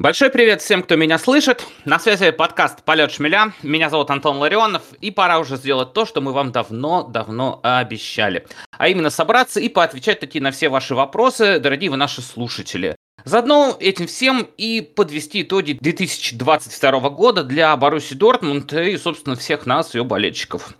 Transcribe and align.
Большой 0.00 0.30
привет 0.30 0.62
всем, 0.62 0.82
кто 0.82 0.96
меня 0.96 1.18
слышит. 1.18 1.66
На 1.84 1.98
связи 1.98 2.30
подкаст 2.30 2.82
«Полет 2.84 3.12
шмеля». 3.12 3.52
Меня 3.62 3.90
зовут 3.90 4.10
Антон 4.10 4.38
Ларионов, 4.38 4.80
и 5.02 5.10
пора 5.10 5.38
уже 5.38 5.56
сделать 5.56 5.92
то, 5.92 6.06
что 6.06 6.22
мы 6.22 6.32
вам 6.32 6.52
давно-давно 6.52 7.60
обещали. 7.62 8.46
А 8.78 8.88
именно 8.88 9.10
собраться 9.10 9.60
и 9.60 9.68
поотвечать 9.68 10.18
такие 10.18 10.42
на 10.42 10.52
все 10.52 10.70
ваши 10.70 10.94
вопросы, 10.94 11.58
дорогие 11.58 11.90
вы 11.90 11.98
наши 11.98 12.22
слушатели. 12.22 12.96
Заодно 13.26 13.76
этим 13.78 14.06
всем 14.06 14.48
и 14.56 14.80
подвести 14.80 15.42
итоги 15.42 15.76
2022 15.78 17.10
года 17.10 17.44
для 17.44 17.76
Баруси 17.76 18.14
Дортмунд 18.14 18.72
и, 18.72 18.96
собственно, 18.96 19.36
всех 19.36 19.66
нас, 19.66 19.94
ее 19.94 20.04
болельщиков. 20.04 20.72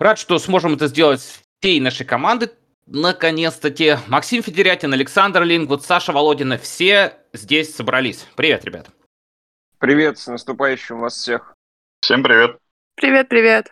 Рад, 0.00 0.18
что 0.18 0.36
сможем 0.40 0.74
это 0.74 0.88
сделать 0.88 1.20
всей 1.60 1.78
нашей 1.78 2.06
команды, 2.06 2.50
наконец-таки 2.90 3.96
Максим 4.06 4.42
Федерятин, 4.42 4.92
Александр 4.92 5.42
Лингвуд, 5.42 5.84
Саша 5.84 6.12
Володина, 6.12 6.58
все 6.58 7.14
здесь 7.32 7.74
собрались. 7.74 8.26
Привет, 8.34 8.64
ребят. 8.64 8.88
Привет, 9.78 10.18
с 10.18 10.26
наступающим 10.26 11.00
вас 11.00 11.14
всех. 11.14 11.54
Всем 12.00 12.22
привет. 12.22 12.58
Привет, 12.96 13.28
привет. 13.28 13.68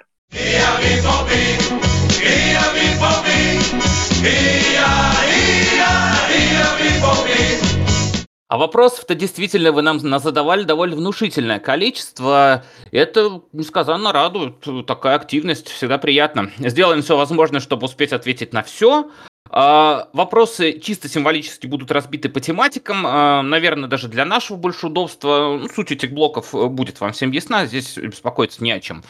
А 8.49 8.59
вопросов-то 8.59 9.17
действительно 9.17 9.73
вы 9.73 9.83
нам 9.83 9.99
задавали 9.99 10.63
довольно 10.63 10.95
внушительное 10.95 11.59
количество. 11.59 12.65
Это 12.93 13.43
несказанно 13.53 14.13
радует. 14.13 14.65
Такая 14.87 15.17
активность 15.17 15.69
всегда 15.69 15.99
приятно. 15.99 16.53
Сделаем 16.59 17.03
все 17.03 17.17
возможное, 17.17 17.61
чтобы 17.61 17.87
успеть 17.87 18.13
ответить 18.13 18.53
на 18.53 18.63
все. 18.63 19.11
А, 19.51 20.09
вопросы 20.13 20.79
чисто 20.79 21.09
символически 21.09 21.67
будут 21.67 21.91
разбиты 21.91 22.29
по 22.29 22.41
тематикам. 22.41 23.05
А, 23.05 23.43
наверное, 23.43 23.89
даже 23.89 24.07
для 24.07 24.25
нашего 24.25 24.57
больше 24.57 24.87
удобства. 24.87 25.59
Ну, 25.61 25.69
суть 25.69 25.91
этих 25.91 26.13
блоков 26.13 26.53
будет 26.53 27.01
вам 27.01 27.13
всем 27.13 27.33
ясна. 27.33 27.67
Здесь 27.67 27.97
беспокоиться 27.97 28.63
не 28.63 28.71
о 28.71 28.79
чем. 28.79 29.03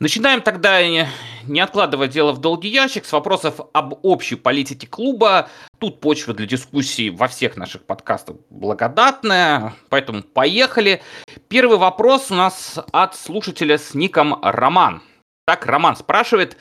Начинаем 0.00 0.40
тогда, 0.40 0.80
не 0.82 1.60
откладывая 1.60 2.08
дело 2.08 2.32
в 2.32 2.38
долгий 2.38 2.70
ящик, 2.70 3.04
с 3.04 3.12
вопросов 3.12 3.60
об 3.74 3.98
общей 4.02 4.34
политике 4.34 4.86
клуба. 4.86 5.50
Тут 5.78 6.00
почва 6.00 6.32
для 6.32 6.46
дискуссий 6.46 7.10
во 7.10 7.28
всех 7.28 7.58
наших 7.58 7.84
подкастах 7.84 8.36
благодатная, 8.48 9.74
поэтому 9.90 10.22
поехали. 10.22 11.02
Первый 11.48 11.76
вопрос 11.76 12.30
у 12.30 12.34
нас 12.34 12.78
от 12.92 13.14
слушателя 13.14 13.76
с 13.76 13.92
ником 13.92 14.40
Роман. 14.42 15.02
Так, 15.44 15.66
Роман 15.66 15.96
спрашивает, 15.96 16.56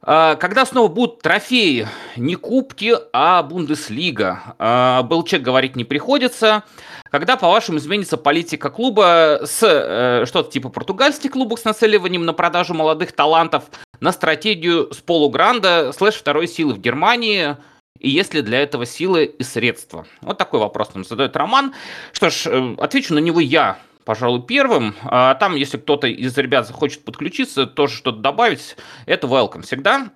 когда 0.00 0.64
снова 0.66 0.88
будут 0.88 1.22
трофеи, 1.22 1.88
не 2.16 2.36
кубки, 2.36 2.94
а 3.12 3.42
Бундеслига? 3.42 4.54
А, 4.58 5.02
Белчек 5.02 5.42
говорить 5.42 5.74
не 5.74 5.84
приходится. 5.84 6.64
Когда, 7.10 7.36
по-вашему, 7.36 7.78
изменится 7.78 8.16
политика 8.16 8.70
клуба 8.70 9.40
с 9.44 9.62
э, 9.62 10.26
что-то 10.26 10.50
типа 10.50 10.68
португальских 10.68 11.30
клубов 11.30 11.60
с 11.60 11.64
нацеливанием 11.64 12.24
на 12.24 12.32
продажу 12.32 12.74
молодых 12.74 13.12
талантов 13.12 13.64
на 14.00 14.12
стратегию 14.12 14.92
с 14.92 14.98
полугранда 14.98 15.92
слэш 15.96 16.14
второй 16.14 16.46
силы 16.46 16.74
в 16.74 16.78
Германии? 16.78 17.56
И 17.98 18.10
есть 18.10 18.34
ли 18.34 18.42
для 18.42 18.60
этого 18.60 18.84
силы 18.84 19.24
и 19.24 19.42
средства? 19.42 20.06
Вот 20.20 20.36
такой 20.36 20.60
вопрос 20.60 20.94
нам 20.94 21.04
задает 21.04 21.36
Роман. 21.36 21.74
Что 22.12 22.30
ж, 22.30 22.46
э, 22.46 22.74
отвечу 22.78 23.14
на 23.14 23.18
него 23.18 23.40
я 23.40 23.78
пожалуй, 24.06 24.42
первым. 24.46 24.94
А 25.02 25.34
там, 25.34 25.56
если 25.56 25.76
кто-то 25.76 26.06
из 26.06 26.38
ребят 26.38 26.66
захочет 26.66 27.04
подключиться, 27.04 27.66
тоже 27.66 27.96
что-то 27.96 28.18
добавить, 28.18 28.76
это 29.04 29.26
welcome 29.26 29.62
всегда. 29.62 30.10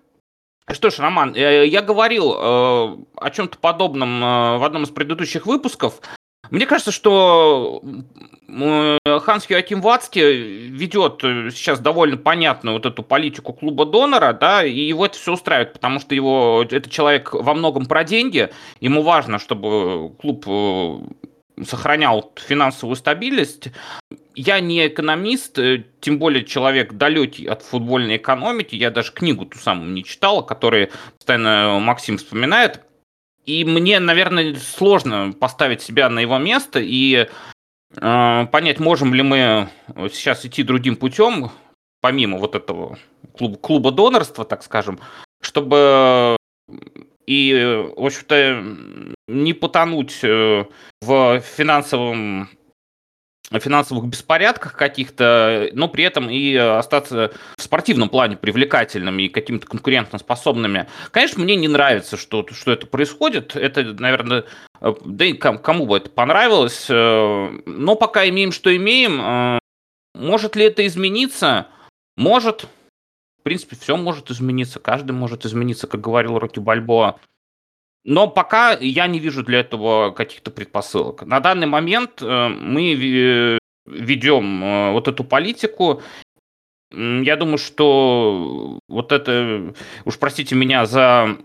Что 0.70 0.90
ж, 0.90 1.00
Роман, 1.00 1.34
э, 1.34 1.66
я 1.66 1.82
говорил 1.82 2.32
э, 2.32 2.36
о 2.36 3.30
чем-то 3.32 3.58
подобном 3.58 4.22
э, 4.22 4.58
в 4.58 4.64
одном 4.64 4.84
из 4.84 4.90
предыдущих 4.90 5.44
выпусков. 5.44 6.00
Мне 6.50 6.66
кажется, 6.66 6.90
что 6.90 7.82
Ханс 8.48 9.48
Юаким 9.48 9.80
Вацки 9.80 10.18
ведет 10.18 11.20
сейчас 11.54 11.78
довольно 11.78 12.16
понятную 12.16 12.74
вот 12.74 12.86
эту 12.86 13.04
политику 13.04 13.52
клуба 13.52 13.86
донора, 13.86 14.32
да, 14.32 14.64
и 14.64 14.80
его 14.80 15.06
это 15.06 15.16
все 15.16 15.32
устраивает, 15.32 15.74
потому 15.74 16.00
что 16.00 16.12
его, 16.12 16.64
это 16.68 16.90
человек 16.90 17.32
во 17.32 17.54
многом 17.54 17.86
про 17.86 18.02
деньги, 18.02 18.50
ему 18.80 19.02
важно, 19.02 19.38
чтобы 19.38 20.12
клуб 20.20 20.44
сохранял 21.64 22.32
финансовую 22.36 22.96
стабильность. 22.96 23.68
Я 24.34 24.60
не 24.60 24.86
экономист, 24.86 25.58
э, 25.58 25.84
тем 26.00 26.18
более 26.18 26.44
человек 26.44 26.94
далекий 26.94 27.46
от 27.46 27.62
футбольной 27.62 28.16
экономики. 28.16 28.74
Я 28.74 28.90
даже 28.90 29.12
книгу 29.12 29.46
ту 29.46 29.58
самую 29.58 29.90
не 29.92 30.04
читал, 30.04 30.44
которую 30.44 30.90
постоянно 31.16 31.78
Максим 31.80 32.18
вспоминает. 32.18 32.80
И 33.44 33.64
мне, 33.64 33.98
наверное, 34.00 34.54
сложно 34.56 35.32
поставить 35.32 35.82
себя 35.82 36.08
на 36.08 36.20
его 36.20 36.38
место 36.38 36.80
и 36.80 37.26
э, 37.96 38.46
понять, 38.52 38.80
можем 38.80 39.14
ли 39.14 39.22
мы 39.22 39.68
сейчас 40.12 40.44
идти 40.44 40.62
другим 40.62 40.96
путем, 40.96 41.50
помимо 42.00 42.38
вот 42.38 42.54
этого 42.54 42.98
клуба, 43.36 43.56
клуба 43.56 43.92
донорства, 43.92 44.44
так 44.44 44.62
скажем, 44.62 45.00
чтобы 45.40 46.36
и, 47.26 47.84
в 47.96 48.04
общем-то, 48.04 48.64
не 49.28 49.52
потонуть 49.52 50.18
э, 50.22 50.64
в 51.00 51.40
финансовом 51.40 52.48
финансовых 53.58 54.06
беспорядках 54.06 54.76
каких-то, 54.76 55.70
но 55.72 55.88
при 55.88 56.04
этом 56.04 56.30
и 56.30 56.54
остаться 56.54 57.32
в 57.56 57.62
спортивном 57.62 58.08
плане 58.08 58.36
привлекательными 58.36 59.24
и 59.24 59.28
какими-то 59.28 59.66
конкурентоспособными. 59.66 60.86
Конечно, 61.10 61.42
мне 61.42 61.56
не 61.56 61.66
нравится, 61.66 62.16
что, 62.16 62.46
что 62.52 62.70
это 62.70 62.86
происходит. 62.86 63.56
Это, 63.56 63.82
наверное, 63.82 64.44
э, 64.80 64.94
да 65.04 65.24
и 65.24 65.32
кому 65.32 65.86
бы 65.86 65.96
это 65.96 66.10
понравилось. 66.10 66.86
Э, 66.88 67.48
но 67.66 67.96
пока 67.96 68.28
имеем, 68.28 68.52
что 68.52 68.74
имеем. 68.74 69.58
Может 70.14 70.54
ли 70.54 70.64
это 70.64 70.86
измениться? 70.86 71.66
Может. 72.16 72.66
Принципе, 73.50 73.74
все 73.74 73.96
может 73.96 74.30
измениться, 74.30 74.78
каждый 74.78 75.10
может 75.10 75.44
измениться, 75.44 75.88
как 75.88 76.00
говорил 76.00 76.38
Рокки 76.38 76.60
Бальбоа. 76.60 77.18
Но 78.04 78.28
пока 78.28 78.78
я 78.78 79.08
не 79.08 79.18
вижу 79.18 79.42
для 79.42 79.58
этого 79.58 80.12
каких-то 80.12 80.52
предпосылок. 80.52 81.22
На 81.22 81.40
данный 81.40 81.66
момент 81.66 82.22
э, 82.22 82.46
мы 82.46 82.94
ведем 83.86 84.62
э, 84.62 84.92
вот 84.92 85.08
эту 85.08 85.24
политику. 85.24 86.00
Я 86.92 87.34
думаю, 87.34 87.58
что 87.58 88.78
вот 88.86 89.10
это, 89.10 89.74
уж 90.04 90.16
простите 90.20 90.54
меня 90.54 90.86
за 90.86 91.36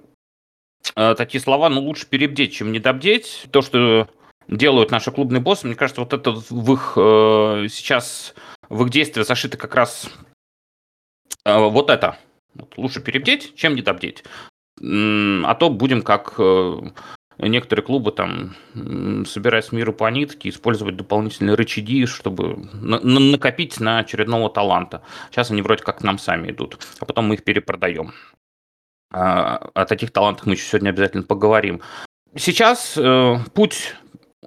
э, 0.96 1.16
такие 1.18 1.42
слова, 1.42 1.70
но 1.70 1.82
лучше 1.82 2.06
перебдеть, 2.06 2.54
чем 2.54 2.72
недобдеть. 2.72 3.48
То, 3.50 3.64
что 3.64 4.08
делают 4.48 4.92
наши 4.92 5.10
клубные 5.10 5.42
боссы, 5.42 5.66
мне 5.66 5.76
кажется, 5.76 6.02
вот 6.02 6.14
это 6.14 6.30
в 6.30 6.72
их 6.72 6.92
сейчас 7.74 8.36
в 8.70 8.84
их 8.84 8.92
действия 8.92 9.24
зашито 9.24 9.58
как 9.58 9.74
раз 9.74 10.12
вот 11.46 11.90
это. 11.90 12.18
Вот 12.56 12.78
лучше 12.78 13.02
перебдеть, 13.02 13.56
чем 13.56 13.76
недобдеть. 13.76 14.24
А 14.82 15.56
то 15.56 15.70
будем 15.70 16.02
как 16.02 16.34
э, 16.38 16.82
некоторые 17.38 17.86
клубы 17.86 18.12
там 18.12 18.56
собирать 19.26 19.72
миру 19.72 19.94
по 19.94 20.10
нитке, 20.10 20.50
использовать 20.50 20.98
дополнительные 20.98 21.56
рычаги, 21.56 22.06
чтобы 22.06 22.70
на- 22.74 23.00
накопить 23.00 23.80
на 23.80 24.00
очередного 24.00 24.50
таланта. 24.50 25.02
Сейчас 25.32 25.52
они 25.52 25.62
вроде 25.62 25.84
как 25.84 26.00
к 26.00 26.04
нам 26.04 26.18
сами 26.18 26.52
идут, 26.52 26.80
а 27.00 27.06
потом 27.06 27.28
мы 27.28 27.36
их 27.36 27.44
перепродаем. 27.44 28.14
А, 29.14 29.70
о 29.74 29.86
таких 29.86 30.12
талантах 30.12 30.46
мы 30.46 30.54
еще 30.54 30.64
сегодня 30.64 30.90
обязательно 30.90 31.24
поговорим. 31.24 31.82
Сейчас 32.36 32.98
э, 32.98 33.38
путь 33.54 33.96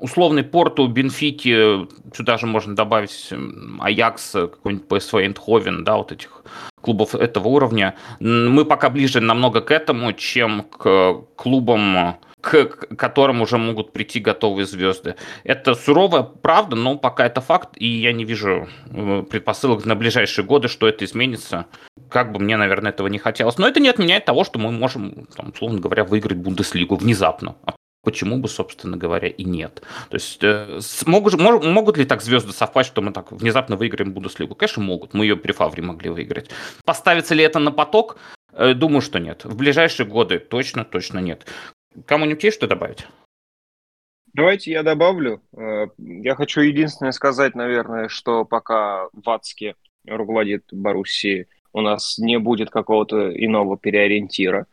условный 0.00 0.42
Порту, 0.42 0.86
Бенфики, 0.86 1.86
сюда 2.14 2.38
же 2.38 2.46
можно 2.46 2.74
добавить 2.74 3.32
Аякс, 3.80 4.32
какой-нибудь 4.32 4.86
PSV 4.88 5.26
Эндховен, 5.26 5.84
да, 5.84 5.96
вот 5.96 6.12
этих 6.12 6.42
клубов 6.80 7.14
этого 7.14 7.48
уровня. 7.48 7.94
Мы 8.20 8.64
пока 8.64 8.90
ближе 8.90 9.20
намного 9.20 9.60
к 9.60 9.70
этому, 9.70 10.12
чем 10.12 10.62
к 10.62 11.24
клубам, 11.36 12.16
к 12.40 12.66
которым 12.96 13.40
уже 13.40 13.58
могут 13.58 13.92
прийти 13.92 14.20
готовые 14.20 14.66
звезды. 14.66 15.16
Это 15.44 15.74
суровая 15.74 16.22
правда, 16.22 16.76
но 16.76 16.96
пока 16.96 17.26
это 17.26 17.40
факт, 17.40 17.70
и 17.76 17.86
я 17.86 18.12
не 18.12 18.24
вижу 18.24 18.68
э, 18.90 19.24
предпосылок 19.28 19.84
на 19.84 19.96
ближайшие 19.96 20.44
годы, 20.44 20.68
что 20.68 20.88
это 20.88 21.04
изменится. 21.04 21.66
Как 22.08 22.32
бы 22.32 22.38
мне, 22.38 22.56
наверное, 22.56 22.92
этого 22.92 23.08
не 23.08 23.18
хотелось. 23.18 23.58
Но 23.58 23.66
это 23.66 23.80
не 23.80 23.88
отменяет 23.88 24.24
того, 24.24 24.44
что 24.44 24.58
мы 24.58 24.70
можем, 24.70 25.26
там, 25.36 25.50
условно 25.50 25.80
говоря, 25.80 26.04
выиграть 26.04 26.38
Бундеслигу 26.38 26.96
внезапно 26.96 27.56
почему 28.08 28.38
бы, 28.38 28.48
собственно 28.48 28.96
говоря, 28.96 29.28
и 29.28 29.44
нет. 29.44 29.82
То 30.08 30.14
есть 30.14 30.42
э, 30.42 30.80
могут, 31.04 31.98
ли 31.98 32.06
так 32.06 32.22
звезды 32.22 32.52
совпасть, 32.52 32.88
что 32.88 33.02
мы 33.02 33.12
так 33.12 33.32
внезапно 33.32 33.76
выиграем 33.76 34.14
Бундеслигу? 34.14 34.54
Конечно, 34.54 34.82
могут. 34.82 35.12
Мы 35.12 35.26
ее 35.26 35.36
при 35.36 35.52
Фавре 35.52 35.82
могли 35.82 36.08
выиграть. 36.08 36.50
Поставится 36.86 37.34
ли 37.34 37.44
это 37.44 37.58
на 37.58 37.70
поток? 37.70 38.16
Э, 38.54 38.72
думаю, 38.72 39.02
что 39.02 39.18
нет. 39.18 39.44
В 39.44 39.58
ближайшие 39.58 40.06
годы 40.06 40.38
точно, 40.38 40.86
точно 40.86 41.18
нет. 41.18 41.44
Кому-нибудь 42.06 42.44
есть 42.44 42.56
что 42.56 42.66
добавить? 42.66 43.06
Давайте 44.32 44.70
я 44.70 44.82
добавлю. 44.82 45.42
Э, 45.54 45.88
я 45.98 46.34
хочу 46.34 46.62
единственное 46.62 47.12
сказать, 47.12 47.54
наверное, 47.54 48.08
что 48.08 48.46
пока 48.46 49.08
Вацке 49.12 49.74
руководит 50.06 50.64
Боруссией, 50.72 51.46
у 51.74 51.82
нас 51.82 52.16
не 52.16 52.38
будет 52.38 52.70
какого-то 52.70 53.30
иного 53.36 53.76
переориентира. 53.76 54.66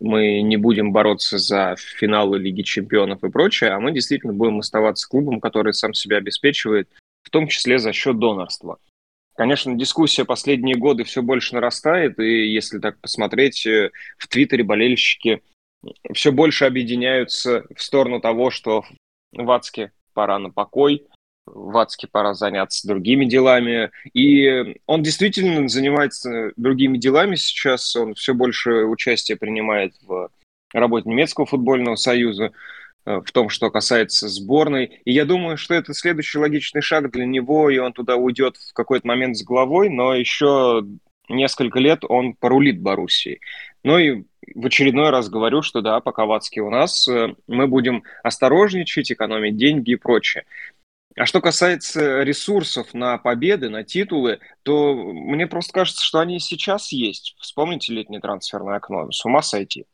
Мы 0.00 0.42
не 0.42 0.56
будем 0.56 0.92
бороться 0.92 1.38
за 1.38 1.76
финалы 1.76 2.38
Лиги 2.38 2.62
Чемпионов 2.62 3.22
и 3.24 3.30
прочее, 3.30 3.70
а 3.70 3.80
мы 3.80 3.92
действительно 3.92 4.32
будем 4.32 4.58
оставаться 4.58 5.08
клубом, 5.08 5.40
который 5.40 5.72
сам 5.72 5.94
себя 5.94 6.18
обеспечивает, 6.18 6.88
в 7.22 7.30
том 7.30 7.48
числе 7.48 7.78
за 7.78 7.92
счет 7.92 8.18
донорства. 8.18 8.78
Конечно, 9.36 9.76
дискуссия 9.76 10.24
последние 10.24 10.76
годы 10.76 11.04
все 11.04 11.22
больше 11.22 11.54
нарастает, 11.54 12.18
и 12.18 12.52
если 12.52 12.80
так 12.80 13.00
посмотреть, 13.00 13.66
э, 13.66 13.92
в 14.16 14.26
Твиттере 14.26 14.64
болельщики 14.64 15.42
все 16.12 16.32
больше 16.32 16.64
объединяются 16.64 17.64
в 17.74 17.80
сторону 17.80 18.20
того, 18.20 18.50
что 18.50 18.84
Вацке 19.32 19.92
пора 20.12 20.40
на 20.40 20.50
покой, 20.50 21.06
Вацке 21.54 22.06
пора 22.10 22.34
заняться 22.34 22.86
другими 22.86 23.24
делами. 23.24 23.90
И 24.14 24.76
он 24.86 25.02
действительно 25.02 25.68
занимается 25.68 26.52
другими 26.56 26.98
делами 26.98 27.36
сейчас. 27.36 27.94
Он 27.96 28.14
все 28.14 28.34
больше 28.34 28.84
участия 28.84 29.36
принимает 29.36 29.94
в 30.06 30.30
работе 30.72 31.08
немецкого 31.08 31.46
футбольного 31.46 31.96
союза, 31.96 32.52
э, 33.06 33.20
в 33.24 33.32
том, 33.32 33.48
что 33.48 33.70
касается 33.70 34.28
сборной. 34.28 35.00
И 35.04 35.12
я 35.12 35.24
думаю, 35.24 35.56
что 35.56 35.74
это 35.74 35.94
следующий 35.94 36.38
логичный 36.38 36.82
шаг 36.82 37.10
для 37.10 37.24
него, 37.24 37.70
и 37.70 37.78
он 37.78 37.92
туда 37.92 38.16
уйдет 38.16 38.56
в 38.56 38.72
какой-то 38.72 39.06
момент 39.06 39.36
с 39.36 39.44
головой, 39.44 39.88
но 39.88 40.14
еще 40.14 40.84
несколько 41.28 41.78
лет 41.78 42.04
он 42.08 42.34
порулит 42.34 42.80
Боруссией. 42.80 43.40
Ну 43.84 43.98
и 43.98 44.24
в 44.54 44.66
очередной 44.66 45.10
раз 45.10 45.28
говорю, 45.28 45.62
что 45.62 45.80
да, 45.80 46.00
пока 46.00 46.26
Вацки 46.26 46.60
у 46.60 46.70
нас, 46.70 47.06
э, 47.08 47.34
мы 47.46 47.66
будем 47.66 48.02
осторожничать, 48.22 49.12
экономить 49.12 49.56
деньги 49.56 49.92
и 49.92 49.96
прочее. 49.96 50.44
А 51.18 51.26
что 51.26 51.40
касается 51.40 52.22
ресурсов 52.22 52.94
на 52.94 53.18
победы, 53.18 53.68
на 53.68 53.82
титулы, 53.82 54.38
то 54.62 54.94
мне 54.94 55.48
просто 55.48 55.72
кажется, 55.72 56.04
что 56.04 56.20
они 56.20 56.38
сейчас 56.38 56.92
есть. 56.92 57.34
Вспомните 57.40 57.92
летнее 57.92 58.20
трансферное 58.20 58.76
окно. 58.76 59.10
С 59.10 59.24
ума 59.24 59.42
сойти. 59.42 59.86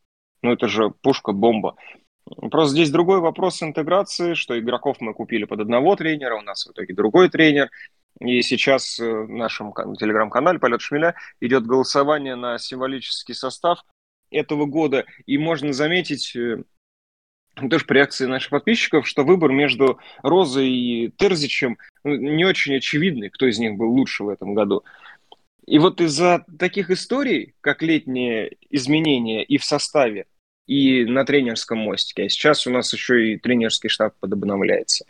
Ну, 0.43 0.53
это 0.53 0.69
же 0.69 0.91
пушка-бомба. 0.91 1.77
Просто 2.51 2.75
здесь 2.75 2.91
другой 2.91 3.21
вопрос 3.21 3.63
интеграции, 3.63 4.35
что 4.35 4.59
игроков 4.59 4.99
мы 5.01 5.15
купили 5.15 5.45
под 5.45 5.61
одного 5.61 5.97
тренера, 5.97 6.37
у 6.37 6.43
нас 6.43 6.67
в 6.67 6.73
итоге 6.73 6.95
другой 6.95 7.31
тренер. 7.31 7.71
И 8.21 8.43
сейчас 8.43 9.01
э, 9.01 9.11
в 9.11 9.31
нашем 9.31 9.73
телеграм-канале 9.97 10.59
«Полет 10.59 10.83
шмеля» 10.83 11.15
идет 11.41 11.67
голосование 11.67 12.37
на 12.37 12.59
символический 12.59 13.35
состав 13.35 13.83
этого 14.31 14.67
года. 14.67 15.07
И 15.27 15.39
можно 15.39 15.73
заметить, 15.73 16.37
э, 16.37 16.63
тоже 17.71 17.85
по 17.85 17.93
реакции 17.93 18.27
наших 18.27 18.51
подписчиков, 18.51 19.07
что 19.07 19.25
выбор 19.25 19.53
между 19.53 19.99
Розой 20.23 20.71
и 20.71 21.11
Терзичем 21.17 21.79
ну, 22.03 22.15
не 22.15 22.45
очень 22.45 22.77
очевидный, 22.77 23.31
кто 23.31 23.47
из 23.47 23.59
них 23.59 23.77
был 23.77 23.91
лучше 23.91 24.25
в 24.25 24.29
этом 24.29 24.55
году. 24.55 24.85
И 25.67 25.79
вот 25.79 26.01
из-за 26.01 26.45
таких 26.59 26.91
историй, 26.91 27.55
как 27.61 27.83
летние 27.83 28.57
изменения 28.71 29.43
и 29.43 29.57
в 29.57 29.65
составе, 29.65 30.27
и 30.67 31.05
на 31.05 31.25
тренерском 31.25 31.79
мостике, 31.79 32.25
а 32.25 32.29
сейчас 32.29 32.67
у 32.67 32.71
нас 32.71 32.93
еще 32.93 33.33
и 33.33 33.39
тренерский 33.39 33.91
штаб 33.91 34.15
подобновляется, 34.19 35.05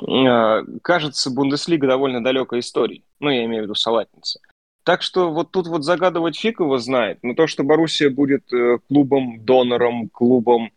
а, 0.00 0.62
кажется, 0.82 1.30
Бундеслига 1.30 1.88
довольно 1.88 2.22
далекой 2.22 2.60
историей. 2.60 3.04
Ну, 3.18 3.30
я 3.30 3.44
имею 3.44 3.62
в 3.62 3.64
виду 3.64 3.74
салатница. 3.74 4.40
Так 4.84 5.02
что 5.02 5.32
вот 5.32 5.52
тут 5.52 5.68
вот 5.68 5.84
загадывать 5.84 6.36
фиг 6.36 6.60
его 6.60 6.78
знает, 6.78 7.18
но 7.22 7.34
то, 7.34 7.46
что 7.46 7.62
Боруссия 7.62 8.10
будет 8.10 8.52
э, 8.52 8.78
клубом-донором, 8.88 10.08
клубом 10.08 10.72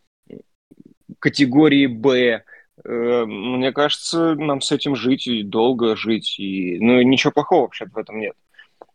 категории 1.26 1.86
Б. 1.86 2.44
Э, 2.84 3.24
мне 3.26 3.72
кажется, 3.72 4.36
нам 4.36 4.60
с 4.60 4.70
этим 4.70 4.94
жить 4.94 5.26
и 5.26 5.42
долго 5.42 5.96
жить. 5.96 6.38
И... 6.38 6.78
Ну, 6.78 7.02
ничего 7.02 7.32
плохого 7.32 7.62
вообще 7.62 7.86
в 7.86 7.98
этом 7.98 8.20
нет. 8.20 8.36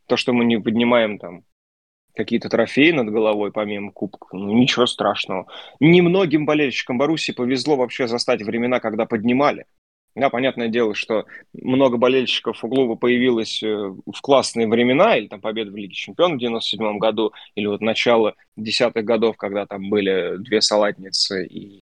То, 0.06 0.16
что 0.16 0.32
мы 0.32 0.46
не 0.46 0.58
поднимаем 0.58 1.20
там 1.20 1.44
какие-то 2.16 2.48
трофеи 2.48 2.92
над 2.92 3.10
головой, 3.10 3.52
помимо 3.52 3.92
кубка, 3.92 4.28
ну, 4.32 4.54
ничего 4.54 4.86
страшного. 4.86 5.48
Немногим 5.82 6.46
болельщикам 6.46 6.98
Баруси 6.98 7.34
повезло 7.34 7.76
вообще 7.76 8.08
застать 8.08 8.42
времена, 8.44 8.80
когда 8.80 9.06
поднимали. 9.06 9.66
Да, 10.16 10.30
понятное 10.30 10.70
дело, 10.70 10.96
что 10.96 11.26
много 11.54 11.98
болельщиков 11.98 12.64
у 12.64 12.70
клуба 12.70 12.96
появилось 12.96 13.62
э, 13.62 13.68
в 13.68 14.22
классные 14.22 14.68
времена, 14.68 15.18
или 15.18 15.28
там 15.28 15.42
победа 15.42 15.72
в 15.72 15.76
Лиге 15.76 15.94
Чемпионов 15.94 16.38
в 16.38 16.40
97 16.40 16.98
году, 16.98 17.34
или 17.56 17.66
вот 17.66 17.82
начало 17.82 18.36
десятых 18.56 19.04
годов, 19.04 19.36
когда 19.36 19.66
там 19.66 19.90
были 19.90 20.38
две 20.38 20.62
салатницы 20.62 21.46
и 21.46 21.82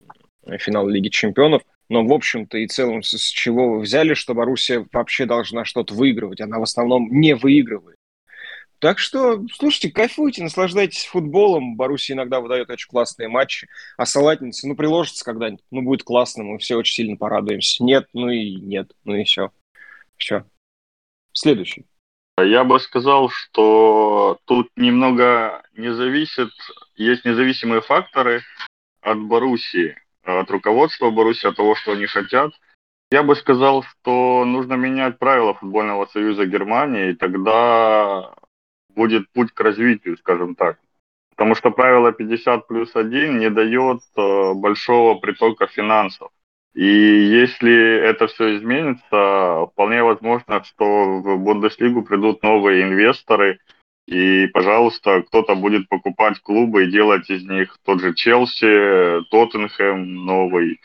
финал 0.58 0.88
Лиги 0.88 1.08
Чемпионов. 1.08 1.62
Но, 1.88 2.04
в 2.04 2.12
общем-то 2.12 2.58
и 2.58 2.66
целом, 2.66 3.02
с 3.02 3.28
чего 3.28 3.72
вы 3.72 3.80
взяли, 3.80 4.14
что 4.14 4.34
Боруссия 4.34 4.86
вообще 4.92 5.26
должна 5.26 5.64
что-то 5.64 5.94
выигрывать? 5.94 6.40
Она 6.40 6.58
в 6.58 6.62
основном 6.62 7.08
не 7.10 7.34
выигрывает. 7.34 7.96
Так 8.78 8.98
что, 8.98 9.42
слушайте, 9.52 9.90
кайфуйте, 9.90 10.42
наслаждайтесь 10.42 11.06
футболом. 11.06 11.76
Боруссия 11.76 12.14
иногда 12.14 12.40
выдает 12.40 12.68
очень 12.68 12.88
классные 12.88 13.28
матчи. 13.28 13.68
А 13.96 14.04
салатница, 14.04 14.68
ну, 14.68 14.76
приложится 14.76 15.24
когда-нибудь. 15.24 15.64
Ну, 15.70 15.82
будет 15.82 16.02
классно, 16.02 16.44
мы 16.44 16.58
все 16.58 16.76
очень 16.76 16.94
сильно 16.94 17.16
порадуемся. 17.16 17.82
Нет, 17.82 18.08
ну 18.12 18.28
и 18.28 18.56
нет, 18.56 18.92
ну 19.04 19.14
и 19.14 19.24
все. 19.24 19.52
Все. 20.16 20.44
Следующий. 21.32 21.86
Я 22.38 22.64
бы 22.64 22.78
сказал, 22.80 23.30
что 23.30 24.38
тут 24.44 24.68
немного 24.76 25.62
не 25.76 25.94
зависит, 25.94 26.50
есть 26.96 27.24
независимые 27.24 27.80
факторы 27.80 28.42
от 29.00 29.18
Боруссии, 29.18 29.96
от 30.24 30.50
руководства 30.50 31.10
Боруссии, 31.10 31.48
от 31.48 31.56
того, 31.56 31.74
что 31.74 31.92
они 31.92 32.06
хотят. 32.06 32.52
Я 33.10 33.22
бы 33.22 33.36
сказал, 33.36 33.82
что 33.82 34.44
нужно 34.44 34.74
менять 34.74 35.18
правила 35.18 35.54
футбольного 35.54 36.06
союза 36.06 36.46
Германии, 36.46 37.10
и 37.10 37.14
тогда 37.14 38.34
будет 38.88 39.30
путь 39.32 39.52
к 39.52 39.60
развитию, 39.60 40.16
скажем 40.18 40.54
так. 40.54 40.78
Потому 41.30 41.54
что 41.54 41.70
правило 41.70 42.12
50 42.12 42.66
плюс 42.66 42.94
1 42.94 43.38
не 43.38 43.50
дает 43.50 44.00
э, 44.16 44.52
большого 44.54 45.18
притока 45.18 45.66
финансов. 45.66 46.30
И 46.74 46.84
если 46.86 47.98
это 48.00 48.26
все 48.26 48.56
изменится, 48.56 49.66
вполне 49.72 50.02
возможно, 50.02 50.62
что 50.64 51.20
в 51.20 51.38
Бундеслигу 51.38 52.02
придут 52.02 52.42
новые 52.42 52.82
инвесторы, 52.82 53.60
и, 54.06 54.46
пожалуйста, 54.48 55.22
кто-то 55.22 55.54
будет 55.54 55.88
покупать 55.88 56.40
клубы 56.40 56.84
и 56.84 56.90
делать 56.90 57.30
из 57.30 57.44
них 57.44 57.76
тот 57.84 58.00
же 58.00 58.14
Челси, 58.14 59.24
Тоттенхэм 59.30 60.24
новый, 60.26 60.80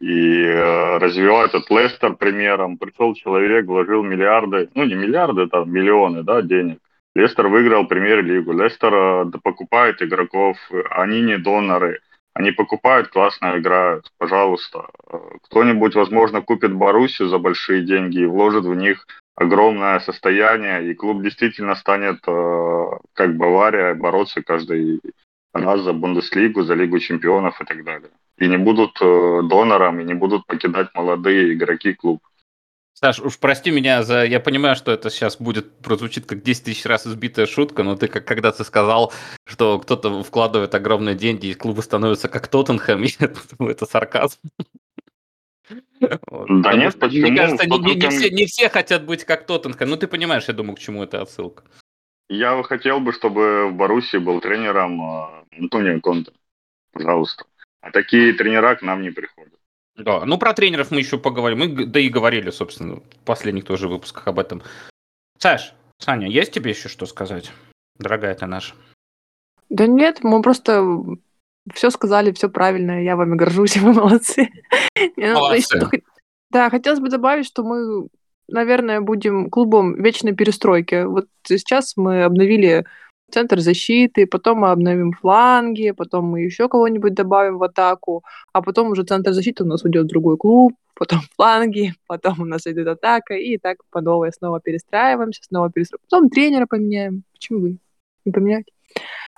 и 0.00 0.42
э, 0.42 0.98
развивать 0.98 1.54
этот 1.54 1.70
Лестер 1.70 2.14
примером. 2.14 2.78
Пришел 2.78 3.14
человек, 3.14 3.66
вложил 3.66 4.02
миллиарды, 4.02 4.68
ну 4.74 4.84
не 4.84 4.94
миллиарды, 4.94 5.46
там 5.46 5.70
миллионы 5.70 6.22
да, 6.22 6.42
денег, 6.42 6.78
Лестер 7.14 7.48
выиграл 7.48 7.86
премьер-лигу. 7.86 8.52
Лестер 8.52 8.94
э, 8.94 9.24
покупает 9.42 10.02
игроков, 10.02 10.56
они 10.90 11.20
не 11.20 11.38
доноры. 11.38 12.00
Они 12.32 12.50
покупают, 12.50 13.08
классно 13.08 13.56
играют. 13.56 14.10
Пожалуйста. 14.18 14.88
Э, 15.10 15.18
кто-нибудь, 15.42 15.94
возможно, 15.94 16.42
купит 16.42 16.74
Боруссию 16.74 17.28
за 17.28 17.38
большие 17.38 17.82
деньги 17.82 18.18
и 18.20 18.26
вложит 18.26 18.64
в 18.64 18.74
них 18.74 19.06
огромное 19.36 20.00
состояние, 20.00 20.90
и 20.90 20.94
клуб 20.94 21.22
действительно 21.22 21.74
станет, 21.74 22.18
э, 22.26 22.84
как 23.12 23.36
Бавария, 23.36 23.94
бороться 23.94 24.42
каждый 24.42 25.00
раз 25.52 25.80
за 25.80 25.92
Бундеслигу, 25.92 26.62
за 26.62 26.74
Лигу 26.74 26.98
чемпионов 26.98 27.60
и 27.60 27.64
так 27.64 27.84
далее. 27.84 28.10
И 28.38 28.48
не 28.48 28.58
будут 28.58 28.98
донором, 28.98 30.00
и 30.00 30.04
не 30.04 30.14
будут 30.14 30.46
покидать 30.46 30.88
молодые 30.94 31.54
игроки 31.54 31.94
клуб. 31.94 32.20
Саш, 32.94 33.18
уж 33.18 33.38
прости 33.38 33.72
меня 33.72 34.04
за... 34.04 34.24
Я 34.24 34.38
понимаю, 34.38 34.76
что 34.76 34.92
это 34.92 35.10
сейчас 35.10 35.36
будет 35.36 35.78
прозвучит 35.78 36.26
как 36.26 36.42
10 36.42 36.64
тысяч 36.64 36.86
раз 36.86 37.06
избитая 37.06 37.46
шутка, 37.46 37.82
но 37.82 37.96
ты 37.96 38.06
как 38.06 38.24
когда 38.24 38.52
ты 38.52 38.62
сказал, 38.62 39.12
что 39.44 39.80
кто-то 39.80 40.22
вкладывает 40.22 40.74
огромные 40.76 41.16
деньги, 41.16 41.48
и 41.48 41.54
клубы 41.54 41.82
становятся 41.82 42.28
как 42.28 42.46
Тоттенхэм, 42.46 43.02
я 43.20 43.32
думаю, 43.58 43.74
это 43.74 43.86
сарказм. 43.86 44.38
Да 46.30 46.74
нет, 46.74 46.98
почему? 46.98 47.28
Мне 47.28 47.36
кажется, 47.36 47.66
не, 47.66 47.78
не, 47.78 47.94
не, 47.94 48.08
все, 48.10 48.30
не 48.30 48.46
все 48.46 48.68
хотят 48.68 49.04
быть 49.04 49.24
как 49.24 49.46
Тоттенхэм. 49.46 49.88
Ну, 49.88 49.96
ты 49.96 50.06
понимаешь, 50.06 50.48
я 50.48 50.54
думаю, 50.54 50.76
к 50.76 50.80
чему 50.80 51.02
это 51.02 51.22
отсылка. 51.22 51.64
Я 52.28 52.62
хотел 52.62 53.00
бы, 53.00 53.12
чтобы 53.12 53.68
в 53.68 53.74
Боруссии 53.74 54.16
был 54.16 54.40
тренером 54.40 55.00
а, 55.02 55.44
Антонио 55.58 56.00
Конте. 56.00 56.32
Пожалуйста. 56.92 57.44
А 57.80 57.90
такие 57.90 58.32
тренера 58.32 58.76
к 58.76 58.82
нам 58.82 59.02
не 59.02 59.10
приходят. 59.10 59.52
Да, 59.96 60.24
ну 60.24 60.38
про 60.38 60.54
тренеров 60.54 60.90
мы 60.90 60.98
еще 60.98 61.18
поговорим. 61.18 61.58
Мы 61.58 61.86
да 61.86 62.00
и 62.00 62.08
говорили, 62.08 62.50
собственно, 62.50 62.96
в 62.96 63.24
последних 63.24 63.64
тоже 63.64 63.88
выпусках 63.88 64.26
об 64.26 64.38
этом. 64.38 64.62
Саш, 65.38 65.74
Саня, 65.98 66.28
есть 66.28 66.52
тебе 66.52 66.70
еще 66.70 66.88
что 66.88 67.06
сказать, 67.06 67.52
дорогая 67.98 68.34
ты 68.34 68.46
наша? 68.46 68.74
Да 69.68 69.86
нет, 69.86 70.20
мы 70.22 70.42
просто 70.42 70.82
все 71.72 71.90
сказали, 71.90 72.32
все 72.32 72.48
правильно, 72.48 73.02
я 73.02 73.16
вами 73.16 73.36
горжусь, 73.36 73.76
вы 73.78 73.92
молодцы. 73.92 74.48
молодцы. 75.16 76.02
Да, 76.50 76.70
хотелось 76.70 77.00
бы 77.00 77.08
добавить, 77.08 77.46
что 77.46 77.64
мы, 77.64 78.08
наверное, 78.48 79.00
будем 79.00 79.50
клубом 79.50 80.00
вечной 80.02 80.34
перестройки. 80.34 81.04
Вот 81.04 81.26
сейчас 81.44 81.96
мы 81.96 82.24
обновили 82.24 82.84
центр 83.30 83.58
защиты, 83.58 84.26
потом 84.26 84.58
мы 84.58 84.70
обновим 84.70 85.12
фланги, 85.12 85.90
потом 85.90 86.26
мы 86.26 86.42
еще 86.42 86.68
кого-нибудь 86.68 87.14
добавим 87.14 87.58
в 87.58 87.62
атаку, 87.64 88.22
а 88.52 88.62
потом 88.62 88.90
уже 88.90 89.02
центр 89.02 89.32
защиты 89.32 89.64
у 89.64 89.66
нас 89.66 89.82
уйдет 89.82 90.04
в 90.04 90.08
другой 90.08 90.36
клуб, 90.36 90.74
потом 90.94 91.20
фланги, 91.36 91.94
потом 92.06 92.40
у 92.40 92.44
нас 92.44 92.66
идет 92.66 92.86
атака, 92.86 93.34
и 93.34 93.58
так 93.58 93.78
по 93.90 94.00
новой 94.00 94.32
снова 94.32 94.60
перестраиваемся, 94.60 95.42
снова 95.42 95.70
перестраиваемся. 95.70 96.08
Потом 96.10 96.30
тренера 96.30 96.66
поменяем. 96.66 97.24
Почему 97.32 97.60
бы 97.60 97.76
не 98.24 98.32
поменять? 98.32 98.66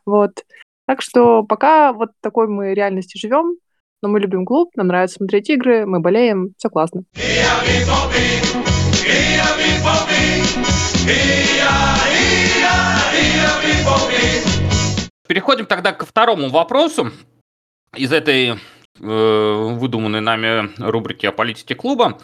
Вот. 0.05 0.45
Так 0.87 1.03
что 1.03 1.43
пока 1.43 1.93
вот 1.93 2.11
такой 2.21 2.47
мы 2.47 2.73
реальности 2.73 3.19
живем, 3.19 3.57
но 4.03 4.09
мы 4.09 4.21
любим 4.21 4.47
клуб, 4.47 4.71
нам 4.77 4.87
нравится 4.87 5.17
смотреть 5.17 5.51
игры, 5.51 5.85
мы 5.85 5.99
болеем, 5.99 6.53
все 6.57 6.69
классно. 6.71 7.03
Переходим 15.27 15.67
тогда 15.67 15.93
ко 15.93 16.07
второму 16.07 16.51
вопросу 16.51 17.11
из 17.97 18.13
этой 18.13 18.51
э, 18.51 18.57
выдуманной 19.01 20.21
нами 20.21 20.71
рубрики 20.79 21.27
о 21.27 21.33
политике 21.33 21.75
клуба. 21.75 22.19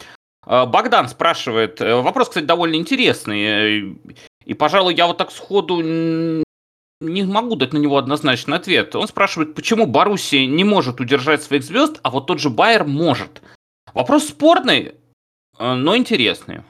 Э, 0.47 0.67
Богдан 0.67 1.09
спрашивает, 1.09 1.81
э, 1.81 2.01
вопрос, 2.01 2.29
кстати, 2.29 2.45
довольно 2.45 2.77
интересный, 2.77 3.43
э, 3.43 3.95
и, 4.45 4.55
пожалуй, 4.55 4.95
я 4.95 5.09
вот 5.09 5.19
так 5.19 5.33
сходу 5.33 5.83
не 7.03 7.25
могу 7.25 7.57
дать 7.57 7.73
на 7.73 7.79
него 7.79 7.97
однозначный 7.97 8.57
ответ. 8.57 8.95
Он 8.97 9.09
спрашивает, 9.09 9.55
почему 9.55 9.87
Боруссия 9.87 10.47
не 10.47 10.65
может 10.65 11.01
удержать 11.01 11.43
своих 11.43 11.65
звезд, 11.65 12.01
а 12.03 12.11
вот 12.11 12.27
тот 12.27 12.41
же 12.41 12.51
Байер 12.51 12.85
может. 12.85 13.43
Вопрос 13.95 14.29
спорный, 14.29 14.95
но 15.59 15.97
интересный. 15.97 16.63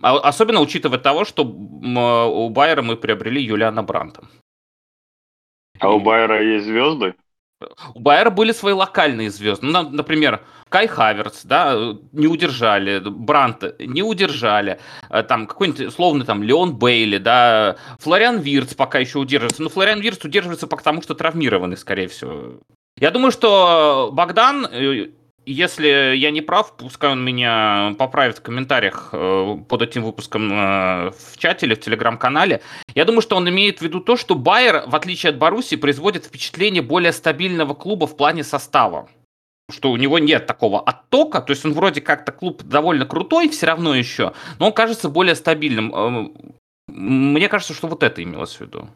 А, 0.00 0.18
особенно 0.18 0.60
учитывая 0.60 0.98
того, 0.98 1.24
что 1.24 1.44
у 1.44 2.48
Байера 2.50 2.82
мы 2.82 2.96
приобрели 2.96 3.42
Юлиана 3.42 3.82
Бранта. 3.82 4.24
А 5.80 5.90
у 5.90 6.00
Байера 6.00 6.42
есть 6.42 6.66
звезды? 6.66 7.14
У 7.94 8.00
Байера 8.00 8.30
были 8.30 8.52
свои 8.52 8.72
локальные 8.72 9.30
звезды. 9.30 9.66
Ну, 9.66 9.88
например, 9.88 10.44
Кай 10.68 10.86
Хаверс, 10.86 11.42
да, 11.44 11.94
не 12.12 12.26
удержали, 12.26 12.98
Брант 12.98 13.64
не 13.78 14.02
удержали, 14.02 14.80
э, 15.08 15.22
там 15.22 15.46
какой-нибудь 15.46 15.80
условный 15.82 16.26
там 16.26 16.42
Леон 16.42 16.76
Бейли, 16.76 17.18
да, 17.18 17.76
Флориан 18.00 18.40
Вирц 18.40 18.74
пока 18.74 18.98
еще 18.98 19.18
удерживается. 19.18 19.62
Но 19.62 19.68
Флориан 19.68 20.00
Вирц 20.00 20.24
удерживается 20.24 20.66
потому, 20.66 21.02
что 21.02 21.14
травмированный, 21.14 21.76
скорее 21.76 22.08
всего. 22.08 22.60
Я 22.98 23.10
думаю, 23.10 23.30
что 23.30 24.10
Богдан 24.12 24.66
э, 24.66 25.10
если 25.46 26.16
я 26.16 26.30
не 26.30 26.40
прав, 26.40 26.76
пускай 26.76 27.10
он 27.10 27.24
меня 27.24 27.94
поправит 27.98 28.38
в 28.38 28.42
комментариях 28.42 29.10
э, 29.12 29.56
под 29.68 29.82
этим 29.82 30.02
выпуском 30.02 30.52
э, 30.52 31.10
в 31.10 31.36
чате 31.36 31.66
или 31.66 31.74
в 31.74 31.80
телеграм-канале. 31.80 32.60
Я 32.94 33.04
думаю, 33.04 33.22
что 33.22 33.36
он 33.36 33.48
имеет 33.48 33.78
в 33.78 33.82
виду 33.82 34.00
то, 34.00 34.16
что 34.16 34.34
Байер, 34.34 34.84
в 34.86 34.94
отличие 34.94 35.30
от 35.30 35.38
Баруси, 35.38 35.76
производит 35.76 36.26
впечатление 36.26 36.82
более 36.82 37.12
стабильного 37.12 37.74
клуба 37.74 38.06
в 38.06 38.16
плане 38.16 38.44
состава. 38.44 39.08
Что 39.70 39.90
у 39.90 39.96
него 39.96 40.18
нет 40.18 40.46
такого 40.46 40.80
оттока, 40.80 41.40
то 41.40 41.52
есть 41.52 41.64
он 41.64 41.72
вроде 41.72 42.00
как-то 42.00 42.32
клуб 42.32 42.62
довольно 42.62 43.06
крутой 43.06 43.48
все 43.48 43.66
равно 43.66 43.94
еще, 43.94 44.34
но 44.58 44.66
он 44.66 44.72
кажется 44.72 45.08
более 45.08 45.34
стабильным. 45.34 45.94
Э, 45.94 46.28
мне 46.88 47.48
кажется, 47.48 47.74
что 47.74 47.88
вот 47.88 48.02
это 48.02 48.22
имелось 48.22 48.56
в 48.56 48.60
виду. 48.60 48.88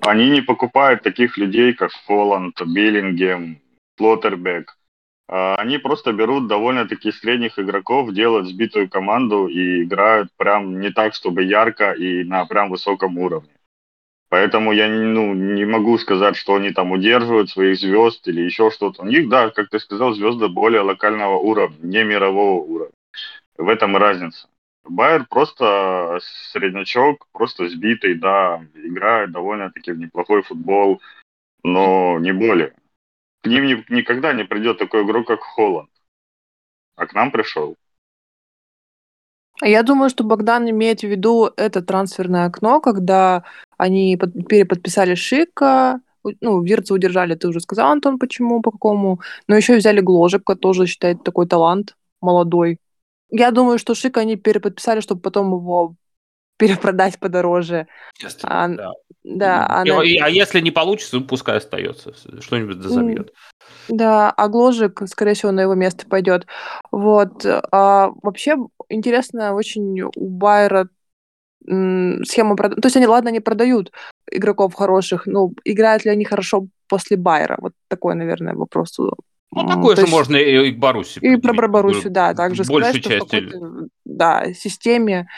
Они 0.00 0.30
не 0.30 0.40
покупают 0.40 1.02
таких 1.02 1.38
людей, 1.38 1.74
как 1.74 1.92
Холланд, 2.06 2.60
Биллингем, 2.60 3.60
Плоттербек 3.96 4.70
а, 4.70 4.81
они 5.28 5.78
просто 5.78 6.12
берут 6.12 6.48
довольно-таки 6.48 7.12
средних 7.12 7.58
игроков, 7.58 8.12
делают 8.12 8.48
сбитую 8.48 8.88
команду 8.88 9.46
и 9.46 9.84
играют 9.84 10.30
прям 10.36 10.80
не 10.80 10.90
так, 10.90 11.14
чтобы 11.14 11.44
ярко 11.44 11.92
и 11.92 12.24
на 12.24 12.44
прям 12.44 12.70
высоком 12.70 13.18
уровне. 13.18 13.50
Поэтому 14.28 14.72
я 14.72 14.88
ну, 14.88 15.34
не 15.34 15.66
могу 15.66 15.98
сказать, 15.98 16.36
что 16.36 16.54
они 16.54 16.70
там 16.70 16.92
удерживают 16.92 17.50
своих 17.50 17.78
звезд 17.78 18.26
или 18.28 18.40
еще 18.40 18.70
что-то. 18.70 19.02
У 19.02 19.06
них, 19.06 19.28
да, 19.28 19.50
как 19.50 19.68
ты 19.68 19.78
сказал, 19.78 20.14
звезды 20.14 20.48
более 20.48 20.80
локального 20.80 21.36
уровня, 21.36 21.76
не 21.82 22.02
мирового 22.02 22.64
уровня. 22.64 22.94
В 23.58 23.68
этом 23.68 23.96
и 23.96 24.00
разница. 24.00 24.48
Байер 24.84 25.26
просто 25.28 26.18
среднячок, 26.52 27.26
просто 27.32 27.68
сбитый, 27.68 28.14
да, 28.14 28.64
играет 28.74 29.32
довольно-таки 29.32 29.92
в 29.92 29.98
неплохой 29.98 30.42
футбол, 30.42 31.00
но 31.62 32.18
не 32.18 32.32
более 32.32 32.72
к 33.42 33.46
ним 33.48 33.66
ни, 33.66 33.84
никогда 33.88 34.32
не 34.32 34.44
придет 34.44 34.78
такой 34.78 35.04
игрок, 35.04 35.26
как 35.26 35.40
Холланд. 35.40 35.90
А 36.96 37.06
к 37.06 37.14
нам 37.14 37.30
пришел. 37.30 37.76
Я 39.60 39.82
думаю, 39.82 40.10
что 40.10 40.24
Богдан 40.24 40.68
имеет 40.70 41.00
в 41.00 41.06
виду 41.06 41.50
это 41.56 41.82
трансферное 41.82 42.46
окно, 42.46 42.80
когда 42.80 43.44
они 43.76 44.16
под, 44.16 44.48
переподписали 44.48 45.14
Шика, 45.14 46.00
ну, 46.40 46.62
Вирца 46.62 46.94
удержали, 46.94 47.34
ты 47.34 47.48
уже 47.48 47.60
сказал, 47.60 47.90
Антон, 47.90 48.18
почему, 48.18 48.62
по 48.62 48.70
какому, 48.70 49.20
но 49.48 49.56
еще 49.56 49.76
взяли 49.76 50.00
Гложика, 50.00 50.56
тоже 50.56 50.86
считает 50.86 51.22
такой 51.22 51.46
талант 51.46 51.96
молодой. 52.20 52.78
Я 53.30 53.50
думаю, 53.50 53.78
что 53.78 53.94
Шика 53.94 54.20
они 54.20 54.36
переподписали, 54.36 55.00
чтобы 55.00 55.20
потом 55.20 55.52
его 55.52 55.94
перепродать 56.56 57.18
подороже. 57.18 57.86
А, 58.44 58.68
да. 58.68 58.92
Да, 59.24 59.66
она... 59.68 60.00
А 60.00 60.28
если 60.28 60.60
не 60.60 60.72
получится, 60.72 61.16
ну, 61.16 61.24
пускай 61.24 61.58
остается, 61.58 62.12
что-нибудь 62.40 62.78
забьет. 62.82 63.32
Да, 63.88 64.30
а 64.30 64.48
Гложик, 64.48 65.02
скорее 65.06 65.34
всего, 65.34 65.52
на 65.52 65.60
его 65.60 65.74
место 65.74 66.06
пойдет. 66.06 66.46
Вот. 66.90 67.46
А 67.46 68.10
вообще 68.22 68.56
интересно 68.88 69.54
очень 69.54 70.02
у 70.02 70.28
Байера 70.28 70.88
схема 71.64 72.56
прода... 72.56 72.74
То 72.74 72.86
есть 72.86 72.96
они, 72.96 73.06
ладно, 73.06 73.28
не 73.28 73.38
продают 73.38 73.92
игроков 74.28 74.74
хороших, 74.74 75.26
но 75.26 75.50
играют 75.64 76.04
ли 76.04 76.10
они 76.10 76.24
хорошо 76.24 76.66
после 76.88 77.16
Байера? 77.16 77.58
Вот 77.60 77.74
такой, 77.86 78.16
наверное, 78.16 78.54
вопрос. 78.54 78.98
Ну, 78.98 79.68
такое 79.68 79.94
же 79.94 80.02
есть... 80.02 80.12
можно 80.12 80.36
и 80.36 80.72
к 80.72 80.78
Баруси. 80.78 81.20
И 81.20 81.36
про 81.36 81.68
Боруссию, 81.68 82.10
да, 82.10 82.34
также 82.34 82.64
сказать, 82.64 82.96
что 82.96 83.10
части... 83.10 83.54
в 83.54 83.88
да, 84.04 84.52
системе 84.52 85.28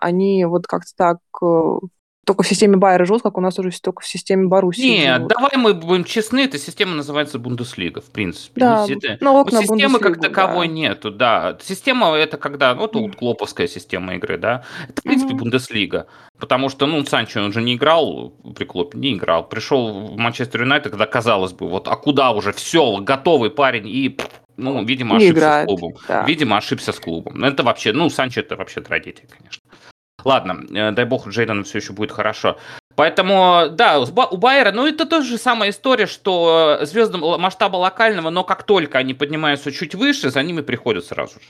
они 0.00 0.44
вот 0.44 0.66
как-то 0.66 0.90
так 0.96 1.18
э, 1.42 1.86
только 2.30 2.44
в 2.44 2.46
системе 2.46 2.76
Байера 2.76 3.04
живут, 3.06 3.22
как 3.22 3.38
у 3.38 3.40
нас 3.40 3.58
уже 3.58 3.70
только 3.80 4.02
в 4.02 4.06
системе 4.06 4.46
Боруссии 4.46 5.00
Нет, 5.00 5.16
живут. 5.16 5.32
давай 5.32 5.56
мы 5.56 5.74
будем 5.74 6.04
честны, 6.04 6.44
эта 6.44 6.58
система 6.58 6.94
называется 6.94 7.40
Бундеслига, 7.40 8.00
в 8.00 8.10
принципе. 8.10 8.60
Да, 8.60 8.86
ну, 9.20 9.40
окна 9.40 9.62
системы 9.62 9.98
как 9.98 10.20
таковой 10.20 10.68
да. 10.68 10.72
нету, 10.72 11.10
да. 11.10 11.58
Система 11.60 12.14
это 12.14 12.36
когда, 12.36 12.74
ну, 12.74 12.84
это 12.84 12.98
вот 12.98 13.16
клоповская 13.16 13.66
система 13.66 14.14
игры, 14.14 14.38
да. 14.38 14.64
Это, 14.88 15.00
в 15.00 15.04
принципе, 15.04 15.34
mm-hmm. 15.34 15.38
Бундеслига. 15.38 16.06
Потому 16.38 16.68
что, 16.68 16.86
ну, 16.86 17.04
Санчо, 17.04 17.42
он 17.42 17.52
же 17.52 17.62
не 17.62 17.74
играл 17.74 18.32
при 18.54 18.64
Клопе, 18.64 18.96
не 18.98 19.14
играл. 19.14 19.48
Пришел 19.48 20.06
в 20.08 20.16
Манчестер 20.16 20.62
Юнайтед, 20.62 20.92
когда 20.92 21.06
казалось 21.06 21.52
бы, 21.52 21.68
вот, 21.68 21.88
а 21.88 21.96
куда 21.96 22.30
уже, 22.30 22.52
все, 22.52 22.98
готовый 22.98 23.50
парень, 23.50 23.88
и 23.88 24.16
ну, 24.56 24.84
видимо, 24.84 25.16
ошибся 25.16 25.32
играет, 25.32 25.64
с 25.64 25.66
клубом. 25.66 25.94
Да. 26.06 26.24
Видимо, 26.26 26.58
ошибся 26.58 26.92
с 26.92 27.00
клубом. 27.00 27.42
Это 27.42 27.62
вообще, 27.62 27.92
ну, 27.92 28.08
Санчо 28.08 28.40
это 28.40 28.56
вообще 28.56 28.80
трагедия, 28.80 29.26
конечно. 29.26 29.62
Ладно, 30.24 30.64
э, 30.70 30.92
дай 30.92 31.04
бог, 31.04 31.26
у 31.26 31.30
Джейдена 31.30 31.64
все 31.64 31.78
еще 31.78 31.92
будет 31.92 32.12
хорошо. 32.12 32.58
Поэтому, 32.96 33.68
да, 33.70 34.00
у 34.00 34.36
Байера, 34.36 34.72
ну, 34.72 34.86
это 34.86 35.06
тоже 35.06 35.38
самая 35.38 35.70
история, 35.70 36.06
что 36.06 36.80
звезды 36.82 37.16
масштаба 37.18 37.76
локального, 37.76 38.30
но 38.30 38.44
как 38.44 38.64
только 38.64 38.98
они 38.98 39.14
поднимаются 39.14 39.72
чуть 39.72 39.94
выше, 39.94 40.30
за 40.30 40.42
ними 40.42 40.60
приходят 40.60 41.04
сразу 41.04 41.40
же. 41.40 41.46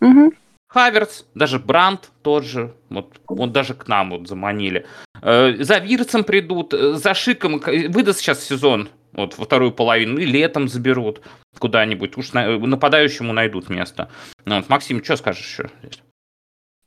Угу. 0.00 0.32
Хаверс, 0.68 1.26
даже 1.34 1.58
Бранд 1.58 2.10
тот 2.22 2.44
же, 2.44 2.74
вот, 2.88 3.20
вот 3.28 3.52
даже 3.52 3.74
к 3.74 3.86
нам 3.88 4.10
вот 4.10 4.26
заманили. 4.26 4.86
Э, 5.22 5.54
за 5.58 5.78
Вирцем 5.78 6.24
придут, 6.24 6.74
э, 6.74 6.94
за 6.94 7.14
Шиком, 7.14 7.60
выдаст 7.60 8.20
сейчас 8.20 8.42
сезон, 8.42 8.88
вот 9.12 9.38
во 9.38 9.44
вторую 9.44 9.72
половину, 9.72 10.18
и 10.18 10.24
летом 10.24 10.68
заберут 10.68 11.20
куда-нибудь, 11.58 12.16
уж 12.16 12.32
на, 12.32 12.58
нападающему 12.58 13.32
найдут 13.32 13.68
место. 13.68 14.10
Ну, 14.44 14.56
вот, 14.56 14.68
Максим, 14.68 15.02
что 15.04 15.16
скажешь 15.16 15.44
еще 15.46 15.70
здесь? 15.82 16.02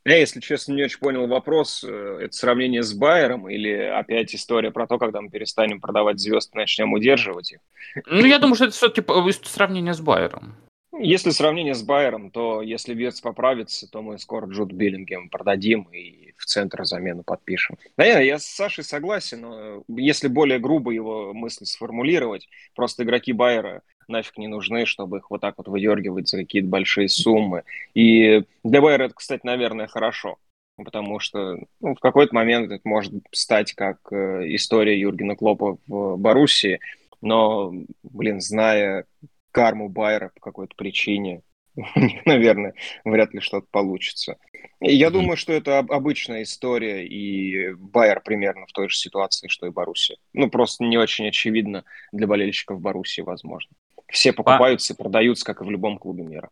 Я, 0.08 0.16
если 0.16 0.40
честно, 0.40 0.72
не 0.72 0.84
очень 0.84 1.00
понял 1.00 1.26
вопрос. 1.26 1.84
Э, 1.86 2.20
это 2.22 2.34
сравнение 2.34 2.82
с 2.82 2.94
Байером 2.94 3.48
или 3.50 3.72
опять 3.72 4.34
история 4.34 4.70
про 4.70 4.86
то, 4.86 4.98
когда 4.98 5.20
мы 5.20 5.28
перестанем 5.28 5.82
продавать 5.82 6.18
звезд 6.18 6.54
и 6.54 6.56
начнем 6.56 6.94
удерживать 6.94 7.52
их? 7.52 7.58
Ну, 8.06 8.24
я 8.24 8.38
думаю, 8.38 8.54
что 8.54 8.64
это 8.64 8.74
все-таки 8.74 9.04
сравнение 9.44 9.92
с 9.92 10.00
Байером. 10.00 10.56
Если 10.98 11.28
сравнение 11.30 11.74
с 11.74 11.82
Байером, 11.82 12.30
то 12.30 12.62
если 12.62 12.94
Вирц 12.94 13.20
поправится, 13.20 13.86
то 13.86 14.00
мы 14.00 14.18
скоро 14.18 14.46
Джуд 14.46 14.72
Биллингем 14.72 15.28
продадим 15.28 15.82
и 15.92 16.32
в 16.38 16.46
центр 16.46 16.86
замену 16.86 17.22
подпишем. 17.22 17.76
Да, 17.98 18.04
я, 18.04 18.20
я 18.20 18.38
с 18.38 18.46
Сашей 18.46 18.84
согласен, 18.84 19.42
но 19.42 19.84
если 19.88 20.28
более 20.28 20.58
грубо 20.58 20.90
его 20.90 21.34
мысли 21.34 21.66
сформулировать, 21.66 22.48
просто 22.74 23.02
игроки 23.02 23.32
Байера 23.32 23.82
нафиг 24.08 24.38
не 24.38 24.48
нужны, 24.48 24.86
чтобы 24.86 25.18
их 25.18 25.30
вот 25.30 25.40
так 25.40 25.54
вот 25.58 25.68
выдергивать 25.68 26.28
за 26.28 26.38
какие-то 26.38 26.68
большие 26.68 27.08
суммы. 27.08 27.64
И 27.94 28.42
для 28.64 28.80
Байера 28.80 29.04
это, 29.04 29.14
кстати, 29.14 29.44
наверное, 29.44 29.86
хорошо. 29.86 30.38
Потому 30.76 31.18
что 31.18 31.58
ну, 31.80 31.94
в 31.94 32.00
какой-то 32.00 32.34
момент 32.34 32.70
это 32.70 32.86
может 32.88 33.12
стать 33.32 33.72
как 33.72 33.98
э, 34.12 34.54
история 34.54 34.98
Юргена 34.98 35.34
Клопа 35.34 35.76
в 35.88 36.16
Боруссии. 36.16 36.78
Но, 37.20 37.72
блин, 38.04 38.40
зная 38.40 39.04
карму 39.50 39.88
Байера 39.88 40.30
по 40.34 40.40
какой-то 40.40 40.76
причине, 40.76 41.42
наверное, 42.24 42.74
вряд 43.04 43.34
ли 43.34 43.40
что-то 43.40 43.66
получится. 43.70 44.36
Я 44.80 45.10
думаю, 45.10 45.36
что 45.36 45.52
это 45.52 45.78
обычная 45.78 46.44
история, 46.44 47.04
и 47.06 47.72
Байер 47.74 48.20
примерно 48.20 48.66
в 48.66 48.72
той 48.72 48.88
же 48.88 48.96
ситуации, 48.96 49.48
что 49.48 49.66
и 49.66 49.70
Боруссия. 49.70 50.16
Ну, 50.32 50.48
просто 50.48 50.84
не 50.84 50.96
очень 50.96 51.26
очевидно 51.26 51.84
для 52.12 52.28
болельщиков 52.28 52.80
Боруссии, 52.80 53.22
возможно. 53.22 53.74
Все 54.10 54.32
покупаются 54.32 54.92
и 54.92 54.96
продаются, 54.96 55.44
как 55.44 55.60
и 55.60 55.64
в 55.64 55.70
любом 55.70 55.98
клубе 55.98 56.22
мира. 56.22 56.50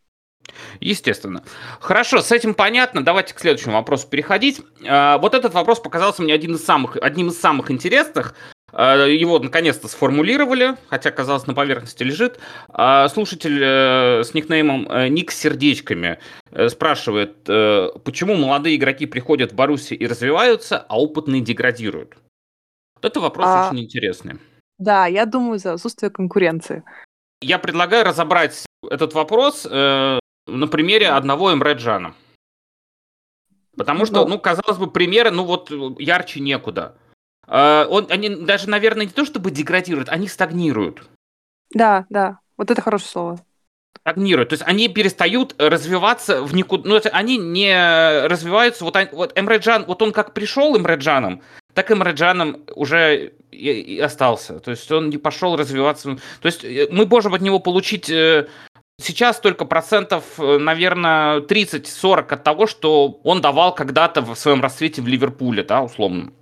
Естественно. 0.81 1.43
Хорошо, 1.81 2.21
с 2.21 2.31
этим 2.33 2.55
понятно. 2.55 3.05
Давайте 3.05 3.35
к 3.35 3.41
следующему 3.41 3.75
вопросу 3.75 4.09
переходить. 4.09 4.61
А, 4.87 5.19
вот 5.19 5.35
этот 5.35 5.55
вопрос 5.55 5.81
показался 5.81 6.23
мне 6.23 6.35
один 6.35 6.55
из 6.55 6.65
самых, 6.65 6.97
одним 6.97 7.29
из 7.29 7.41
самых 7.41 7.71
интересных. 7.71 8.35
А, 8.73 9.07
его 9.07 9.39
наконец-то 9.39 9.89
сформулировали, 9.89 10.77
хотя, 10.89 11.11
казалось, 11.11 11.47
на 11.47 11.55
поверхности 11.55 12.03
лежит. 12.03 12.39
А 12.69 13.09
слушатель 13.09 13.59
э, 13.63 14.23
с 14.23 14.35
никнеймом 14.35 14.89
э, 14.91 15.09
Ник 15.09 15.31
с 15.31 15.39
сердечками 15.39 16.19
э, 16.51 16.69
спрашивает, 16.69 17.45
почему 18.05 18.35
молодые 18.35 18.77
игроки 18.77 19.07
приходят 19.07 19.53
в 19.53 19.55
Баруси 19.55 19.95
и 19.95 20.07
развиваются, 20.07 20.79
а 20.79 20.99
опытные 20.99 21.41
деградируют? 21.41 22.17
Вот 22.95 23.05
это 23.05 23.21
вопрос 23.21 23.47
а... 23.49 23.69
очень 23.69 23.85
интересный. 23.85 24.35
Да, 24.79 25.07
я 25.07 25.25
думаю, 25.25 25.59
за 25.59 25.75
отсутствие 25.75 26.11
конкуренции. 26.11 26.83
Я 27.41 27.59
предлагаю 27.59 28.05
разобрать 28.05 28.65
этот 28.89 29.15
вопрос 29.15 29.67
э, 29.71 30.19
на 30.47 30.67
примере 30.69 31.11
одного 31.11 31.53
Эмре 31.53 31.75
Джана. 31.75 32.15
Потому 33.77 34.07
что, 34.07 34.25
ну, 34.25 34.35
ну 34.35 34.39
казалось 34.39 34.79
бы, 34.79 34.91
примеры, 34.91 35.31
ну 35.31 35.45
вот 35.45 35.71
ярче 35.99 36.41
некуда. 36.41 36.97
Э, 37.47 37.87
он, 37.89 38.07
они 38.11 38.31
даже, 38.31 38.71
наверное, 38.71 39.07
не 39.07 39.13
то 39.13 39.25
чтобы 39.25 39.51
деградируют, 39.51 40.09
они 40.09 40.29
стагнируют. 40.29 41.03
Да, 41.71 42.07
да, 42.09 42.39
вот 42.57 42.71
это 42.71 42.81
хорошее 42.81 43.11
слово. 43.11 43.41
Стагнируют, 44.01 44.51
то 44.51 44.55
есть 44.55 44.65
они 44.67 44.89
перестают 44.89 45.55
развиваться 45.59 46.43
в 46.43 46.55
никуда, 46.55 46.89
ну, 46.89 47.01
они 47.13 47.39
не 47.39 48.27
развиваются, 48.27 48.85
вот, 48.85 48.97
вот 49.13 49.33
Эмре 49.37 49.59
Джан, 49.59 49.85
вот 49.85 50.01
он 50.01 50.13
как 50.13 50.33
пришел 50.33 50.77
Эмре 50.77 50.95
Джаном, 50.95 51.43
так 51.77 51.91
Эмре 51.91 52.13
Джаном 52.13 52.63
уже 52.75 53.33
и, 53.53 53.71
и 53.97 54.01
остался, 54.01 54.59
то 54.61 54.71
есть 54.71 54.91
он 54.91 55.11
не 55.11 55.19
пошел 55.19 55.57
развиваться, 55.57 56.17
то 56.41 56.47
есть 56.47 56.65
э, 56.65 56.89
мы 56.91 57.07
можем 57.07 57.35
от 57.35 57.43
него 57.43 57.61
получить 57.61 58.11
э, 58.11 58.49
Сейчас 58.99 59.41
только 59.41 59.67
процентов, 59.67 60.25
э, 60.39 60.57
наверное, 60.57 61.41
30-40 61.41 62.33
от 62.33 62.45
того, 62.45 62.67
что 62.67 63.21
он 63.25 63.43
давал 63.43 63.75
когда-то 63.75 64.23
в 64.23 64.35
своем 64.37 64.63
расцвете 64.63 65.03
в 65.03 65.07
Ливерпуле, 65.07 65.63
да, 65.63 65.83
условно 65.83 66.33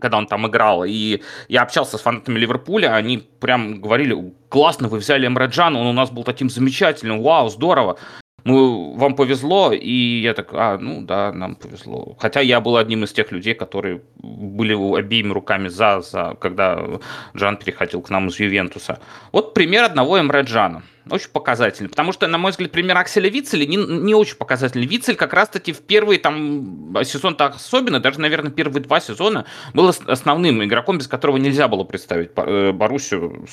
когда 0.00 0.16
он 0.16 0.26
там 0.26 0.46
играл, 0.46 0.84
и 0.84 1.20
я 1.48 1.62
общался 1.62 1.98
с 1.98 2.00
фанатами 2.00 2.38
Ливерпуля, 2.38 2.94
они 2.94 3.18
прям 3.18 3.80
говорили, 3.80 4.32
классно, 4.48 4.88
вы 4.88 4.98
взяли 4.98 5.26
Эмраджана, 5.26 5.78
он 5.78 5.86
у 5.86 5.92
нас 5.92 6.10
был 6.10 6.24
таким 6.24 6.48
замечательным, 6.48 7.20
вау, 7.20 7.50
здорово, 7.50 7.98
мы, 8.44 8.96
вам 8.96 9.14
повезло, 9.14 9.72
и 9.72 10.20
я 10.20 10.34
так, 10.34 10.48
а, 10.52 10.78
ну 10.78 11.02
да, 11.02 11.32
нам 11.32 11.54
повезло. 11.54 12.16
Хотя 12.18 12.40
я 12.40 12.60
был 12.60 12.76
одним 12.76 13.04
из 13.04 13.12
тех 13.12 13.30
людей, 13.32 13.54
которые 13.54 14.02
были 14.16 14.74
обеими 14.98 15.32
руками 15.32 15.68
за, 15.68 16.00
за 16.00 16.36
когда 16.40 17.00
Джан 17.36 17.56
переходил 17.56 18.02
к 18.02 18.10
нам 18.10 18.28
из 18.28 18.40
Ювентуса. 18.40 18.98
Вот 19.32 19.54
пример 19.54 19.84
одного 19.84 20.20
Эмре 20.20 20.42
Джана. 20.42 20.82
Очень 21.10 21.30
показательный. 21.30 21.90
Потому 21.90 22.12
что, 22.12 22.28
на 22.28 22.38
мой 22.38 22.52
взгляд, 22.52 22.70
пример 22.70 22.96
Акселя 22.96 23.28
Вицеля 23.28 23.66
не, 23.66 23.76
не 23.76 24.14
очень 24.14 24.36
показательный. 24.36 24.86
Вицель 24.86 25.16
как 25.16 25.32
раз-таки 25.32 25.72
в 25.72 25.80
первый 25.80 26.18
там 26.18 26.96
сезон 27.04 27.34
так 27.34 27.56
особенно, 27.56 27.98
даже, 27.98 28.20
наверное, 28.20 28.52
первые 28.52 28.82
два 28.82 29.00
сезона 29.00 29.44
был 29.74 29.88
основным 29.88 30.62
игроком, 30.62 30.98
без 30.98 31.08
которого 31.08 31.38
нельзя 31.38 31.66
было 31.66 31.82
представить 31.82 32.30
э, 32.36 32.72
Боруссию 32.72 33.46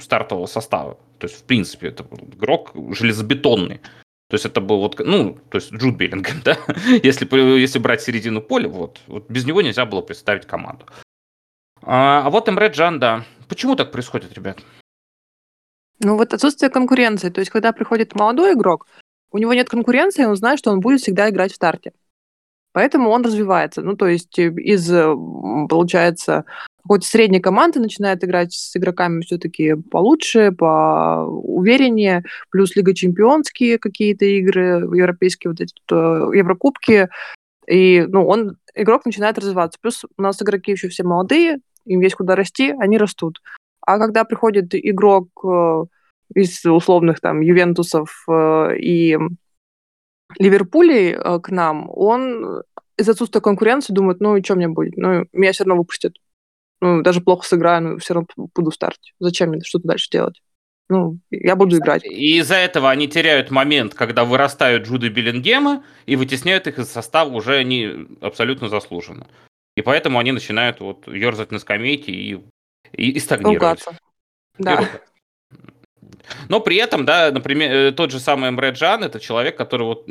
стартового 0.00 0.46
состава. 0.46 0.98
То 1.18 1.26
есть, 1.28 1.38
в 1.38 1.44
принципе, 1.44 1.88
это 1.88 2.02
был 2.02 2.18
игрок 2.18 2.72
железобетонный. 2.74 3.80
То 4.28 4.34
есть 4.34 4.44
это 4.44 4.60
был 4.60 4.80
вот, 4.80 4.98
ну, 4.98 5.38
то 5.50 5.58
есть 5.58 5.72
Джуд 5.72 5.96
Беллингем, 5.96 6.40
да, 6.44 6.58
если, 7.02 7.28
если 7.60 7.78
брать 7.78 8.02
середину 8.02 8.40
поля, 8.40 8.68
вот, 8.68 9.00
вот 9.06 9.30
без 9.30 9.44
него 9.44 9.62
нельзя 9.62 9.86
было 9.86 10.02
представить 10.02 10.46
команду. 10.46 10.86
А, 11.82 12.26
а 12.26 12.30
вот 12.30 12.48
Эмре 12.48 12.68
Джан, 12.68 12.98
да. 12.98 13.24
Почему 13.48 13.76
так 13.76 13.92
происходит, 13.92 14.32
ребят? 14.34 14.58
Ну 16.00 16.16
вот 16.16 16.34
отсутствие 16.34 16.70
конкуренции. 16.70 17.30
То 17.30 17.40
есть 17.40 17.50
когда 17.50 17.72
приходит 17.72 18.14
молодой 18.14 18.54
игрок, 18.54 18.86
у 19.30 19.38
него 19.38 19.54
нет 19.54 19.68
конкуренции, 19.68 20.24
он 20.24 20.36
знает, 20.36 20.58
что 20.58 20.72
он 20.72 20.80
будет 20.80 21.00
всегда 21.00 21.30
играть 21.30 21.52
в 21.52 21.56
старте. 21.56 21.92
Поэтому 22.76 23.08
он 23.08 23.24
развивается. 23.24 23.80
Ну, 23.80 23.96
то 23.96 24.06
есть 24.06 24.38
э, 24.38 24.48
из, 24.48 24.86
получается, 25.66 26.44
какой-то 26.82 27.06
средней 27.06 27.40
команды 27.40 27.80
начинает 27.80 28.22
играть 28.22 28.52
с 28.52 28.76
игроками 28.76 29.22
все-таки 29.22 29.76
получше, 29.90 30.52
по 30.52 31.24
увереннее, 31.26 32.22
плюс 32.50 32.76
Лига 32.76 32.94
Чемпионские 32.94 33.78
какие-то 33.78 34.26
игры, 34.26 34.86
европейские 34.94 35.52
вот 35.52 35.60
эти 35.62 35.72
Еврокубки, 36.36 37.08
и, 37.66 38.04
ну, 38.06 38.26
он, 38.26 38.58
игрок 38.74 39.06
начинает 39.06 39.38
развиваться. 39.38 39.78
Плюс 39.80 40.04
у 40.04 40.20
нас 40.20 40.42
игроки 40.42 40.72
еще 40.72 40.88
все 40.88 41.02
молодые, 41.02 41.60
им 41.86 42.00
есть 42.00 42.16
куда 42.16 42.36
расти, 42.36 42.74
они 42.78 42.98
растут. 42.98 43.40
А 43.80 43.98
когда 43.98 44.24
приходит 44.24 44.74
игрок 44.74 45.28
э, 45.42 45.84
из 46.34 46.62
условных 46.66 47.20
там 47.20 47.40
Ювентусов 47.40 48.26
э, 48.28 48.76
и 48.76 49.18
Ливерпулей 50.38 51.12
э, 51.12 51.40
к 51.40 51.50
нам, 51.50 51.90
он 51.90 52.62
из 52.96 53.08
отсутствия 53.08 53.40
конкуренции 53.40 53.92
думает, 53.92 54.20
ну 54.20 54.36
и 54.36 54.42
что 54.42 54.54
мне 54.54 54.68
будет? 54.68 54.96
Ну, 54.96 55.26
меня 55.32 55.52
все 55.52 55.64
равно 55.64 55.76
выпустят. 55.80 56.16
Ну, 56.80 57.02
даже 57.02 57.20
плохо 57.20 57.46
сыграю, 57.46 57.82
но 57.82 57.98
все 57.98 58.14
равно 58.14 58.28
буду 58.54 58.70
в 58.70 58.74
старте. 58.74 59.12
Зачем 59.18 59.50
мне 59.50 59.60
что-то 59.62 59.88
дальше 59.88 60.08
делать? 60.10 60.42
Ну, 60.88 61.18
я 61.30 61.56
буду 61.56 61.78
играть. 61.78 62.04
И 62.04 62.38
из-за 62.38 62.54
этого 62.54 62.90
они 62.90 63.08
теряют 63.08 63.50
момент, 63.50 63.94
когда 63.94 64.24
вырастают 64.24 64.84
Джуды 64.86 65.08
Беллингема 65.08 65.84
и 66.06 66.14
вытесняют 66.16 66.66
их 66.68 66.78
из 66.78 66.88
состава 66.88 67.30
уже 67.34 67.56
они 67.56 68.06
абсолютно 68.20 68.68
заслуженно. 68.68 69.26
И 69.76 69.82
поэтому 69.82 70.18
они 70.18 70.32
начинают 70.32 70.80
вот 70.80 71.08
ерзать 71.08 71.50
на 71.50 71.58
скамейке 71.58 72.12
и, 72.12 72.40
и, 72.92 73.10
и 73.10 73.18
стагнировать. 73.18 73.60
Ругаться. 73.60 73.98
Да. 74.58 74.88
Но 76.48 76.60
при 76.60 76.76
этом, 76.76 77.04
да, 77.04 77.30
например, 77.30 77.72
э, 77.72 77.92
тот 77.92 78.10
же 78.10 78.20
самый 78.20 78.50
Эмре 78.50 78.70
Джан, 78.70 79.04
это 79.04 79.20
человек, 79.20 79.56
который 79.56 79.82
вот, 79.82 80.06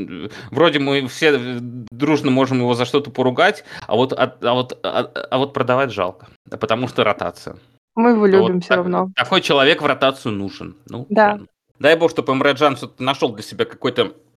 вроде 0.51 0.79
мы 0.79 1.07
все 1.07 1.37
дружно 1.59 2.31
можем 2.31 2.59
его 2.59 2.73
за 2.73 2.85
что-то 2.85 3.11
поругать, 3.11 3.63
а 3.87 3.95
вот, 3.95 4.13
а, 4.13 4.35
а 4.41 4.53
вот, 4.53 4.79
а, 4.83 5.11
а 5.31 5.37
вот 5.37 5.53
продавать 5.53 5.91
жалко, 5.91 6.27
потому 6.49 6.87
что 6.87 7.03
ротация. 7.03 7.57
Мы 7.95 8.11
его 8.11 8.25
любим 8.25 8.55
вот 8.55 8.63
все 8.63 8.69
так, 8.69 8.77
равно. 8.77 9.09
Такой 9.15 9.41
человек 9.41 9.81
в 9.81 9.85
ротацию 9.85 10.33
нужен. 10.33 10.75
Ну, 10.89 11.05
да. 11.09 11.39
Дай 11.79 11.95
бог, 11.95 12.11
чтобы 12.11 12.33
Эмре 12.33 12.51
Джан 12.51 12.77
нашел 12.99 13.33
для 13.33 13.43
себя 13.43 13.65
какой-то 13.65 14.13
Э, 14.13 14.34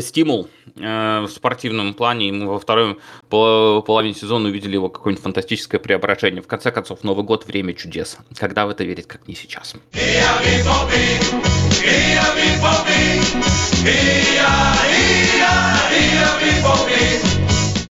стимул 0.00 0.48
э, 0.76 1.20
в 1.20 1.28
спортивном 1.28 1.94
плане, 1.94 2.28
и 2.28 2.32
мы 2.32 2.46
во 2.46 2.58
второй 2.58 2.98
половине 3.28 4.14
сезона 4.14 4.48
увидели 4.48 4.74
его 4.74 4.88
какое-нибудь 4.88 5.22
фантастическое 5.22 5.78
преображение. 5.78 6.42
В 6.42 6.46
конце 6.46 6.70
концов, 6.70 7.04
Новый 7.04 7.24
год– 7.24 7.46
время 7.46 7.74
чудес. 7.74 8.18
Когда 8.36 8.66
в 8.66 8.70
это 8.70 8.84
верить, 8.84 9.06
как 9.06 9.28
не 9.28 9.34
сейчас? 9.34 9.74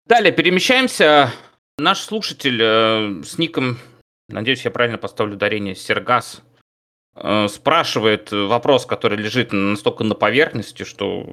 Далее 0.08 0.32
перемещаемся. 0.32 1.32
Наш 1.78 2.00
слушатель 2.00 2.60
э, 2.62 3.24
с 3.24 3.38
ником, 3.38 3.78
надеюсь, 4.30 4.64
я 4.64 4.72
правильно 4.72 4.98
поставлю 4.98 5.36
ударение, 5.36 5.76
Сергас, 5.76 6.42
э, 7.16 7.48
спрашивает 7.50 8.32
вопрос, 8.32 8.86
который 8.86 9.18
лежит 9.18 9.52
настолько 9.52 10.04
на 10.04 10.16
поверхности, 10.16 10.84
что 10.84 11.28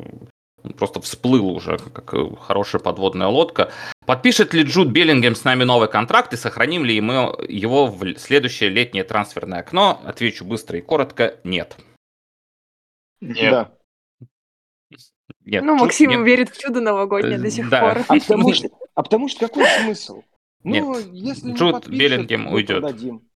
просто 0.76 1.00
всплыл 1.00 1.48
уже 1.48 1.78
как 1.78 2.14
э, 2.14 2.26
хорошая 2.40 2.80
подводная 2.80 3.28
лодка. 3.28 3.72
Подпишет 4.06 4.54
ли 4.54 4.62
Джуд 4.62 4.88
Беллингем 4.88 5.34
с 5.34 5.44
нами 5.44 5.64
новый 5.64 5.88
контракт 5.88 6.32
и 6.32 6.36
сохраним 6.36 6.84
ли 6.84 7.00
мы 7.00 7.34
его 7.48 7.86
в 7.86 8.18
следующее 8.18 8.70
летнее 8.70 9.04
трансферное 9.04 9.60
окно? 9.60 10.00
Отвечу 10.04 10.44
быстро 10.44 10.78
и 10.78 10.82
коротко– 10.82 11.36
нет. 11.44 11.76
Нет. 13.20 13.50
Да. 13.50 13.72
Нет, 15.44 15.64
ну, 15.64 15.76
Максим 15.76 16.10
нет. 16.10 16.20
верит 16.20 16.50
в 16.50 16.60
чудо 16.60 16.80
новогоднее 16.80 17.38
до 17.38 17.50
сих 17.50 17.68
да. 17.68 17.80
пор. 17.80 18.04
А 18.08 18.14
потому, 18.14 18.52
что, 18.52 18.68
а 18.94 19.02
потому 19.02 19.28
что 19.28 19.48
какой 19.48 19.66
смысл? 19.82 20.22
Ну, 20.62 20.94
нет. 21.00 21.08
если 21.12 21.52
Джуд 21.52 21.88
Беллингем 21.88 22.46
уйдет. 22.46 22.80
Продадим. 22.80 23.28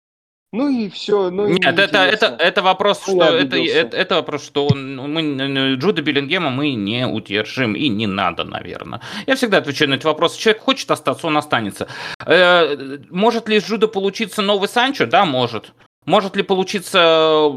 Ну 0.53 0.69
и 0.69 0.89
все. 0.89 1.31
Ну, 1.31 1.49
Нет, 1.49 1.79
это, 1.79 1.99
это, 1.99 2.27
это 2.39 2.63
вопрос, 2.63 3.03
ну, 3.07 3.15
что 3.15 3.37
это, 3.37 3.57
это, 3.57 3.97
это 3.97 4.15
вопрос, 4.15 4.45
что 4.45 4.69
мы 4.75 5.75
Джуда 5.77 6.03
Беллингема 6.03 6.51
мы 6.51 6.73
не 6.75 7.07
удержим 7.07 7.75
и 7.75 7.89
не 7.89 8.07
надо, 8.07 8.45
наверное. 8.45 9.01
Я 9.27 9.35
всегда 9.35 9.59
отвечаю 9.59 9.91
на 9.91 9.95
этот 9.95 10.05
вопрос. 10.05 10.37
Человек 10.37 10.63
хочет 10.63 10.91
остаться, 10.91 11.27
он 11.27 11.37
останется. 11.37 11.89
Э, 12.25 12.99
может 13.11 13.49
ли 13.49 13.57
из 13.57 13.69
Джуда 13.69 13.89
получиться 13.89 14.41
новый 14.41 14.69
Санчо? 14.69 15.07
Да, 15.07 15.25
может. 15.25 15.73
Может 16.05 16.37
ли 16.37 16.43
получиться 16.45 17.51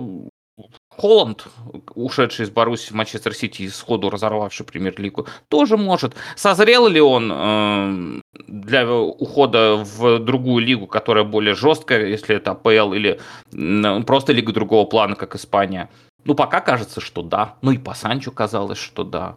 Холланд, 1.00 1.48
ушедший 1.96 2.46
из 2.46 2.50
Баруси 2.50 2.92
в 2.92 2.96
Манчестер 2.96 3.34
Сити 3.34 3.64
и 3.64 3.70
сходу 3.70 4.10
разорвавший 4.10 4.66
премьер-лигу, 4.66 5.28
тоже 5.48 5.78
может. 5.78 6.16
Созрел 6.36 6.88
ли 6.88 7.00
он 7.00 7.32
э, 7.34 8.22
для 8.48 8.92
ухода 8.92 9.78
в 9.78 10.20
другую 10.20 10.66
лигу, 10.66 10.88
которая 10.88 11.24
более 11.24 11.56
жесткая, 11.56 12.08
если 12.08 12.36
это 12.36 12.52
АПЛ 12.52 12.94
или 12.94 13.20
э, 13.54 14.04
просто 14.04 14.34
лига 14.34 14.52
другого 14.52 14.86
плана, 14.86 15.16
как 15.16 15.36
Испания? 15.36 15.90
Ну, 16.26 16.36
пока 16.36 16.60
кажется, 16.60 17.00
что 17.00 17.22
да. 17.22 17.56
Ну 17.62 17.72
и 17.72 17.78
по 17.78 17.94
Санчо 17.94 18.32
казалось, 18.32 18.78
что 18.78 19.06
да. 19.06 19.36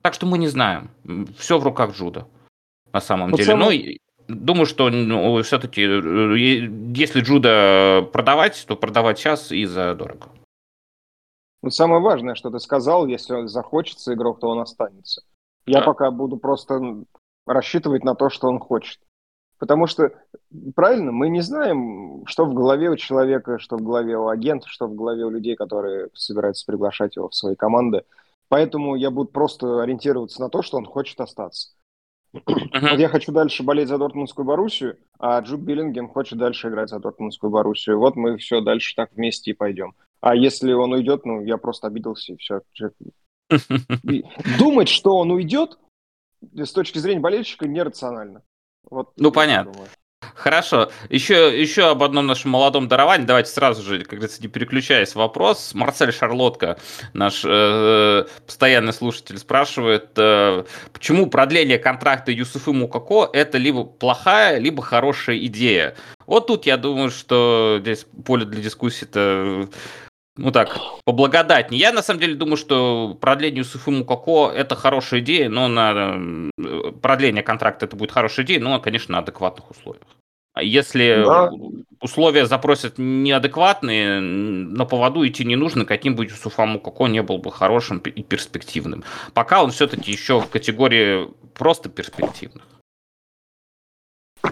Так 0.00 0.14
что 0.14 0.26
мы 0.26 0.38
не 0.38 0.48
знаем. 0.48 0.90
Все 1.38 1.58
в 1.58 1.64
руках 1.64 1.94
Джуда. 1.94 2.26
На 2.92 3.00
самом 3.00 3.30
вот 3.30 3.36
деле. 3.36 3.50
Самое... 3.50 3.98
Ну, 4.26 4.34
думаю, 4.34 4.64
что 4.64 4.88
ну, 4.88 5.42
все-таки, 5.42 5.82
э, 5.82 6.36
если 6.96 7.20
Джуда 7.20 8.08
продавать, 8.10 8.64
то 8.66 8.74
продавать 8.74 9.18
сейчас 9.18 9.52
и 9.52 9.66
за 9.66 9.94
дорого. 9.94 10.28
Вот 11.64 11.72
самое 11.72 12.02
важное, 12.02 12.34
что 12.34 12.50
ты 12.50 12.58
сказал, 12.60 13.06
если 13.06 13.46
захочется 13.46 14.12
игрок, 14.12 14.38
то 14.38 14.48
он 14.48 14.58
останется. 14.58 15.22
Я 15.64 15.80
да. 15.80 15.86
пока 15.86 16.10
буду 16.10 16.36
просто 16.36 17.04
рассчитывать 17.46 18.04
на 18.04 18.14
то, 18.14 18.28
что 18.28 18.48
он 18.48 18.58
хочет. 18.58 19.00
Потому 19.58 19.86
что, 19.86 20.12
правильно, 20.74 21.10
мы 21.10 21.30
не 21.30 21.40
знаем, 21.40 22.26
что 22.26 22.44
в 22.44 22.52
голове 22.52 22.90
у 22.90 22.96
человека, 22.96 23.58
что 23.58 23.78
в 23.78 23.82
голове 23.82 24.18
у 24.18 24.28
агента, 24.28 24.68
что 24.68 24.86
в 24.88 24.94
голове 24.94 25.24
у 25.24 25.30
людей, 25.30 25.56
которые 25.56 26.10
собираются 26.12 26.66
приглашать 26.66 27.16
его 27.16 27.30
в 27.30 27.34
свои 27.34 27.54
команды. 27.54 28.02
Поэтому 28.48 28.94
я 28.94 29.10
буду 29.10 29.30
просто 29.30 29.80
ориентироваться 29.80 30.42
на 30.42 30.50
то, 30.50 30.60
что 30.60 30.76
он 30.76 30.84
хочет 30.84 31.18
остаться. 31.18 31.70
Uh-huh. 32.34 32.90
Вот 32.90 32.98
я 32.98 33.08
хочу 33.08 33.32
дальше 33.32 33.62
болеть 33.62 33.88
за 33.88 33.96
Дортмундскую 33.96 34.44
Боруссию, 34.44 34.98
а 35.18 35.40
Джуд 35.40 35.60
Биллингем 35.60 36.10
хочет 36.10 36.38
дальше 36.38 36.68
играть 36.68 36.90
за 36.90 36.98
Дортмундскую 36.98 37.50
Боруссию. 37.50 37.98
Вот 37.98 38.16
мы 38.16 38.36
все 38.36 38.60
дальше 38.60 38.94
так 38.96 39.12
вместе 39.14 39.52
и 39.52 39.54
пойдем. 39.54 39.94
А 40.24 40.34
если 40.34 40.72
он 40.72 40.94
уйдет, 40.94 41.26
ну, 41.26 41.44
я 41.44 41.58
просто 41.58 41.86
обиделся 41.86 42.32
и 42.32 42.36
все. 42.38 42.62
Думать, 44.58 44.88
что 44.88 45.18
он 45.18 45.30
уйдет, 45.30 45.78
с 46.54 46.72
точки 46.72 46.96
зрения 46.96 47.20
болельщика, 47.20 47.68
нерационально. 47.68 48.42
Вот 48.90 49.12
ну, 49.18 49.30
понятно. 49.30 49.72
Думаю. 49.72 49.88
Хорошо. 50.34 50.90
Еще, 51.10 51.60
еще 51.60 51.90
об 51.90 52.02
одном 52.02 52.26
нашем 52.26 52.52
молодом 52.52 52.88
даровании. 52.88 53.26
Давайте 53.26 53.50
сразу 53.50 53.82
же, 53.82 53.98
как 54.04 54.18
говорится, 54.18 54.40
не 54.40 54.48
переключаясь 54.48 55.14
вопрос. 55.14 55.74
Марсель 55.74 56.10
Шарлотка, 56.10 56.78
наш 57.12 57.42
э, 57.44 58.24
постоянный 58.46 58.94
слушатель, 58.94 59.36
спрашивает, 59.36 60.12
э, 60.16 60.64
почему 60.94 61.26
продление 61.26 61.78
контракта 61.78 62.32
Юсуфы 62.32 62.72
Мукако 62.72 63.28
это 63.30 63.58
либо 63.58 63.84
плохая, 63.84 64.56
либо 64.56 64.82
хорошая 64.82 65.36
идея. 65.40 65.94
Вот 66.26 66.46
тут 66.46 66.64
я 66.64 66.78
думаю, 66.78 67.10
что 67.10 67.76
здесь 67.80 68.06
поле 68.24 68.46
для 68.46 68.62
дискуссии-то 68.62 69.68
ну 70.36 70.50
так, 70.50 70.76
поблагодатнее. 71.04 71.80
Я 71.80 71.92
на 71.92 72.02
самом 72.02 72.20
деле 72.20 72.34
думаю, 72.34 72.56
что 72.56 73.16
продление 73.20 73.58
Юсуфы 73.58 73.90
Мукако 73.92 74.50
это 74.50 74.74
хорошая 74.74 75.20
идея, 75.20 75.48
но 75.48 75.68
на 75.68 76.50
э, 76.58 76.92
продление 77.00 77.44
контракта 77.44 77.86
это 77.86 77.94
будет 77.94 78.10
хорошая 78.10 78.44
идея, 78.44 78.60
но, 78.60 78.80
конечно, 78.80 79.12
на 79.12 79.18
адекватных 79.18 79.70
условиях. 79.70 80.06
А 80.54 80.62
если 80.62 81.22
да. 81.24 81.50
условия 82.00 82.46
запросят 82.46 82.94
неадекватные, 82.96 84.20
на 84.20 84.84
поводу 84.84 85.26
идти 85.26 85.44
не 85.44 85.56
нужно, 85.56 85.84
каким 85.84 86.14
бы 86.14 86.24
Юсуфаму 86.24 86.78
Коко 86.80 87.08
не 87.08 87.22
был 87.22 87.38
бы 87.38 87.50
хорошим 87.50 87.98
и 87.98 88.22
перспективным. 88.22 89.04
Пока 89.34 89.62
он 89.62 89.72
все-таки 89.72 90.12
еще 90.12 90.40
в 90.40 90.48
категории 90.48 91.28
просто 91.54 91.88
перспективных. 91.88 92.62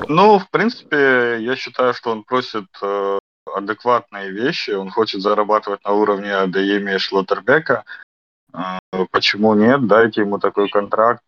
Ну, 0.09 0.39
в 0.39 0.51
принципе, 0.51 1.39
я 1.41 1.55
считаю, 1.55 1.95
что 1.95 2.11
он 2.11 2.25
просит 2.25 2.67
э, 2.83 3.19
адекватные 3.47 4.31
вещи. 4.31 4.71
Он 4.71 4.91
хочет 4.91 5.23
зарабатывать 5.23 5.85
на 5.85 5.93
уровне 5.93 6.35
Адееми 6.35 6.95
и 6.95 6.99
Шлоттербека. 6.99 7.85
Э, 8.53 8.79
почему 9.11 9.55
нет? 9.55 9.87
Дайте 9.87 10.23
ему 10.23 10.39
такой 10.39 10.69
контракт 10.69 11.25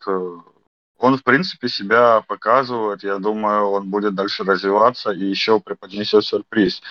он, 1.05 1.18
в 1.18 1.22
принципе, 1.22 1.68
себя 1.68 2.22
показывает. 2.27 3.03
Я 3.03 3.18
думаю, 3.18 3.66
он 3.70 3.90
будет 3.90 4.14
дальше 4.14 4.42
развиваться 4.44 5.11
и 5.11 5.24
еще 5.24 5.61
преподнесет 5.61 6.24
сюрприз. 6.24 6.83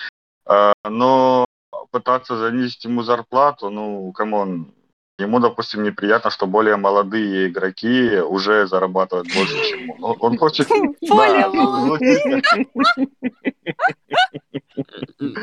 А, 0.46 0.72
но 0.88 1.46
пытаться 1.90 2.36
занизить 2.36 2.84
ему 2.84 3.02
зарплату, 3.02 3.70
ну, 3.70 4.12
come 4.12 4.46
on, 4.46 4.72
ему, 5.18 5.40
допустим, 5.40 5.82
неприятно, 5.82 6.30
что 6.30 6.46
более 6.46 6.76
молодые 6.76 7.48
игроки 7.48 8.18
уже 8.18 8.66
зарабатывают 8.66 9.28
больше, 9.34 9.54
чем 9.68 9.90
он. 10.02 10.16
Он 10.20 10.38
хочет... 10.38 10.68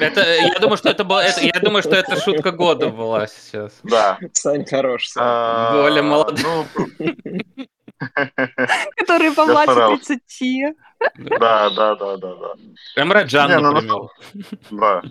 Это, 0.01 0.21
я 0.21 0.59
думаю, 0.59 0.77
что 0.77 0.89
это 0.89 1.03
была, 1.03 1.23
это, 1.23 1.41
я 1.41 1.59
думаю, 1.61 1.81
что 1.83 1.95
это 1.95 2.19
шутка 2.19 2.51
года 2.51 2.89
была 2.89 3.27
сейчас. 3.27 3.79
Да. 3.83 4.19
Сань 4.33 4.65
хорош. 4.65 5.11
А, 5.17 5.81
более 5.81 6.01
молодой. 6.01 6.43
Ну, 6.43 6.65
Которые 8.97 9.31
помладше 9.31 10.05
30. 10.05 10.75
Да, 11.39 11.69
да, 11.69 11.95
да, 11.95 12.17
да, 12.17 12.35
да. 12.35 12.53
Эмраджан, 13.01 13.61
ну, 13.61 13.71
например. 13.71 14.09
Да. 14.71 15.01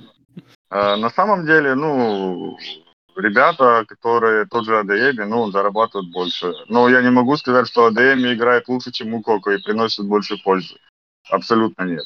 А, 0.68 0.96
на 0.96 1.10
самом 1.10 1.46
деле, 1.46 1.74
ну, 1.74 2.56
ребята, 3.16 3.84
которые 3.88 4.46
тот 4.46 4.64
же 4.64 4.78
АДМ, 4.78 5.28
ну, 5.28 5.50
зарабатывают 5.50 6.10
больше. 6.12 6.52
Но 6.68 6.88
я 6.88 7.02
не 7.02 7.10
могу 7.10 7.36
сказать, 7.36 7.66
что 7.66 7.86
АДМ 7.86 8.32
играет 8.32 8.68
лучше, 8.68 8.92
чем 8.92 9.10
Мукоко 9.10 9.50
и 9.50 9.62
приносит 9.62 10.06
больше 10.06 10.36
пользы. 10.42 10.76
Абсолютно 11.30 11.84
нет. 11.84 12.04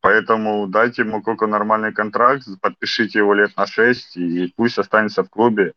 Поэтому 0.00 0.66
дайте 0.68 1.04
Мукоко 1.04 1.46
нормальный 1.46 1.92
контракт, 1.92 2.46
подпишите 2.60 3.18
его 3.18 3.34
лет 3.34 3.56
на 3.56 3.66
6, 3.66 4.16
и 4.16 4.52
пусть 4.56 4.78
останется 4.78 5.24
в 5.24 5.30
клубе 5.30 5.72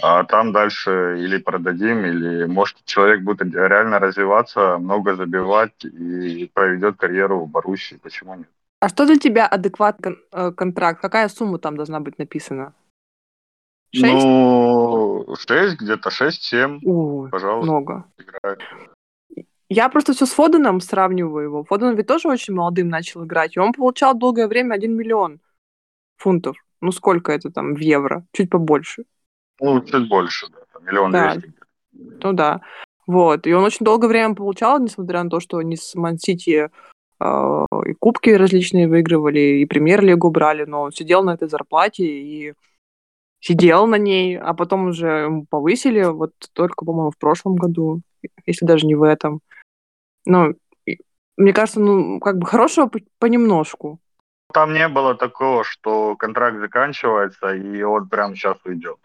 а 0.00 0.24
там 0.24 0.52
дальше 0.52 1.16
или 1.18 1.38
продадим, 1.38 2.04
или, 2.04 2.44
может, 2.44 2.76
человек 2.84 3.22
будет 3.22 3.54
реально 3.54 3.98
развиваться, 3.98 4.78
много 4.78 5.16
забивать 5.16 5.84
и 5.84 6.50
проведет 6.54 6.96
карьеру 6.96 7.40
в 7.40 7.50
Боруссии. 7.50 7.98
Почему 8.02 8.34
нет? 8.34 8.48
А 8.80 8.88
что 8.88 9.06
для 9.06 9.16
тебя 9.16 9.46
адекватный 9.48 10.18
э, 10.30 10.52
контракт? 10.52 11.00
Какая 11.00 11.28
сумма 11.28 11.58
там 11.58 11.76
должна 11.76 11.98
быть 11.98 12.18
написана? 12.18 12.74
6? 13.92 14.04
Ну, 14.04 15.34
6, 15.36 15.80
где-то 15.80 16.10
6-7. 16.10 17.30
Пожалуйста. 17.30 17.72
Много. 17.72 18.04
Играет. 18.18 18.60
Я 19.70 19.88
просто 19.90 20.14
все 20.14 20.24
с 20.24 20.30
Фоденом 20.30 20.80
сравниваю 20.80 21.44
его. 21.44 21.64
Фоден 21.64 21.94
ведь 21.94 22.06
тоже 22.06 22.28
очень 22.28 22.54
молодым 22.54 22.88
начал 22.88 23.24
играть, 23.24 23.56
и 23.56 23.60
он 23.60 23.72
получал 23.72 24.14
долгое 24.14 24.48
время 24.48 24.74
1 24.74 24.96
миллион 24.96 25.40
фунтов. 26.16 26.56
Ну, 26.80 26.92
сколько 26.92 27.32
это 27.32 27.50
там 27.50 27.74
в 27.74 27.78
евро? 27.78 28.24
Чуть 28.32 28.50
побольше. 28.50 29.04
Ну, 29.60 29.80
чуть 29.82 30.08
больше, 30.08 30.46
да, 30.48 30.80
миллион 30.80 31.10
двести. 31.10 31.52
Ну 31.92 32.32
да. 32.32 32.60
Вот. 33.06 33.46
И 33.46 33.52
он 33.52 33.64
очень 33.64 33.84
долгое 33.84 34.08
время 34.08 34.34
получал, 34.34 34.78
несмотря 34.80 35.22
на 35.22 35.30
то, 35.30 35.40
что 35.40 35.58
они 35.58 35.76
с 35.76 35.94
Ман-Сити 35.94 36.70
э, 37.20 37.64
и 37.86 37.92
кубки 37.94 38.30
различные 38.30 38.88
выигрывали, 38.88 39.60
и 39.60 39.66
премьер-лигу 39.66 40.30
брали, 40.30 40.64
но 40.64 40.82
он 40.82 40.92
сидел 40.92 41.24
на 41.24 41.34
этой 41.34 41.48
зарплате 41.48 42.04
и 42.04 42.54
сидел 43.40 43.86
на 43.86 43.96
ней, 43.96 44.38
а 44.38 44.54
потом 44.54 44.88
уже 44.88 45.28
повысили, 45.50 46.04
вот 46.04 46.32
только, 46.52 46.84
по-моему, 46.84 47.10
в 47.10 47.18
прошлом 47.18 47.56
году, 47.56 48.00
если 48.46 48.66
даже 48.66 48.86
не 48.86 48.94
в 48.94 49.02
этом. 49.02 49.40
Ну, 50.26 50.54
мне 51.36 51.52
кажется, 51.52 51.80
ну, 51.80 52.20
как 52.20 52.38
бы 52.38 52.46
хорошего 52.46 52.90
понемножку. 53.18 53.98
Там 54.52 54.72
не 54.72 54.88
было 54.88 55.14
такого, 55.14 55.62
что 55.62 56.16
контракт 56.16 56.58
заканчивается, 56.58 57.54
и 57.54 57.82
он 57.82 58.08
прямо 58.08 58.34
сейчас 58.34 58.56
уйдет 58.64 58.98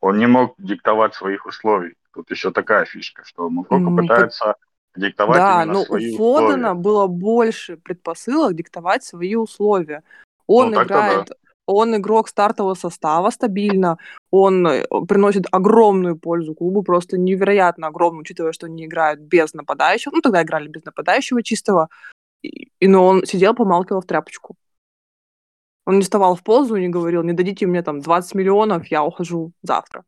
он 0.00 0.18
не 0.18 0.26
мог 0.26 0.54
диктовать 0.58 1.14
своих 1.14 1.46
условий. 1.46 1.94
Тут 2.14 2.30
еще 2.30 2.50
такая 2.50 2.84
фишка, 2.84 3.24
что 3.24 3.48
Мукоко 3.48 3.90
пытается 3.90 4.56
диктовать 4.96 5.38
да, 5.38 5.62
именно 5.62 5.78
но 5.78 5.84
свои 5.84 6.14
у 6.14 6.16
Фодена 6.16 6.74
было 6.74 7.06
больше 7.06 7.76
предпосылок 7.76 8.54
диктовать 8.54 9.04
свои 9.04 9.34
условия. 9.34 10.02
Он 10.46 10.70
ну, 10.70 10.82
играет, 10.82 11.26
да. 11.28 11.34
Он 11.68 11.94
игрок 11.96 12.28
стартового 12.28 12.74
состава 12.74 13.30
стабильно, 13.30 13.98
он 14.30 14.66
э, 14.66 14.84
приносит 15.06 15.44
огромную 15.52 16.16
пользу 16.16 16.54
клубу, 16.54 16.82
просто 16.82 17.18
невероятно 17.18 17.88
огромную, 17.88 18.22
учитывая, 18.22 18.52
что 18.52 18.66
они 18.66 18.86
играют 18.86 19.20
без 19.20 19.52
нападающего. 19.52 20.14
Ну, 20.14 20.22
тогда 20.22 20.42
играли 20.42 20.68
без 20.68 20.84
нападающего 20.84 21.42
чистого. 21.42 21.88
И, 22.42 22.70
но 22.80 23.06
он 23.06 23.26
сидел, 23.26 23.54
помалкивал 23.54 24.00
в 24.00 24.06
тряпочку. 24.06 24.56
Он 25.84 25.96
не 25.96 26.02
вставал 26.02 26.36
в 26.36 26.42
позу 26.42 26.76
и 26.76 26.80
не 26.80 26.88
говорил, 26.88 27.22
не 27.22 27.34
дадите 27.34 27.66
мне 27.66 27.82
там 27.82 28.00
20 28.00 28.34
миллионов, 28.34 28.86
я 28.86 29.04
ухожу 29.04 29.52
завтра. 29.62 30.04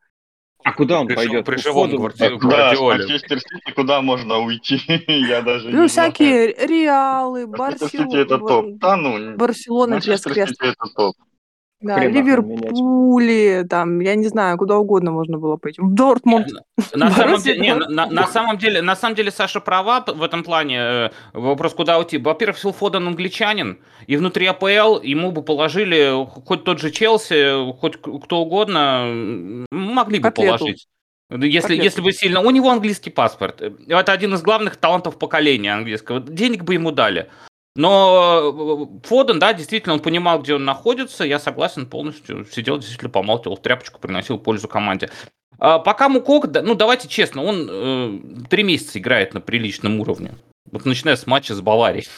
А 0.65 0.73
куда 0.73 1.01
он 1.01 1.07
Пришел, 1.07 1.25
пойдет? 1.25 1.45
При 1.47 1.57
живом 1.57 1.91
гварди... 1.91 2.39
Куда, 2.39 2.75
Манчестер 2.75 3.41
Сити, 3.41 3.73
куда 3.75 4.01
можно 4.03 4.39
уйти? 4.39 4.81
Я 5.09 5.43
даже 5.43 5.69
ну, 5.69 5.89
всякие 5.89 6.55
знаю. 6.55 6.69
Реалы, 6.69 7.47
Барселона. 7.47 8.17
это 8.17 8.39
топ. 8.39 8.67
Да, 8.77 8.97
ну, 8.97 9.37
Барселона, 9.37 9.95
Манчестер 9.95 10.33
Сити 10.33 10.57
это 10.61 10.95
топ. 10.95 11.17
Да, 11.81 11.95
Хрена 11.95 12.19
Ливерпули, 12.19 13.67
там, 13.69 14.01
я 14.01 14.15
не 14.15 14.27
знаю, 14.27 14.59
куда 14.59 14.77
угодно 14.77 15.13
можно 15.13 15.39
было 15.39 15.57
пойти. 15.57 15.81
В 15.81 15.95
Дортмунд. 15.95 16.49
На 16.95 17.11
самом, 17.15 17.41
деле, 17.41 17.61
не, 17.61 17.75
на, 17.75 18.07
на, 18.07 18.27
самом 18.27 18.59
деле, 18.59 18.83
на 18.83 18.95
самом 18.95 19.15
деле, 19.15 19.31
Саша 19.31 19.61
права 19.61 20.05
в 20.07 20.23
этом 20.23 20.45
плане. 20.45 20.79
Э, 20.79 21.11
вопрос, 21.33 21.73
куда 21.73 21.99
уйти. 21.99 22.19
Во-первых, 22.19 22.59
Фил 22.59 22.73
Фоден 22.73 23.07
англичанин, 23.07 23.79
и 24.07 24.17
внутри 24.17 24.47
АПЛ 24.47 25.01
ему 25.03 25.33
бы 25.33 25.43
положили 25.43 26.27
хоть 26.27 26.65
тот 26.65 26.81
же 26.81 26.91
Челси, 26.91 27.73
хоть 27.79 27.97
кто 27.97 28.41
угодно, 28.41 29.07
могли 29.71 30.19
бы 30.19 30.25
Котлету. 30.25 30.59
положить. 30.59 30.87
Если, 31.31 31.77
если 31.77 32.01
бы 32.01 32.13
сильно... 32.13 32.41
У 32.41 32.51
него 32.51 32.71
английский 32.71 33.11
паспорт. 33.11 33.63
Это 33.63 34.13
один 34.13 34.35
из 34.35 34.43
главных 34.43 34.77
талантов 34.77 35.17
поколения 35.19 35.73
английского. 35.73 36.21
Денег 36.21 36.65
бы 36.65 36.75
ему 36.75 36.91
дали. 36.91 37.31
Но 37.77 38.99
э, 39.03 39.07
Фоден, 39.07 39.39
да, 39.39 39.53
действительно, 39.53 39.95
он 39.95 40.01
понимал, 40.01 40.43
где 40.43 40.55
он 40.55 40.65
находится. 40.65 41.25
Я 41.25 41.39
согласен 41.39 41.87
полностью. 41.87 42.45
Сидел, 42.45 42.79
действительно, 42.79 43.11
помалкивал 43.11 43.57
в 43.57 43.63
тряпочку, 43.63 44.01
приносил 44.01 44.39
пользу 44.39 44.69
команде. 44.69 45.11
А 45.59 45.79
пока 45.79 46.09
Мукок, 46.09 46.47
ну 46.63 46.75
давайте 46.75 47.07
честно, 47.07 47.45
он 47.45 47.69
э, 47.71 48.19
три 48.49 48.63
месяца 48.63 48.99
играет 48.99 49.35
на 49.35 49.41
приличном 49.41 50.01
уровне. 50.01 50.35
Вот 50.73 50.85
начиная 50.85 51.17
с 51.17 51.27
матча 51.27 51.55
с 51.55 51.61
Баварией. 51.61 52.09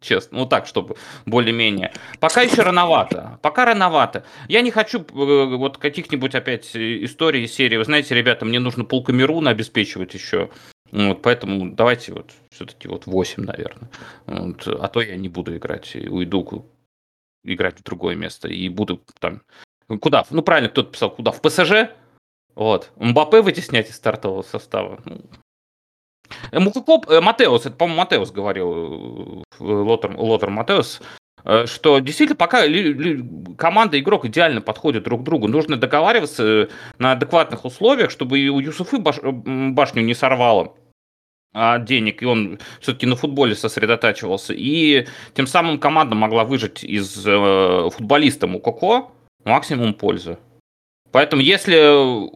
Честно, 0.00 0.38
ну 0.38 0.46
так, 0.46 0.66
чтобы 0.66 0.96
более-менее. 1.26 1.92
Пока 2.18 2.42
еще 2.42 2.62
рановато. 2.62 3.38
Пока 3.40 3.64
рановато. 3.64 4.24
Я 4.48 4.62
не 4.62 4.70
хочу 4.70 5.00
э, 5.00 5.56
вот 5.56 5.78
каких-нибудь 5.78 6.34
опять 6.34 6.74
историй 6.74 7.46
серии. 7.46 7.76
Вы 7.76 7.84
знаете, 7.84 8.14
ребята, 8.14 8.44
мне 8.44 8.58
нужно 8.58 8.84
полкамеруна 8.84 9.50
обеспечивать 9.50 10.14
еще 10.14 10.50
Вот, 10.92 11.22
поэтому 11.22 11.70
давайте 11.74 12.12
вот 12.12 12.32
все-таки 12.50 12.86
вот 12.86 13.06
8, 13.06 13.42
наверное. 13.44 13.90
Вот, 14.26 14.68
а 14.68 14.88
то 14.88 15.00
я 15.00 15.16
не 15.16 15.28
буду 15.28 15.56
играть, 15.56 15.96
уйду 15.96 16.66
играть 17.44 17.80
в 17.80 17.82
другое 17.82 18.14
место 18.14 18.48
и 18.48 18.68
буду 18.68 19.02
там... 19.18 19.42
Куда? 20.00 20.24
Ну, 20.30 20.42
правильно, 20.42 20.68
кто-то 20.68 20.92
писал, 20.92 21.10
куда? 21.10 21.32
В 21.32 21.40
ПСЖ? 21.40 21.90
Вот. 22.54 22.92
Мбаппе 22.96 23.40
вытеснять 23.40 23.90
из 23.90 23.96
стартового 23.96 24.42
состава. 24.42 25.00
Ну. 25.06 25.22
Э, 26.50 26.60
Мукукоп, 26.60 27.10
э, 27.10 27.20
Матеус, 27.20 27.66
это, 27.66 27.76
по-моему, 27.76 28.00
Матеус 28.00 28.30
говорил, 28.30 29.42
э, 29.58 29.62
Лотер, 29.64 30.14
Лотер 30.16 30.50
Матеус, 30.50 31.00
что 31.64 31.98
действительно 31.98 32.36
пока 32.36 32.62
команда 33.56 33.96
и 33.96 34.00
игрок 34.00 34.26
идеально 34.26 34.60
подходят 34.60 35.02
друг 35.02 35.22
к 35.22 35.24
другу. 35.24 35.48
Нужно 35.48 35.76
договариваться 35.76 36.68
на 36.98 37.12
адекватных 37.12 37.64
условиях, 37.64 38.12
чтобы 38.12 38.38
и 38.38 38.48
у 38.48 38.60
Юсуфы 38.60 38.98
баш, 38.98 39.18
башню 39.22 40.02
не 40.02 40.14
сорвало 40.14 40.76
а, 41.54 41.78
денег, 41.78 42.22
и 42.22 42.26
он 42.26 42.58
все-таки 42.80 43.06
на 43.06 43.16
футболе 43.16 43.54
сосредотачивался. 43.54 44.54
И 44.56 45.06
тем 45.34 45.46
самым 45.46 45.78
команда 45.78 46.14
могла 46.14 46.44
выжить 46.44 46.82
из 46.82 47.24
э, 47.26 47.90
футболиста 47.92 48.46
Мукоко 48.46 49.10
максимум 49.44 49.92
пользы. 49.94 50.38
Поэтому 51.10 51.42
если 51.42 52.30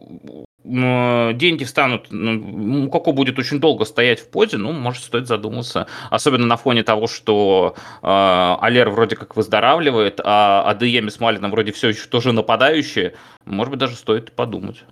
э, 0.63 1.33
деньги 1.33 1.63
встанут, 1.63 2.07
ну, 2.11 2.91
Коко 2.91 3.11
будет 3.11 3.39
очень 3.39 3.59
долго 3.59 3.85
стоять 3.85 4.19
в 4.19 4.29
позе, 4.29 4.57
ну, 4.57 4.71
может, 4.71 5.03
стоит 5.03 5.27
задуматься. 5.27 5.87
Особенно 6.11 6.45
на 6.45 6.57
фоне 6.57 6.83
того, 6.83 7.07
что 7.07 7.75
э, 8.03 8.07
Алер 8.07 8.91
вроде 8.91 9.15
как 9.15 9.35
выздоравливает, 9.35 10.21
а 10.23 10.61
Адееми 10.69 11.09
с 11.09 11.19
Малином 11.19 11.49
вроде 11.49 11.71
все 11.71 11.89
еще 11.89 12.07
тоже 12.07 12.33
нападающие. 12.33 13.15
Может 13.45 13.71
быть, 13.71 13.79
даже 13.79 13.95
стоит 13.95 14.33
подумать 14.33 14.83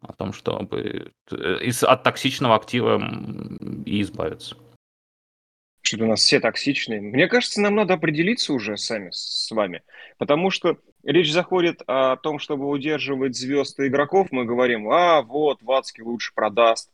о 0.00 0.12
том, 0.12 0.32
чтобы 0.32 1.12
э, 1.30 1.58
из, 1.62 1.82
от 1.82 2.02
токсичного 2.02 2.54
актива 2.54 3.02
и 3.84 4.00
избавиться. 4.02 4.56
Что-то 5.80 6.04
у 6.04 6.08
нас 6.08 6.20
все 6.20 6.40
токсичные. 6.40 7.00
Мне 7.00 7.28
кажется, 7.28 7.60
нам 7.60 7.74
надо 7.74 7.94
определиться 7.94 8.52
уже 8.52 8.76
сами 8.76 9.10
с 9.10 9.50
вами. 9.50 9.82
Потому 10.18 10.50
что 10.50 10.78
речь 11.02 11.32
заходит 11.32 11.82
о 11.86 12.16
том, 12.16 12.38
чтобы 12.38 12.68
удерживать 12.68 13.36
звезд 13.36 13.80
и 13.80 13.86
игроков. 13.86 14.28
Мы 14.30 14.44
говорим, 14.44 14.90
а 14.90 15.22
вот, 15.22 15.62
Вацкий 15.62 16.02
лучше 16.02 16.32
продаст, 16.34 16.90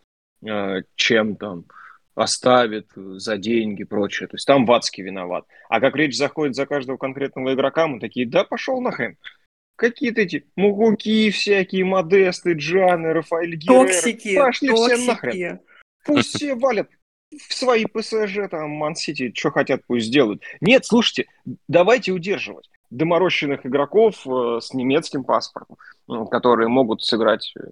э, 0.46 0.82
чем 0.94 1.36
там 1.36 1.64
оставит 2.14 2.90
за 2.94 3.36
деньги 3.36 3.82
и 3.82 3.84
прочее. 3.84 4.28
То 4.28 4.36
есть 4.36 4.46
там 4.46 4.64
Вацкий 4.64 5.02
виноват. 5.02 5.44
А 5.68 5.80
как 5.80 5.96
речь 5.96 6.16
заходит 6.16 6.54
за 6.54 6.64
каждого 6.64 6.96
конкретного 6.96 7.54
игрока, 7.54 7.88
мы 7.88 7.98
такие, 7.98 8.26
да, 8.26 8.44
пошел 8.44 8.80
нахрен 8.80 9.18
какие-то 9.76 10.22
эти 10.22 10.44
Мугуки 10.56 11.30
всякие, 11.30 11.84
Модесты, 11.84 12.52
Джаны, 12.52 13.12
Рафаэль 13.12 13.56
Геррера. 13.56 13.86
Токсики, 13.86 14.36
Пошли 14.36 14.68
токсики. 14.68 14.94
все 14.96 15.06
нахрен. 15.06 15.60
Пусть 16.04 16.34
все 16.36 16.54
валят 16.54 16.88
в 17.48 17.54
свои 17.54 17.84
ПСЖ, 17.86 18.48
там, 18.50 18.70
Ман-Сити, 18.70 19.32
что 19.34 19.50
хотят, 19.50 19.82
пусть 19.86 20.06
сделают. 20.06 20.42
Нет, 20.60 20.84
слушайте, 20.84 21.26
давайте 21.68 22.12
удерживать 22.12 22.70
доморощенных 22.90 23.66
игроков 23.66 24.26
э, 24.26 24.60
с 24.60 24.72
немецким 24.72 25.24
паспортом, 25.24 25.76
которые 26.30 26.68
могут 26.68 27.02
сыграть 27.02 27.52
э, 27.58 27.70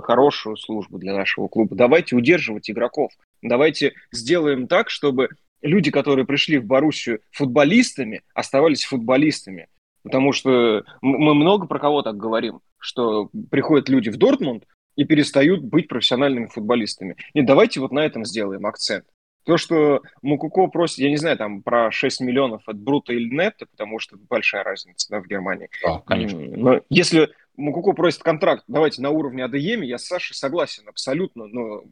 хорошую 0.00 0.56
службу 0.56 0.98
для 0.98 1.14
нашего 1.14 1.48
клуба. 1.48 1.76
Давайте 1.76 2.16
удерживать 2.16 2.70
игроков. 2.70 3.12
Давайте 3.42 3.92
сделаем 4.12 4.68
так, 4.68 4.88
чтобы 4.88 5.30
люди, 5.60 5.90
которые 5.90 6.24
пришли 6.24 6.58
в 6.58 6.64
Боруссию 6.64 7.20
футболистами, 7.32 8.22
оставались 8.34 8.84
футболистами. 8.84 9.68
Потому 10.02 10.32
что 10.32 10.84
мы 11.00 11.34
много 11.34 11.66
про 11.66 11.78
кого 11.78 12.02
так 12.02 12.16
говорим, 12.16 12.60
что 12.78 13.30
приходят 13.50 13.88
люди 13.88 14.10
в 14.10 14.16
Дортмунд 14.16 14.64
и 14.96 15.04
перестают 15.04 15.62
быть 15.62 15.88
профессиональными 15.88 16.46
футболистами. 16.46 17.16
Нет, 17.34 17.46
давайте 17.46 17.80
вот 17.80 17.92
на 17.92 18.00
этом 18.00 18.24
сделаем 18.24 18.66
акцент. 18.66 19.04
То, 19.44 19.56
что 19.56 20.02
Мукуко 20.22 20.68
просит, 20.68 20.98
я 20.98 21.10
не 21.10 21.16
знаю, 21.16 21.36
там 21.36 21.62
про 21.62 21.90
6 21.90 22.20
миллионов 22.20 22.62
от 22.66 22.78
Брута 22.78 23.12
или 23.12 23.28
Нетта, 23.28 23.66
потому 23.66 23.98
что 23.98 24.16
большая 24.28 24.62
разница 24.62 25.08
да, 25.10 25.20
в 25.20 25.26
Германии. 25.26 25.68
Да, 25.84 26.00
конечно. 26.06 26.38
Но 26.38 26.80
если 26.88 27.30
Мукуко 27.56 27.92
просит 27.92 28.22
контракт, 28.22 28.62
давайте 28.68 29.02
на 29.02 29.10
уровне 29.10 29.44
Адееми, 29.44 29.86
я 29.86 29.98
с 29.98 30.06
Сашей 30.06 30.36
согласен 30.36 30.88
абсолютно, 30.88 31.46
но 31.46 31.82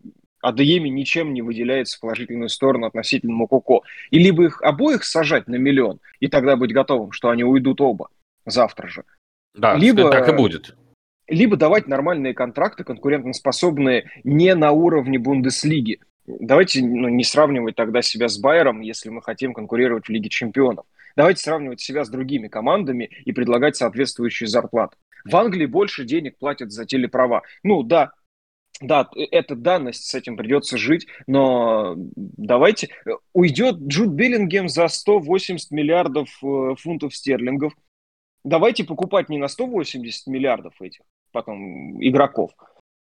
Адееми 0.41 0.89
ничем 0.89 1.35
не 1.35 1.43
выделяется 1.43 1.97
в 1.97 2.01
положительную 2.01 2.49
сторону 2.49 2.87
относительно 2.87 3.33
Мукуко. 3.33 3.81
И 4.11 4.19
либо 4.19 4.45
их 4.45 4.63
обоих 4.63 5.05
сажать 5.05 5.49
на 5.49 5.57
миллион, 5.57 6.01
и 6.19 6.29
тогда 6.29 6.57
быть 6.57 6.73
готовым, 6.73 7.13
что 7.13 7.31
они 7.31 7.45
уйдут 7.45 7.81
оба 7.81 8.09
завтра 8.47 8.89
же. 8.89 9.05
Да, 9.55 9.75
либо, 9.75 10.11
так 10.11 10.29
и 10.29 10.33
будет. 10.33 10.77
Либо 11.29 11.57
давать 11.57 11.87
нормальные 11.87 12.35
контракты, 12.35 12.85
конкурентоспособные 12.85 14.11
не 14.25 14.55
на 14.55 14.73
уровне 14.73 15.19
Бундеслиги, 15.19 16.01
Давайте 16.39 16.85
ну, 16.85 17.09
не 17.09 17.25
сравнивать 17.25 17.77
тогда 17.77 18.03
себя 18.03 18.29
с 18.29 18.39
Байером, 18.39 18.81
если 18.81 19.09
мы 19.09 19.23
хотим 19.23 19.53
конкурировать 19.53 20.07
в 20.07 20.11
Лиге 20.11 20.29
чемпионов. 20.29 20.87
Давайте 21.17 21.43
сравнивать 21.43 21.81
себя 21.81 22.05
с 22.05 22.09
другими 22.09 22.49
командами 22.49 23.11
и 23.25 23.33
предлагать 23.33 23.77
соответствующие 23.77 24.49
зарплаты. 24.49 24.97
В 25.25 25.37
Англии 25.37 25.67
больше 25.67 26.05
денег 26.05 26.39
платят 26.39 26.71
за 26.71 26.87
телеправа. 26.87 27.43
Ну 27.63 27.83
да, 27.83 28.13
да, 28.81 29.09
это 29.15 29.55
данность, 29.55 30.05
с 30.05 30.15
этим 30.15 30.37
придется 30.37 30.79
жить, 30.79 31.07
но 31.27 31.95
давайте... 31.97 32.89
Уйдет 33.33 33.77
Джуд 33.77 34.09
Биллингем 34.09 34.69
за 34.69 34.89
180 34.89 35.71
миллиардов 35.71 36.29
э, 36.43 36.75
фунтов 36.79 37.15
стерлингов. 37.15 37.75
Давайте 38.43 38.85
покупать 38.85 39.29
не 39.29 39.39
на 39.39 39.49
180 39.49 40.27
миллиардов 40.27 40.81
этих 40.81 41.03
потом 41.33 42.03
игроков, 42.03 42.53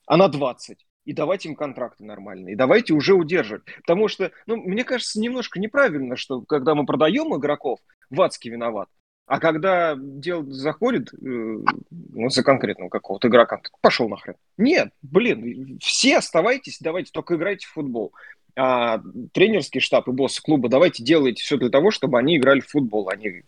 а 0.06 0.16
на 0.16 0.28
20 0.28 0.84
и 1.04 1.12
давайте 1.12 1.48
им 1.48 1.56
контракты 1.56 2.04
нормальные, 2.04 2.52
и 2.52 2.56
давайте 2.56 2.94
уже 2.94 3.14
удерживать. 3.14 3.64
Потому 3.78 4.08
что, 4.08 4.30
ну, 4.46 4.56
мне 4.56 4.84
кажется, 4.84 5.20
немножко 5.20 5.58
неправильно, 5.58 6.16
что 6.16 6.42
когда 6.42 6.74
мы 6.74 6.86
продаем 6.86 7.36
игроков, 7.36 7.80
Вацкий 8.10 8.50
виноват, 8.50 8.88
а 9.26 9.38
когда 9.38 9.94
дело 9.96 10.44
заходит 10.52 11.12
э, 11.14 11.16
ну, 11.20 12.28
за 12.28 12.42
конкретного 12.42 12.88
какого-то 12.88 13.28
игрока, 13.28 13.60
пошел 13.80 14.08
нахрен. 14.08 14.34
Нет, 14.58 14.92
блин, 15.02 15.78
все 15.80 16.18
оставайтесь, 16.18 16.78
давайте 16.80 17.12
только 17.12 17.36
играйте 17.36 17.66
в 17.66 17.72
футбол. 17.72 18.12
А 18.54 19.00
тренерский 19.32 19.80
штаб 19.80 20.08
и 20.08 20.10
босс 20.10 20.40
клуба, 20.40 20.68
давайте 20.68 21.02
делайте 21.02 21.42
все 21.42 21.56
для 21.56 21.70
того, 21.70 21.90
чтобы 21.90 22.18
они 22.18 22.36
играли 22.36 22.60
в 22.60 22.68
футбол, 22.68 23.08
а 23.08 23.16
не, 23.16 23.44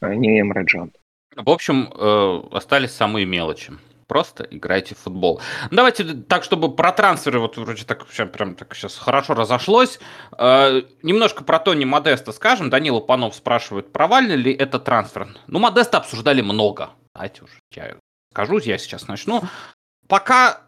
а 0.00 0.14
не 0.14 0.40
Эмраджан. 0.40 0.92
В 1.36 1.50
общем, 1.50 1.92
э, 1.94 2.56
остались 2.56 2.90
самые 2.90 3.26
мелочи 3.26 3.72
просто 4.10 4.44
играйте 4.50 4.96
в 4.96 4.98
футбол. 4.98 5.40
Давайте 5.70 6.02
так, 6.14 6.42
чтобы 6.42 6.74
про 6.74 6.90
трансферы, 6.90 7.38
вот 7.38 7.56
вроде 7.56 7.84
так 7.84 8.06
прям 8.06 8.56
так 8.56 8.74
сейчас 8.74 8.98
хорошо 8.98 9.34
разошлось. 9.34 10.00
Э, 10.36 10.82
немножко 11.04 11.44
про 11.44 11.60
Тони 11.60 11.84
Модеста 11.84 12.32
скажем. 12.32 12.70
Данила 12.70 12.98
Панов 12.98 13.36
спрашивает, 13.36 13.92
провальный 13.92 14.34
ли 14.34 14.52
это 14.52 14.80
трансфер. 14.80 15.28
Ну, 15.46 15.60
Модеста 15.60 15.98
обсуждали 15.98 16.40
много. 16.40 16.90
Давайте 17.14 17.44
уже 17.44 17.52
я 17.72 17.96
скажу, 18.32 18.58
я 18.58 18.78
сейчас 18.78 19.06
начну. 19.06 19.42
Пока 20.08 20.62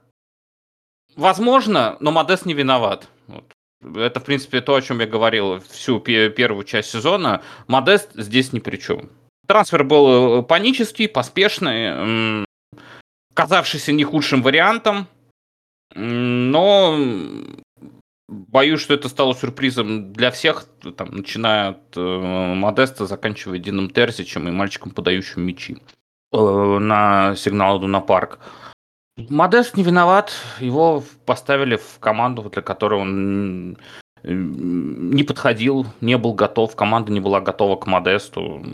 возможно, 1.17 1.97
но 1.99 2.13
Модест 2.13 2.47
не 2.47 2.55
виноват. 2.55 3.09
Вот. 3.27 3.45
Это, 3.97 4.21
в 4.21 4.25
принципе, 4.25 4.61
то, 4.61 4.77
о 4.77 4.83
чем 4.83 5.01
я 5.01 5.07
говорил 5.09 5.59
всю 5.69 5.99
первую 5.99 6.63
часть 6.63 6.91
сезона. 6.91 7.43
Модест 7.67 8.11
здесь 8.15 8.53
ни 8.53 8.61
при 8.61 8.77
чем. 8.77 9.11
Трансфер 9.49 9.83
был 9.83 10.39
э, 10.39 10.43
панический, 10.45 11.09
поспешный 11.09 12.47
казавшийся 13.35 13.93
не 13.93 14.05
худшим 14.05 14.43
вариантом, 14.43 15.07
но 15.95 16.99
боюсь, 18.29 18.81
что 18.81 18.95
это 18.95 19.09
стало 19.09 19.35
сюрпризом 19.35 20.13
для 20.13 20.31
всех, 20.31 20.67
там, 20.97 21.11
начиная 21.11 21.71
от 21.71 21.97
э, 21.97 22.55
Модеста, 22.55 23.07
заканчивая 23.07 23.59
Дином 23.59 23.91
Терзичем 23.91 24.49
и 24.49 24.51
мальчиком, 24.51 24.93
подающим 24.93 25.43
мячи 25.43 25.79
э, 26.33 26.79
на 26.79 27.35
сигнал 27.37 27.81
на 27.81 28.01
парк. 28.01 28.39
Модест 29.17 29.77
не 29.77 29.83
виноват, 29.83 30.33
его 30.59 31.05
поставили 31.27 31.77
в 31.77 31.99
команду, 32.01 32.49
для 32.51 32.63
которой 32.63 33.01
он 33.01 33.77
не 34.25 35.25
подходил, 35.25 35.87
не 36.01 36.17
был 36.17 36.33
готов, 36.33 36.77
команда 36.77 37.13
не 37.13 37.21
была 37.21 37.41
готова 37.41 37.77
к 37.77 37.87
Модесту. 37.87 38.65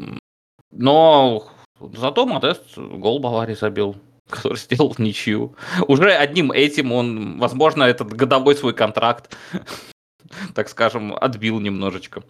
Но 0.71 1.49
зато 1.81 2.27
Модест 2.27 2.77
гол 2.77 3.18
Баварии 3.18 3.55
забил 3.55 3.97
который 4.28 4.56
сделал 4.58 4.94
ничью. 4.98 5.54
Уже 5.86 6.12
одним 6.12 6.52
этим 6.52 6.92
он, 6.92 7.38
возможно, 7.38 7.84
этот 7.84 8.12
годовой 8.12 8.54
свой 8.56 8.74
контракт, 8.74 9.36
так 10.54 10.68
скажем, 10.68 11.14
отбил 11.14 11.60
немножечко. 11.60 12.22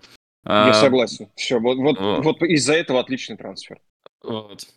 Я 0.45 0.71
а, 0.71 0.75
согласен. 0.75 1.29
Все, 1.35 1.59
вот, 1.59 1.77
вот, 1.77 1.99
вот. 1.99 2.43
из-за 2.43 2.75
этого 2.75 3.01
отличный 3.01 3.37
трансфер. 3.37 3.79
Вот. 4.23 4.67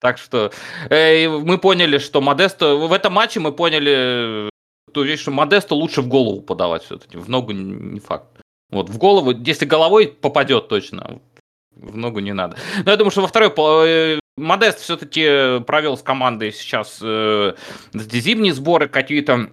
Так 0.00 0.18
что 0.18 0.52
э, 0.90 1.28
мы 1.28 1.58
поняли, 1.58 1.98
что 1.98 2.20
Модесто... 2.20 2.76
В 2.76 2.92
этом 2.92 3.12
матче 3.12 3.40
мы 3.40 3.52
поняли 3.52 4.50
ту 4.92 5.02
вещь, 5.02 5.20
что 5.20 5.30
Модесто 5.30 5.74
лучше 5.74 6.02
в 6.02 6.08
голову 6.08 6.40
подавать 6.40 6.82
все-таки. 6.82 7.16
В 7.16 7.28
ногу 7.28 7.52
не 7.52 8.00
факт. 8.00 8.40
Вот, 8.70 8.90
в 8.90 8.98
голову, 8.98 9.30
если 9.30 9.64
головой 9.64 10.08
попадет 10.08 10.68
точно, 10.68 11.20
в 11.76 11.96
ногу 11.96 12.20
не 12.20 12.32
надо. 12.32 12.56
Но 12.84 12.90
я 12.90 12.96
думаю, 12.96 13.10
что 13.10 13.20
во 13.20 13.28
второй 13.28 13.52
э, 13.86 14.18
Модест 14.36 14.80
все-таки 14.80 15.60
провел 15.64 15.96
с 15.96 16.02
командой 16.02 16.52
сейчас 16.52 16.98
э, 17.02 17.54
зимние 17.94 18.52
сборы 18.52 18.88
какие-то. 18.88 19.52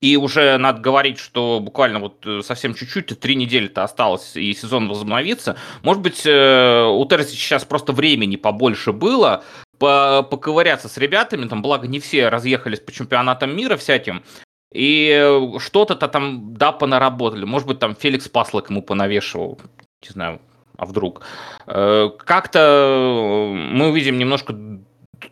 И 0.00 0.16
уже 0.16 0.58
надо 0.58 0.80
говорить, 0.80 1.20
что 1.20 1.60
буквально 1.60 2.00
вот 2.00 2.26
э, 2.26 2.40
совсем 2.42 2.74
чуть-чуть, 2.74 3.20
три 3.20 3.36
недели-то 3.36 3.84
осталось, 3.84 4.34
и 4.34 4.52
сезон 4.54 4.88
возобновится. 4.88 5.56
Может 5.82 6.02
быть, 6.02 6.26
э, 6.26 6.84
у 6.84 7.04
Терзи 7.04 7.36
сейчас 7.36 7.64
просто 7.64 7.92
времени 7.92 8.34
побольше 8.34 8.92
было, 8.92 9.44
поковыряться 9.78 10.88
с 10.88 10.96
ребятами, 10.96 11.48
там, 11.48 11.62
благо 11.62 11.86
не 11.86 12.00
все 12.00 12.28
разъехались 12.28 12.80
по 12.80 12.92
чемпионатам 12.92 13.56
мира 13.56 13.76
всяким, 13.76 14.22
и 14.72 15.50
что-то-то 15.58 16.08
там, 16.08 16.54
да, 16.54 16.72
понаработали. 16.72 17.44
Может 17.44 17.68
быть, 17.68 17.78
там 17.78 17.94
Феликс 17.94 18.28
Паслок 18.28 18.70
ему 18.70 18.82
понавешивал, 18.82 19.60
не 20.02 20.10
знаю, 20.10 20.40
а 20.82 20.84
вдруг. 20.84 21.22
Э, 21.66 22.10
как-то 22.18 23.52
мы 23.54 23.90
увидим 23.90 24.18
немножко 24.18 24.52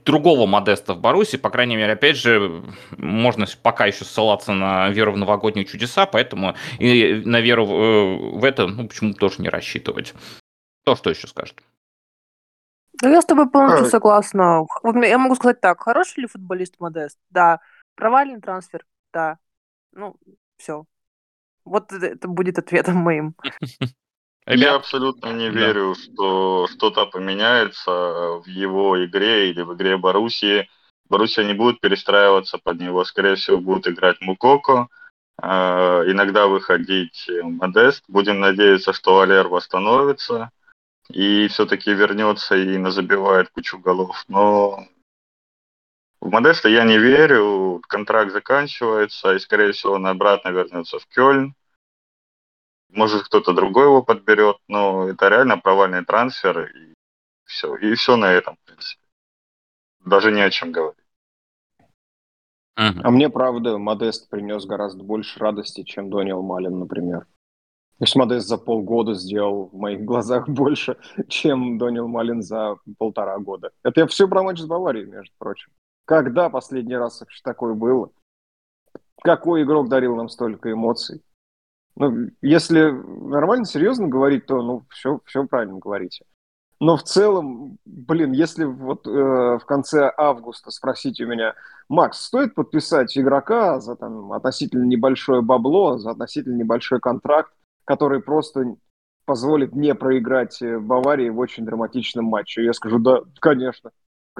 другого 0.04 0.46
Модеста 0.46 0.94
в 0.94 1.00
Баруси, 1.00 1.38
по 1.38 1.50
крайней 1.50 1.74
мере, 1.74 1.94
опять 1.94 2.16
же, 2.16 2.62
можно 2.96 3.46
пока 3.60 3.86
еще 3.86 4.04
ссылаться 4.04 4.52
на 4.52 4.90
веру 4.90 5.12
в 5.12 5.16
новогодние 5.16 5.64
чудеса, 5.64 6.06
поэтому 6.06 6.54
и 6.78 7.20
на 7.24 7.40
веру 7.40 7.66
э, 7.66 8.38
в 8.38 8.44
это, 8.44 8.68
ну, 8.68 8.86
почему 8.86 9.12
тоже 9.12 9.42
не 9.42 9.48
рассчитывать. 9.48 10.14
То, 10.84 10.94
что 10.94 11.10
еще 11.10 11.26
скажет? 11.26 11.60
Ну, 13.02 13.10
я 13.10 13.20
с 13.20 13.26
тобой 13.26 13.50
полностью 13.50 13.86
а... 13.86 13.90
согласна. 13.90 14.66
Я 15.02 15.18
могу 15.18 15.34
сказать 15.34 15.60
так, 15.60 15.82
хороший 15.82 16.20
ли 16.20 16.26
футболист 16.28 16.78
Модест? 16.78 17.18
Да. 17.30 17.58
Провальный 17.96 18.40
трансфер? 18.40 18.86
Да. 19.12 19.38
Ну, 19.90 20.14
все. 20.58 20.84
Вот 21.64 21.92
это 21.92 22.28
будет 22.28 22.58
ответом 22.58 22.98
моим. 22.98 23.34
Ребят, 24.46 24.62
Я 24.62 24.74
абсолютно 24.74 25.32
не 25.32 25.50
да. 25.50 25.58
верю, 25.58 25.94
что 25.94 26.66
что-то 26.68 27.06
поменяется 27.06 27.90
в 27.90 28.44
его 28.46 29.04
игре 29.04 29.50
или 29.50 29.62
в 29.62 29.74
игре 29.74 29.96
Боруссии. 29.96 30.68
Боруссия 31.08 31.44
не 31.44 31.54
будет 31.54 31.80
перестраиваться 31.80 32.58
под 32.58 32.80
него. 32.80 33.04
Скорее 33.04 33.34
всего, 33.34 33.58
будет 33.58 33.86
играть 33.86 34.20
Мукоко, 34.20 34.88
э, 35.42 35.46
иногда 35.46 36.46
выходить 36.46 37.28
Модест. 37.42 38.04
Будем 38.08 38.40
надеяться, 38.40 38.92
что 38.92 39.20
Алер 39.20 39.48
восстановится 39.48 40.50
и 41.12 41.48
все-таки 41.48 41.92
вернется 41.92 42.56
и 42.56 42.78
назабивает 42.78 43.50
кучу 43.50 43.78
голов. 43.78 44.24
Но 44.28 44.86
в 46.20 46.30
Модеста 46.30 46.68
я 46.68 46.84
не 46.84 46.98
верю. 46.98 47.82
Контракт 47.88 48.32
заканчивается, 48.32 49.34
и, 49.34 49.38
скорее 49.38 49.72
всего, 49.72 49.94
он 49.94 50.06
обратно 50.06 50.50
вернется 50.50 50.98
в 50.98 51.06
Кёльн. 51.06 51.54
Может, 52.92 53.24
кто-то 53.24 53.52
другой 53.52 53.84
его 53.84 54.02
подберет, 54.02 54.56
но 54.68 55.08
это 55.08 55.28
реально 55.28 55.58
провальный 55.58 56.04
трансфер, 56.04 56.66
и 56.66 56.94
все. 57.44 57.76
И 57.76 57.94
все 57.94 58.16
на 58.16 58.32
этом, 58.32 58.56
в 58.56 58.66
принципе. 58.66 59.02
Даже 60.04 60.32
не 60.32 60.40
о 60.40 60.50
чем 60.50 60.72
говорить. 60.72 60.96
А 62.76 63.10
мне, 63.10 63.28
правда, 63.28 63.76
Модест 63.76 64.30
принес 64.30 64.64
гораздо 64.64 65.04
больше 65.04 65.38
радости, 65.38 65.82
чем 65.82 66.08
Дониел 66.08 66.42
Малин, 66.42 66.78
например. 66.78 67.26
То 67.98 68.04
есть 68.04 68.16
Модест 68.16 68.48
за 68.48 68.56
полгода 68.56 69.12
сделал 69.12 69.68
в 69.68 69.74
моих 69.74 70.02
глазах 70.02 70.48
больше, 70.48 70.96
чем 71.28 71.76
Дониел 71.76 72.08
Малин 72.08 72.40
за 72.40 72.76
полтора 72.96 73.38
года. 73.38 73.72
Это 73.82 74.00
я 74.00 74.06
все 74.06 74.26
про 74.26 74.42
матч 74.42 74.60
с 74.60 74.66
Баварией, 74.66 75.04
между 75.04 75.34
прочим. 75.36 75.70
Когда 76.06 76.48
последний 76.48 76.96
раз 76.96 77.20
вообще 77.20 77.40
такое 77.44 77.74
было? 77.74 78.10
Какой 79.22 79.62
игрок 79.62 79.90
дарил 79.90 80.16
нам 80.16 80.30
столько 80.30 80.72
эмоций? 80.72 81.22
Ну, 82.00 82.30
если 82.40 82.92
нормально, 82.92 83.66
серьезно 83.66 84.08
говорить, 84.08 84.46
то 84.46 84.62
ну, 84.62 84.84
все, 84.88 85.20
все 85.26 85.44
правильно 85.44 85.78
говорите. 85.78 86.24
Но 86.80 86.96
в 86.96 87.02
целом, 87.02 87.76
блин, 87.84 88.32
если 88.32 88.64
вот 88.64 89.06
э, 89.06 89.10
в 89.10 89.62
конце 89.66 90.10
августа 90.16 90.70
спросить 90.70 91.20
у 91.20 91.26
меня, 91.26 91.52
Макс, 91.90 92.22
стоит 92.22 92.54
подписать 92.54 93.18
игрока 93.18 93.80
за 93.80 93.96
там, 93.96 94.32
относительно 94.32 94.84
небольшое 94.84 95.42
бабло, 95.42 95.98
за 95.98 96.12
относительно 96.12 96.56
небольшой 96.56 97.00
контракт, 97.00 97.52
который 97.84 98.22
просто 98.22 98.76
позволит 99.26 99.74
не 99.74 99.94
проиграть 99.94 100.62
э, 100.62 100.78
Баварии 100.78 101.28
в 101.28 101.38
очень 101.38 101.66
драматичном 101.66 102.24
матче? 102.24 102.64
Я 102.64 102.72
скажу, 102.72 102.98
да, 102.98 103.20
конечно. 103.40 103.90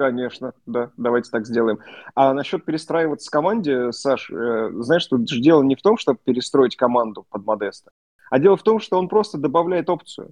Конечно, 0.01 0.53
да, 0.65 0.89
давайте 0.97 1.29
так 1.29 1.45
сделаем. 1.45 1.77
А 2.15 2.33
насчет 2.33 2.65
перестраиваться 2.65 3.27
в 3.27 3.31
команде, 3.31 3.91
Саш, 3.91 4.31
э, 4.31 4.71
знаешь, 4.79 5.05
тут 5.05 5.29
же 5.29 5.39
дело 5.39 5.61
не 5.61 5.75
в 5.75 5.83
том, 5.83 5.95
чтобы 5.99 6.17
перестроить 6.23 6.75
команду 6.75 7.27
под 7.29 7.45
Модеста, 7.45 7.91
а 8.31 8.39
дело 8.39 8.57
в 8.57 8.63
том, 8.63 8.79
что 8.79 8.97
он 8.97 9.09
просто 9.09 9.37
добавляет 9.37 9.91
опцию. 9.91 10.31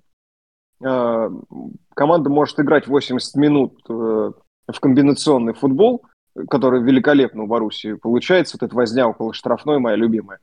Э, 0.84 1.30
команда 1.94 2.32
может 2.32 2.60
играть 2.60 2.88
80 2.88 3.36
минут 3.36 3.80
э, 3.88 3.94
в 3.94 4.80
комбинационный 4.82 5.54
футбол, 5.54 6.04
который 6.50 6.82
великолепно 6.82 7.44
у 7.44 7.48
Боруссии 7.48 7.94
получается, 7.94 8.58
вот 8.60 8.66
эта 8.66 8.76
возня 8.76 9.08
около 9.08 9.34
штрафной, 9.34 9.78
моя 9.78 9.98
любимая 9.98 10.40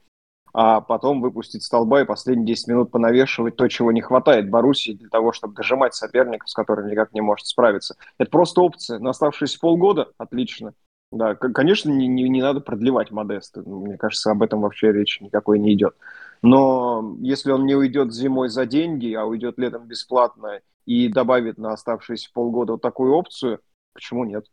а 0.59 0.81
потом 0.81 1.21
выпустить 1.21 1.62
столба 1.64 2.01
и 2.01 2.07
последние 2.07 2.47
10 2.47 2.69
минут 2.69 2.90
понавешивать 2.90 3.57
то, 3.57 3.69
чего 3.69 3.92
не 3.92 4.01
хватает 4.01 4.49
Боруссии 4.49 4.92
для 4.92 5.11
того, 5.11 5.33
чтобы 5.33 5.53
дожимать 5.53 5.95
соперников, 5.95 6.49
с 6.49 6.55
которыми 6.55 6.90
никак 6.90 7.12
не 7.12 7.21
может 7.21 7.47
справиться. 7.47 7.95
Это 8.16 8.31
просто 8.31 8.62
опция. 8.62 8.99
На 8.99 9.11
оставшиеся 9.11 9.61
полгода 9.61 10.12
отлично. 10.16 10.73
Да, 11.12 11.35
конечно, 11.35 11.90
не, 11.90 12.07
не, 12.07 12.27
не 12.31 12.40
надо 12.40 12.61
продлевать 12.61 13.11
Модеста. 13.11 13.61
Мне 13.66 13.99
кажется, 13.99 14.31
об 14.31 14.42
этом 14.42 14.62
вообще 14.62 14.92
речи 14.92 15.23
никакой 15.23 15.59
не 15.59 15.75
идет. 15.75 15.95
Но 16.40 17.16
если 17.21 17.51
он 17.51 17.66
не 17.66 17.75
уйдет 17.75 18.14
зимой 18.14 18.49
за 18.49 18.64
деньги, 18.64 19.12
а 19.12 19.27
уйдет 19.27 19.59
летом 19.59 19.87
бесплатно 19.87 20.62
и 20.87 21.09
добавит 21.09 21.59
на 21.59 21.75
оставшиеся 21.75 22.31
полгода 22.33 22.73
вот 22.73 22.81
такую 22.81 23.12
опцию, 23.12 23.61
почему 23.92 24.25
нет? 24.25 24.47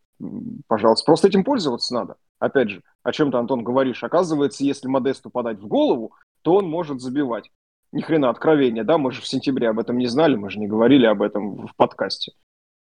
Пожалуйста, 0.67 1.05
просто 1.05 1.29
этим 1.29 1.45
пользоваться 1.45 1.93
надо. 1.93 2.17
Опять 2.43 2.71
же, 2.71 2.81
о 3.03 3.13
чем 3.13 3.31
ты, 3.31 3.37
Антон, 3.37 3.63
говоришь. 3.63 4.03
Оказывается, 4.03 4.65
если 4.65 4.89
Модесту 4.89 5.29
подать 5.29 5.59
в 5.59 5.67
голову, 5.67 6.13
то 6.41 6.55
он 6.55 6.67
может 6.67 6.99
забивать. 6.99 7.49
Ни 7.93 8.01
хрена 8.01 8.29
откровения, 8.29 8.83
да? 8.83 8.97
Мы 8.97 9.13
же 9.13 9.21
в 9.21 9.27
сентябре 9.27 9.69
об 9.69 9.79
этом 9.79 9.97
не 9.97 10.07
знали, 10.07 10.35
мы 10.35 10.49
же 10.49 10.59
не 10.59 10.67
говорили 10.67 11.05
об 11.05 11.21
этом 11.21 11.67
в 11.67 11.73
подкасте. 11.77 12.33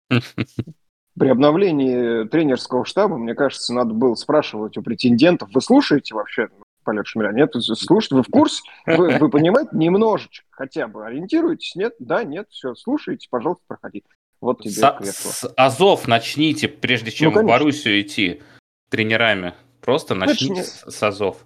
При 0.11 1.27
обновлении 1.27 2.27
тренерского 2.27 2.85
штаба, 2.85 3.17
мне 3.17 3.33
кажется, 3.33 3.73
надо 3.73 3.95
было 3.95 4.13
спрашивать 4.13 4.77
у 4.77 4.83
претендентов, 4.83 5.49
вы 5.51 5.61
слушаете 5.61 6.13
вообще 6.13 6.49
полет 6.83 7.07
Шмеля? 7.07 7.31
Нет, 7.31 7.51
слушайте, 7.55 8.13
вы 8.13 8.21
в 8.21 8.27
курсе? 8.27 8.61
Вы, 8.85 9.17
вы 9.17 9.29
понимаете 9.31 9.71
немножечко 9.73 10.45
хотя 10.51 10.87
бы 10.87 11.07
ориентируетесь? 11.07 11.73
Нет? 11.73 11.95
Да, 11.97 12.23
нет, 12.23 12.45
все, 12.51 12.75
слушайте, 12.75 13.27
пожалуйста, 13.31 13.63
проходи. 13.67 14.03
Вот 14.41 14.61
тебе 14.61 14.71
с, 14.71 15.11
с 15.11 15.53
Азов 15.57 16.07
начните, 16.07 16.67
прежде 16.67 17.09
чем 17.09 17.33
ну, 17.33 17.41
в 17.41 17.45
Боруссию 17.47 17.99
идти 17.99 18.41
тренерами. 18.89 19.53
Просто 19.81 20.13
ну, 20.15 20.21
начните 20.21 20.53
не... 20.53 20.63
с 20.63 21.03
Азов. 21.03 21.45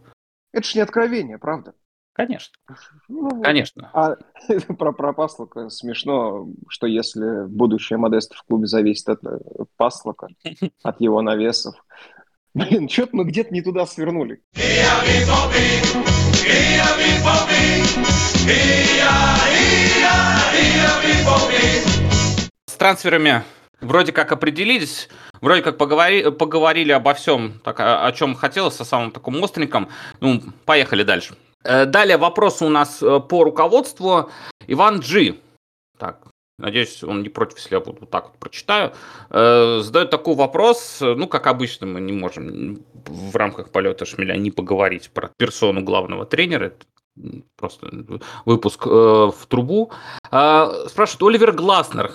Это 0.52 0.68
же 0.68 0.76
не 0.76 0.82
откровение, 0.82 1.38
правда? 1.38 1.74
Конечно. 2.14 2.54
Ну, 3.08 3.42
Конечно. 3.42 3.90
А 3.94 4.16
про, 4.78 4.92
про 4.92 5.14
Паслока 5.14 5.70
смешно, 5.70 6.48
что 6.70 6.86
если 6.86 7.48
будущее 7.48 7.98
Модеста 7.98 8.36
в 8.36 8.44
клубе 8.44 8.68
зависит 8.68 9.10
от 9.10 9.24
э, 9.26 9.40
Паслока, 9.78 10.28
от 10.84 11.02
его 11.02 11.22
навесов. 11.22 11.76
Блин, 12.54 12.88
что-то 12.88 13.16
мы 13.16 13.24
где-то 13.24 13.52
не 13.52 13.64
туда 13.64 13.88
свернули. 13.88 14.44
С 22.68 22.76
трансферами 22.78 23.44
вроде 23.84 24.12
как 24.12 24.32
определились, 24.32 25.10
вроде 25.42 25.62
как 25.62 25.78
поговори, 25.78 26.32
поговорили 26.32 26.92
обо 26.92 27.14
всем, 27.14 27.60
так, 27.64 27.80
о, 27.80 28.06
о 28.06 28.12
чем 28.12 28.36
хотелось, 28.36 28.76
со 28.76 28.86
самым 28.86 29.12
таким 29.12 29.44
остреньком. 29.44 29.90
Ну, 30.22 30.42
поехали 30.66 31.04
дальше. 31.04 31.36
Э, 31.64 31.86
далее 31.86 32.18
вопросы 32.18 32.66
у 32.66 32.70
нас 32.70 33.02
э, 33.02 33.20
по 33.20 33.44
руководству. 33.44 34.30
Иван 34.68 35.00
Джи. 35.00 35.40
Так, 35.98 36.28
надеюсь, 36.58 37.04
он 37.04 37.22
не 37.24 37.30
против, 37.30 37.58
если 37.58 37.76
я 37.76 37.80
вот 37.80 38.10
так 38.10 38.26
вот 38.26 38.38
прочитаю. 38.38 38.94
Э, 39.30 39.80
задает 39.82 40.10
такой 40.10 40.36
вопрос. 40.36 40.98
Ну, 41.02 41.28
как 41.28 41.48
обычно, 41.48 41.88
мы 41.88 42.02
не 42.02 42.14
можем 42.14 42.84
в 43.06 43.36
рамках 43.36 43.70
полета 43.70 44.06
шмеля 44.06 44.36
не 44.36 44.52
поговорить 44.52 45.10
про 45.12 45.32
персону 45.38 45.82
главного 45.82 46.26
тренера. 46.26 46.66
Это 46.66 46.86
просто 47.56 47.90
выпуск 48.46 48.88
в 48.88 49.46
трубу. 49.48 49.92
спрашивает 50.26 51.22
Оливер 51.22 51.52
Гласнер. 51.52 52.12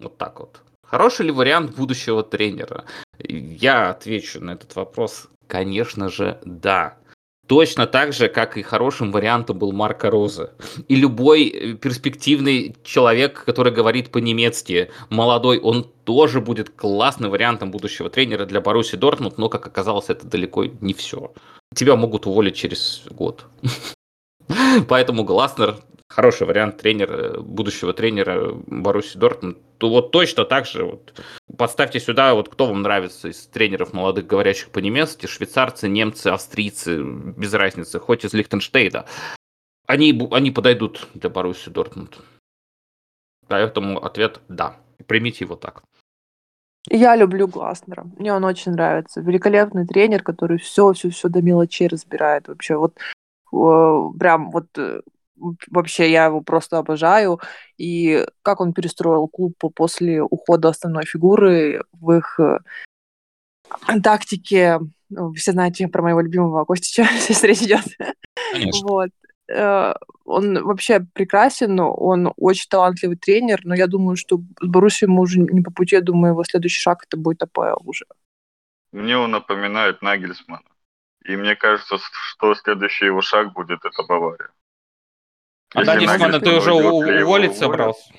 Вот 0.00 0.18
так 0.18 0.40
вот. 0.40 0.63
Хороший 0.94 1.26
ли 1.26 1.32
вариант 1.32 1.74
будущего 1.74 2.22
тренера? 2.22 2.84
Я 3.18 3.90
отвечу 3.90 4.40
на 4.40 4.52
этот 4.52 4.76
вопрос, 4.76 5.26
конечно 5.48 6.08
же, 6.08 6.38
да. 6.44 6.98
Точно 7.48 7.88
так 7.88 8.12
же, 8.12 8.28
как 8.28 8.56
и 8.56 8.62
хорошим 8.62 9.10
вариантом 9.10 9.58
был 9.58 9.72
Марко 9.72 10.08
Роза. 10.08 10.54
И 10.86 10.94
любой 10.94 11.48
э, 11.48 11.74
перспективный 11.74 12.76
человек, 12.84 13.44
который 13.44 13.72
говорит 13.72 14.12
по-немецки, 14.12 14.88
молодой, 15.10 15.58
он 15.58 15.90
тоже 16.04 16.40
будет 16.40 16.70
классным 16.70 17.32
вариантом 17.32 17.72
будущего 17.72 18.08
тренера 18.08 18.46
для 18.46 18.60
Баруси 18.60 18.96
Дортмунд, 18.96 19.36
но, 19.36 19.48
как 19.48 19.66
оказалось, 19.66 20.10
это 20.10 20.28
далеко 20.28 20.66
не 20.80 20.94
все. 20.94 21.32
Тебя 21.74 21.96
могут 21.96 22.28
уволить 22.28 22.54
через 22.54 23.02
год. 23.10 23.46
Поэтому 24.88 25.24
Гласнер 25.24 25.76
хороший 26.08 26.46
вариант 26.46 26.76
тренера, 26.76 27.40
будущего 27.40 27.92
тренера 27.92 28.52
Баруси 28.66 29.18
Дортмунд. 29.18 29.58
То 29.78 29.88
вот 29.88 30.12
точно 30.12 30.44
так 30.44 30.66
же 30.66 30.84
вот, 30.84 31.20
подставьте 31.56 31.98
сюда, 31.98 32.34
вот 32.34 32.48
кто 32.48 32.66
вам 32.66 32.82
нравится 32.82 33.28
из 33.28 33.46
тренеров 33.46 33.92
молодых, 33.92 34.26
говорящих 34.26 34.70
по-немецки, 34.70 35.26
швейцарцы, 35.26 35.88
немцы, 35.88 36.28
австрийцы, 36.28 37.02
без 37.02 37.52
разницы, 37.52 37.98
хоть 37.98 38.24
из 38.24 38.32
Лихтенштейна. 38.32 39.06
Они, 39.86 40.28
они 40.30 40.50
подойдут 40.50 41.08
для 41.14 41.28
Баруси 41.30 41.70
Дортмунд. 41.70 42.18
Поэтому 43.48 44.02
ответ 44.02 44.40
«да». 44.48 44.76
Примите 45.06 45.44
его 45.44 45.56
так. 45.56 45.82
Я 46.88 47.16
люблю 47.16 47.48
Гласнера. 47.48 48.06
Мне 48.18 48.32
он 48.32 48.44
очень 48.44 48.72
нравится. 48.72 49.20
Великолепный 49.20 49.86
тренер, 49.86 50.22
который 50.22 50.58
все-все-все 50.58 51.28
до 51.28 51.42
мелочей 51.42 51.88
разбирает. 51.88 52.48
Вообще, 52.48 52.76
вот 52.76 52.94
прям 54.18 54.50
вот 54.50 54.66
э, 54.76 55.00
вообще 55.70 56.10
я 56.10 56.26
его 56.26 56.40
просто 56.40 56.78
обожаю. 56.78 57.40
И 57.78 58.26
как 58.42 58.60
он 58.60 58.72
перестроил 58.72 59.28
клуб 59.28 59.56
после 59.74 60.22
ухода 60.22 60.68
основной 60.68 61.04
фигуры 61.04 61.82
в 61.92 62.12
их 62.12 62.40
э, 62.40 62.58
тактике. 64.02 64.80
Ну, 65.10 65.32
все 65.32 65.52
знаете 65.52 65.86
про 65.88 66.02
моего 66.02 66.20
любимого 66.20 66.64
Костича, 66.64 67.04
сейчас 67.18 67.42
речь 67.44 67.62
идет. 67.62 67.84
Конечно. 68.52 68.86
Вот. 68.86 69.10
Э, 69.48 69.94
он 70.24 70.64
вообще 70.64 71.00
прекрасен, 71.12 71.78
он 71.80 72.32
очень 72.36 72.68
талантливый 72.68 73.16
тренер, 73.16 73.60
но 73.64 73.74
я 73.74 73.86
думаю, 73.86 74.16
что 74.16 74.40
с 74.60 74.66
Боруссией 74.66 75.10
ему 75.10 75.22
уже 75.22 75.38
не 75.38 75.60
по 75.60 75.70
пути, 75.70 75.96
я 75.96 76.00
думаю, 76.00 76.32
его 76.32 76.44
следующий 76.44 76.80
шаг 76.80 77.04
это 77.06 77.16
будет 77.16 77.42
АПЛ 77.42 77.82
уже. 77.84 78.06
Мне 78.92 79.18
он 79.18 79.32
напоминает 79.32 80.02
Нагельсмана. 80.02 80.62
И 81.24 81.36
мне 81.36 81.56
кажется, 81.56 81.96
что 81.98 82.54
следующий 82.54 83.06
его 83.06 83.22
шаг 83.22 83.52
будет 83.52 83.84
это 83.84 84.02
Бавария. 84.02 84.50
А 85.74 85.82
Нагельсмана 85.82 86.38
ты 86.38 86.56
уже 86.56 86.72
уволить 86.72 87.56
собрался? 87.56 88.12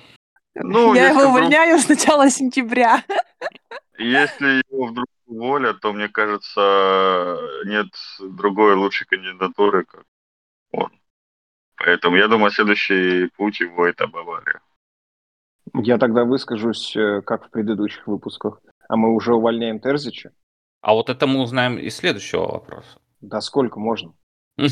Ну, 0.56 0.94
я 0.94 1.10
его 1.10 1.24
увольняю 1.30 1.78
с 1.80 1.88
начала 1.88 2.30
сентября. 2.30 3.04
Если 3.98 4.64
его 4.70 4.88
вдруг 4.88 5.08
уволят, 5.26 5.82
то, 5.82 5.94
мне 5.94 6.08
кажется, 6.08 7.38
нет 7.66 7.88
другой 8.20 8.76
лучшей 8.76 9.06
кандидатуры, 9.06 9.86
как 9.86 10.04
он. 10.72 10.92
Поэтому 11.78 12.16
я 12.16 12.28
думаю, 12.28 12.52
следующий 12.52 13.28
путь 13.38 13.60
его 13.60 13.86
это 13.86 14.08
Бавария. 14.08 14.62
Я 15.74 15.98
тогда 15.98 16.24
выскажусь, 16.24 16.96
э, 16.96 17.22
как 17.22 17.48
в 17.48 17.50
предыдущих 17.50 18.08
выпусках. 18.08 18.62
А 18.88 18.96
мы 18.96 19.14
уже 19.14 19.34
увольняем 19.34 19.80
Терзича? 19.80 20.32
А 20.86 20.94
вот 20.94 21.10
это 21.10 21.26
мы 21.26 21.42
узнаем 21.42 21.80
из 21.80 21.96
следующего 21.96 22.44
вопроса. 22.44 23.00
Да 23.20 23.42
сколько 23.42 23.80
можно? 23.80 24.14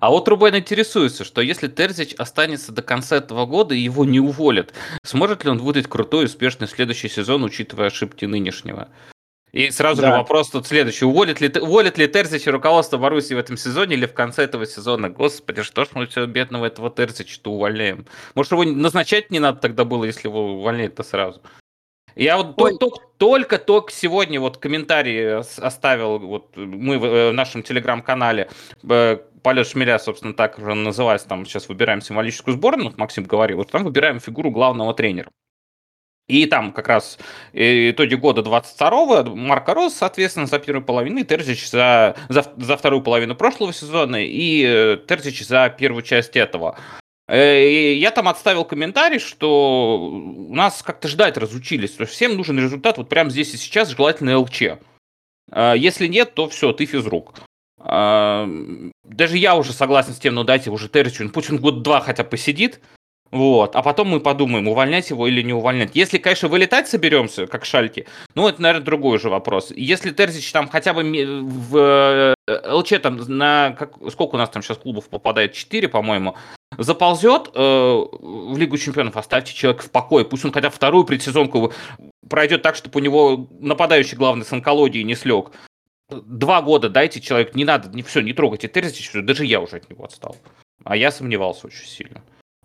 А 0.00 0.10
вот 0.10 0.28
Рубен 0.28 0.54
интересуется, 0.54 1.24
что 1.24 1.40
если 1.40 1.66
Терзич 1.66 2.14
останется 2.14 2.70
до 2.70 2.80
конца 2.80 3.16
этого 3.16 3.44
года 3.44 3.74
и 3.74 3.80
его 3.80 4.04
не 4.04 4.20
уволят, 4.20 4.72
сможет 5.02 5.42
ли 5.42 5.50
он 5.50 5.58
выдать 5.58 5.88
крутой 5.88 6.22
и 6.22 6.26
успешный 6.26 6.68
следующий 6.68 7.08
сезон, 7.08 7.42
учитывая 7.42 7.88
ошибки 7.88 8.24
нынешнего? 8.24 8.88
И 9.50 9.72
сразу 9.72 10.00
да. 10.00 10.12
же 10.12 10.18
вопрос 10.18 10.48
тут 10.48 10.68
следующий. 10.68 11.06
Уволит 11.06 11.40
ли, 11.40 11.52
уволит 11.60 11.98
ли 11.98 12.06
Терзич 12.06 12.46
руководство 12.46 12.98
Маруси 12.98 13.34
в 13.34 13.38
этом 13.38 13.56
сезоне 13.56 13.96
или 13.96 14.06
в 14.06 14.14
конце 14.14 14.44
этого 14.44 14.64
сезона? 14.64 15.10
Господи, 15.10 15.62
что 15.62 15.84
ж 15.84 15.88
мы 15.94 16.06
все 16.06 16.24
бедного 16.26 16.66
этого 16.66 16.88
Терзича-то 16.88 17.50
увольняем? 17.50 18.06
Может, 18.36 18.52
его 18.52 18.62
назначать 18.62 19.32
не 19.32 19.40
надо 19.40 19.58
тогда 19.58 19.84
было, 19.84 20.04
если 20.04 20.28
его 20.28 20.52
увольнять-то 20.54 21.02
сразу? 21.02 21.42
Я 22.14 22.36
вот 22.36 22.56
только, 23.18 23.58
только 23.58 23.92
сегодня 23.92 24.40
вот 24.40 24.58
комментарий 24.58 25.36
оставил, 25.38 26.18
вот 26.18 26.56
мы 26.56 26.96
э, 26.96 27.30
в 27.30 27.34
нашем 27.34 27.62
телеграм-канале, 27.62 28.50
э, 28.88 29.18
полет 29.42 29.66
шмеля, 29.66 29.98
собственно, 29.98 30.34
так 30.34 30.58
уже 30.58 30.74
называется, 30.74 31.28
там 31.28 31.44
сейчас 31.46 31.68
выбираем 31.68 32.00
символическую 32.00 32.54
сборную, 32.54 32.92
Максим 32.96 33.24
говорил, 33.24 33.58
вот 33.58 33.70
там 33.70 33.84
выбираем 33.84 34.20
фигуру 34.20 34.50
главного 34.50 34.94
тренера. 34.94 35.30
И 36.28 36.46
там 36.46 36.72
как 36.72 36.88
раз 36.88 37.18
э, 37.52 37.90
итоги 37.90 38.14
года 38.14 38.42
22-го 38.42 39.34
Марко 39.34 39.74
Рос, 39.74 39.94
соответственно, 39.94 40.46
за 40.46 40.58
первую 40.58 40.84
половину, 40.84 41.20
и 41.20 41.24
Терзич 41.24 41.68
за, 41.68 42.16
за, 42.28 42.44
за 42.56 42.76
вторую 42.76 43.02
половину 43.02 43.34
прошлого 43.34 43.72
сезона, 43.72 44.16
и 44.24 44.64
э, 44.64 44.98
Терзич 45.06 45.44
за 45.46 45.68
первую 45.68 46.02
часть 46.02 46.36
этого. 46.36 46.78
Э, 47.32 47.94
я 47.94 48.10
там 48.10 48.28
отставил 48.28 48.66
комментарий, 48.66 49.18
что 49.18 49.98
у 49.98 50.54
нас 50.54 50.82
как-то 50.82 51.08
ждать 51.08 51.38
разучились. 51.38 51.92
То 51.92 52.02
есть 52.02 52.12
всем 52.12 52.36
нужен 52.36 52.58
результат 52.58 52.98
вот 52.98 53.08
прямо 53.08 53.30
здесь 53.30 53.54
и 53.54 53.56
сейчас, 53.56 53.88
желательно 53.88 54.38
ЛЧ. 54.38 54.62
Если 55.54 56.06
нет, 56.06 56.34
то 56.34 56.48
все, 56.48 56.72
ты 56.72 56.86
физрук. 56.86 57.34
Даже 57.78 59.38
я 59.38 59.56
уже 59.56 59.72
согласен 59.72 60.14
с 60.14 60.18
тем, 60.18 60.34
ну 60.34 60.44
дайте 60.44 60.70
уже 60.70 60.88
Терзичу, 60.88 61.28
пусть 61.30 61.50
он 61.50 61.58
год-два 61.58 62.00
хотя 62.00 62.24
посидит, 62.24 62.80
вот. 63.32 63.74
А 63.76 63.82
потом 63.82 64.08
мы 64.08 64.20
подумаем, 64.20 64.68
увольнять 64.68 65.08
его 65.08 65.26
или 65.26 65.40
не 65.40 65.54
увольнять. 65.54 65.96
Если, 65.96 66.18
конечно, 66.18 66.48
вылетать 66.48 66.86
соберемся, 66.86 67.46
как 67.46 67.64
шальки, 67.64 68.06
ну, 68.34 68.46
это, 68.46 68.60
наверное, 68.60 68.84
другой 68.84 69.16
уже 69.16 69.30
вопрос. 69.30 69.72
Если 69.74 70.10
Терзич 70.10 70.52
там 70.52 70.68
хотя 70.68 70.92
бы 70.92 71.02
в 71.02 72.34
э, 72.46 72.70
ЛЧ 72.70 72.92
там 73.02 73.16
на... 73.16 73.74
Как, 73.78 73.94
сколько 74.10 74.34
у 74.34 74.38
нас 74.38 74.50
там 74.50 74.62
сейчас 74.62 74.76
клубов 74.76 75.08
попадает? 75.08 75.54
Четыре, 75.54 75.88
по-моему. 75.88 76.36
Заползет 76.76 77.50
э, 77.54 77.60
в 77.60 78.58
Лигу 78.58 78.76
Чемпионов, 78.76 79.16
оставьте 79.16 79.54
человека 79.54 79.84
в 79.84 79.90
покое. 79.90 80.26
Пусть 80.26 80.44
он 80.44 80.52
хотя 80.52 80.68
вторую 80.68 81.04
предсезонку 81.04 81.72
пройдет 82.28 82.60
так, 82.60 82.76
чтобы 82.76 83.00
у 83.00 83.02
него 83.02 83.48
нападающий 83.60 84.18
главный 84.18 84.44
с 84.44 84.52
онкологией 84.52 85.04
не 85.04 85.14
слег. 85.14 85.52
Два 86.10 86.60
года 86.60 86.90
дайте 86.90 87.22
человеку, 87.22 87.56
не 87.56 87.64
надо, 87.64 87.88
не 87.88 88.02
все, 88.02 88.20
не 88.20 88.34
трогайте 88.34 88.68
Терзич, 88.68 89.10
даже 89.14 89.46
я 89.46 89.60
уже 89.60 89.76
от 89.76 89.88
него 89.88 90.04
отстал. 90.04 90.36
А 90.84 90.96
я 90.96 91.10
сомневался 91.10 91.68
очень 91.68 91.86
сильно. 91.86 92.22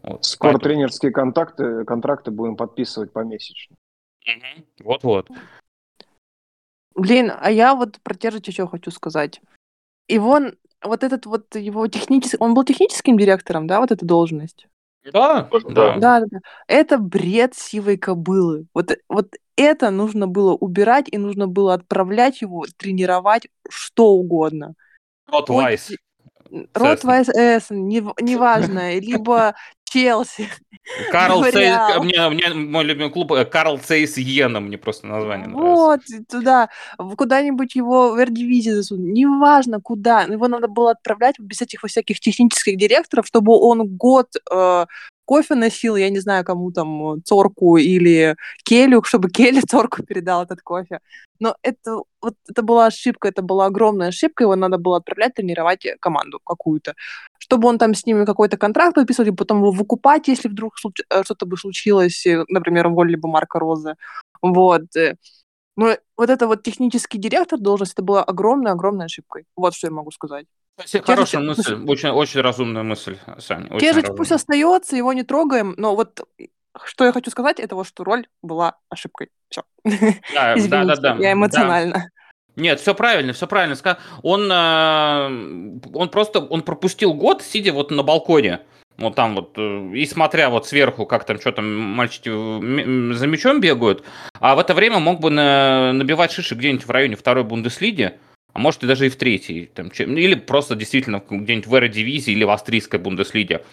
Вот, 0.07 0.23
Скоро 0.23 0.53
поэтому... 0.53 0.73
тренерские 0.73 1.11
контакты, 1.11 1.83
контракты 1.83 2.31
будем 2.31 2.55
подписывать 2.55 3.11
помесячно. 3.11 3.75
Вот-вот. 4.79 5.29
Блин, 6.95 7.31
а 7.37 7.51
я 7.51 7.75
вот 7.75 7.99
про 8.01 8.15
Тержича 8.15 8.51
еще 8.51 8.67
хочу 8.67 8.89
сказать. 8.89 9.41
И 10.07 10.17
вон, 10.17 10.55
вот 10.81 11.03
этот 11.03 11.25
вот 11.25 11.53
его 11.55 11.87
технический... 11.87 12.37
Он 12.39 12.53
был 12.53 12.63
техническим 12.63 13.17
директором, 13.17 13.67
да, 13.67 13.81
вот 13.81 13.91
эта 13.91 14.05
должность? 14.05 14.67
Да, 15.11 15.49
да. 15.69 15.97
Да, 15.97 16.21
да, 16.21 16.39
Это 16.67 16.97
бред 16.97 17.53
сивой 17.55 17.97
кобылы. 17.97 18.65
Вот, 18.73 18.97
вот 19.09 19.35
это 19.57 19.89
нужно 19.89 20.27
было 20.27 20.53
убирать, 20.53 21.07
и 21.09 21.17
нужно 21.17 21.47
было 21.47 21.73
отправлять 21.73 22.41
его 22.41 22.65
тренировать 22.77 23.47
что 23.69 24.11
угодно. 24.11 24.73
Рот 25.27 25.49
Вайс. 25.49 25.91
Рот 26.73 27.03
Вайс 27.03 27.27
Эссен, 27.29 27.87
неважно, 27.87 28.97
либо 28.97 29.55
Челси. 29.89 30.49
Карл 31.11 31.43
Цейс, 31.43 31.77
мне, 31.99 32.29
мне 32.29 32.53
мой 32.53 32.83
любимый 32.83 33.11
клуб 33.11 33.33
э, 33.33 33.45
Карл 33.45 33.77
Цейс 33.77 34.17
Йена, 34.17 34.59
мне 34.59 34.77
просто 34.77 35.07
название 35.07 35.49
вот, 35.49 35.61
нравится. 35.61 36.17
Вот, 36.17 36.27
туда, 36.27 36.69
куда-нибудь 37.17 37.75
его 37.75 38.11
в 38.11 38.19
Эрдивизии 38.19 38.71
засунуть, 38.71 39.13
неважно 39.13 39.81
куда, 39.81 40.21
его 40.21 40.47
надо 40.47 40.67
было 40.67 40.91
отправлять 40.91 41.39
без 41.39 41.61
этих 41.61 41.81
всяких 41.85 42.19
технических 42.19 42.77
директоров, 42.77 43.27
чтобы 43.27 43.57
он 43.57 43.87
год 43.87 44.27
э, 44.49 44.85
кофе 45.27 45.55
носил, 45.55 45.97
я 45.97 46.09
не 46.09 46.19
знаю, 46.19 46.43
кому 46.45 46.71
там, 46.71 47.21
Цорку 47.23 47.77
или 47.77 48.35
Келю, 48.63 49.03
чтобы 49.07 49.29
Келли 49.29 49.61
Цорку 49.61 50.03
передал 50.03 50.43
этот 50.43 50.61
кофе. 50.61 50.99
Но 51.39 51.55
это, 51.61 52.01
вот, 52.21 52.33
это 52.49 52.61
была 52.63 52.87
ошибка, 52.87 53.27
это 53.27 53.41
была 53.41 53.65
огромная 53.65 54.07
ошибка, 54.07 54.43
его 54.43 54.55
надо 54.55 54.77
было 54.77 54.97
отправлять 54.97 55.35
тренировать 55.35 55.85
команду 55.99 56.39
какую-то. 56.43 56.93
Чтобы 57.39 57.67
он 57.67 57.77
там 57.77 57.93
с 57.93 58.05
ними 58.05 58.25
какой-то 58.25 58.57
контракт 58.57 58.95
подписывал, 58.95 59.29
и 59.29 59.35
потом 59.35 59.57
его 59.57 59.71
выкупать, 59.71 60.27
если 60.27 60.49
вдруг 60.49 60.73
э, 61.09 61.23
что-то 61.23 61.45
бы 61.45 61.57
случилось, 61.57 62.25
э, 62.25 62.43
например, 62.49 62.87
уволили 62.87 63.17
бы 63.17 63.29
Марка 63.29 63.59
Розы. 63.59 63.95
Вот. 64.41 64.95
Э. 64.95 65.15
Но 65.75 65.95
вот 66.17 66.29
это 66.29 66.47
вот 66.47 66.63
технический 66.63 67.19
директор 67.19 67.59
должность, 67.59 67.93
это 67.93 68.01
была 68.03 68.23
огромная-огромная 68.23 69.05
ошибкой. 69.05 69.45
Вот 69.55 69.75
что 69.75 69.87
я 69.87 69.91
могу 69.93 70.11
сказать. 70.11 70.47
Кстати, 70.77 71.03
хорошая 71.03 71.41
мысль, 71.41 71.75
очень, 71.87 72.09
очень 72.09 72.41
разумная 72.41 72.83
мысль, 72.83 73.17
Саня. 73.39 73.79
Кежич 73.79 74.05
пусть 74.15 74.31
остается, 74.31 74.95
его 74.95 75.11
не 75.13 75.23
трогаем, 75.23 75.73
но 75.77 75.95
вот 75.95 76.27
что 76.85 77.05
я 77.05 77.11
хочу 77.11 77.31
сказать, 77.31 77.59
это 77.59 77.75
вот, 77.75 77.87
что 77.87 78.03
роль 78.03 78.27
была 78.41 78.75
ошибкой. 78.89 79.29
Все. 79.49 79.63
Да, 80.33 80.55
Извините, 80.57 80.69
да, 80.69 80.95
да, 80.95 80.95
да. 80.95 81.15
Я 81.19 81.33
эмоционально. 81.33 81.93
Да. 81.93 82.05
Нет, 82.55 82.79
все 82.79 82.95
правильно, 82.95 83.33
все 83.33 83.47
правильно. 83.47 83.75
Он, 84.23 84.51
э, 84.51 85.79
он 85.93 86.09
просто 86.09 86.39
он 86.39 86.63
пропустил 86.63 87.13
год, 87.13 87.43
сидя 87.43 87.71
вот 87.71 87.91
на 87.91 88.01
балконе. 88.01 88.61
Вот 88.97 89.13
там 89.13 89.35
вот, 89.35 89.53
э, 89.57 89.91
и 89.93 90.05
смотря 90.07 90.49
вот 90.49 90.65
сверху, 90.65 91.05
как 91.05 91.23
там 91.25 91.39
что 91.39 91.51
там 91.51 91.71
мальчики 91.71 92.29
за 92.29 93.27
мячом 93.27 93.61
бегают, 93.61 94.03
а 94.39 94.55
в 94.55 94.59
это 94.59 94.73
время 94.73 94.97
мог 94.97 95.19
бы 95.19 95.29
на, 95.29 95.93
набивать 95.93 96.31
шиши 96.31 96.55
где-нибудь 96.55 96.87
в 96.87 96.89
районе 96.89 97.15
второй 97.15 97.43
Бундеслиги, 97.43 98.17
а 98.57 98.59
может 98.59 98.83
и 98.83 98.87
даже 98.87 99.05
и 99.05 99.09
в 99.09 99.15
третьей, 99.17 99.67
там, 99.67 99.89
или 99.89 100.33
просто 100.33 100.75
действительно 100.75 101.21
где-нибудь 101.29 101.67
в 101.67 101.75
эро-дивизии 101.75 102.31
или 102.31 102.43
в 102.43 102.49
австрийской 102.49 102.99
Бундеслиге. 102.99 103.63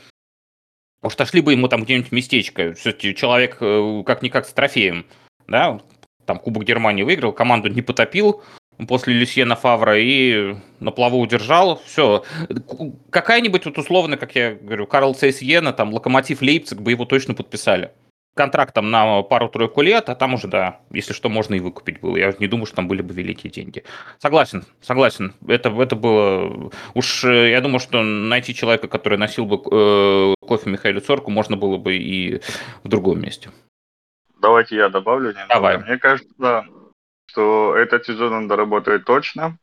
Может, 1.00 1.22
ошли 1.22 1.40
бы 1.40 1.52
ему 1.52 1.68
там 1.68 1.84
где-нибудь 1.84 2.12
местечко. 2.12 2.74
Все-таки 2.74 3.14
человек 3.14 3.56
э, 3.60 4.02
как-никак 4.04 4.44
с 4.44 4.52
трофеем, 4.52 5.06
да, 5.46 5.80
там 6.26 6.38
Кубок 6.38 6.64
Германии 6.64 7.02
выиграл, 7.02 7.32
команду 7.32 7.68
не 7.68 7.80
потопил, 7.80 8.42
после 8.86 9.14
Люсьена 9.14 9.56
Фавра 9.56 9.98
и 9.98 10.54
на 10.80 10.90
плаву 10.90 11.18
удержал. 11.18 11.80
Все. 11.86 12.22
Какая-нибудь 13.08 13.64
вот 13.64 13.78
условно, 13.78 14.18
как 14.18 14.34
я 14.34 14.54
говорю, 14.54 14.86
Карл 14.86 15.14
Цейс 15.14 15.40
Йена, 15.40 15.72
там, 15.72 15.94
Локомотив 15.94 16.42
Лейпциг 16.42 16.82
бы 16.82 16.90
его 16.90 17.06
точно 17.06 17.32
подписали. 17.32 17.92
Контракт 18.34 18.74
там 18.74 18.90
на 18.90 19.22
пару-тройку 19.22 19.80
лет, 19.82 20.08
а 20.08 20.16
там 20.16 20.34
уже, 20.34 20.48
да, 20.48 20.80
если 20.90 21.12
что, 21.12 21.28
можно 21.28 21.54
и 21.54 21.60
выкупить 21.60 22.00
было. 22.00 22.16
Я 22.16 22.34
не 22.40 22.48
думаю, 22.48 22.66
что 22.66 22.76
там 22.76 22.88
были 22.88 23.00
бы 23.00 23.14
великие 23.14 23.52
деньги. 23.52 23.84
Согласен, 24.18 24.64
согласен. 24.80 25.34
Это, 25.46 25.70
это 25.80 25.94
было... 25.94 26.70
Уж 26.94 27.24
э, 27.24 27.50
я 27.50 27.60
думаю, 27.60 27.78
что 27.78 28.02
найти 28.02 28.52
человека, 28.52 28.88
который 28.88 29.18
носил 29.18 29.46
бы 29.46 29.56
э, 29.56 30.34
кофе 30.40 30.70
Михаилу 30.70 31.00
Цорку, 31.00 31.30
можно 31.30 31.56
было 31.56 31.76
бы 31.76 31.96
и 31.96 32.40
в 32.82 32.88
другом 32.88 33.20
месте. 33.20 33.50
Давайте 34.40 34.76
я 34.76 34.88
добавлю. 34.88 35.28
Немного. 35.28 35.48
Давай. 35.48 35.78
Мне 35.78 35.98
кажется, 35.98 36.66
что 37.26 37.76
этот 37.76 38.04
сезон 38.04 38.32
он 38.32 38.48
доработает 38.48 39.04
точно. 39.04 39.58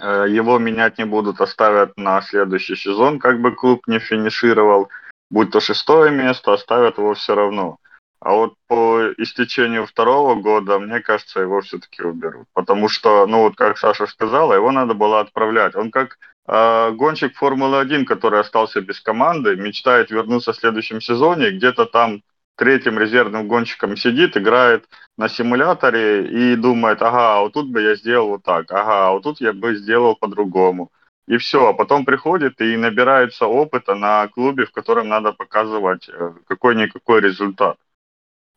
Э, 0.00 0.26
его 0.28 0.58
менять 0.58 0.98
не 0.98 1.04
будут, 1.04 1.40
оставят 1.40 1.96
на 1.96 2.22
следующий 2.22 2.76
сезон, 2.76 3.18
как 3.18 3.40
бы 3.40 3.54
клуб 3.54 3.86
не 3.88 3.98
финишировал. 3.98 4.88
Будь 5.30 5.50
то 5.50 5.60
шестое 5.60 6.10
место, 6.10 6.52
оставят 6.52 6.98
его 6.98 7.14
все 7.14 7.34
равно. 7.34 7.78
А 8.20 8.32
вот 8.34 8.54
по 8.66 9.12
истечению 9.16 9.86
второго 9.86 10.34
года, 10.34 10.78
мне 10.78 11.00
кажется, 11.00 11.40
его 11.40 11.60
все-таки 11.60 12.02
уберут. 12.02 12.48
Потому 12.52 12.88
что, 12.88 13.26
ну 13.26 13.42
вот 13.42 13.56
как 13.56 13.78
Саша 13.78 14.06
сказала, 14.06 14.54
его 14.54 14.72
надо 14.72 14.94
было 14.94 15.20
отправлять. 15.20 15.76
Он 15.76 15.90
как 15.90 16.18
э, 16.48 16.90
гонщик 16.92 17.36
Формулы-1, 17.36 18.04
который 18.04 18.40
остался 18.40 18.80
без 18.80 19.00
команды, 19.00 19.56
мечтает 19.56 20.10
вернуться 20.10 20.52
в 20.52 20.56
следующем 20.56 21.00
сезоне, 21.00 21.50
где-то 21.50 21.86
там 21.86 22.22
третьим 22.56 22.98
резервным 22.98 23.46
гонщиком 23.46 23.96
сидит, 23.96 24.36
играет 24.36 24.88
на 25.16 25.28
симуляторе 25.28 26.26
и 26.26 26.56
думает, 26.56 27.00
ага, 27.02 27.40
вот 27.40 27.52
тут 27.52 27.70
бы 27.70 27.82
я 27.82 27.94
сделал 27.94 28.30
вот 28.30 28.42
так, 28.42 28.70
ага, 28.72 29.12
вот 29.12 29.22
тут 29.22 29.40
я 29.40 29.52
бы 29.52 29.76
сделал 29.76 30.16
по-другому. 30.16 30.90
И 31.28 31.36
все, 31.36 31.68
а 31.68 31.72
потом 31.72 32.04
приходит 32.04 32.60
и 32.60 32.76
набирается 32.76 33.46
опыта 33.46 33.94
на 33.94 34.26
клубе, 34.28 34.66
в 34.66 34.72
котором 34.72 35.08
надо 35.08 35.32
показывать 35.32 36.08
э, 36.08 36.32
какой-никакой 36.48 37.20
результат. 37.20 37.76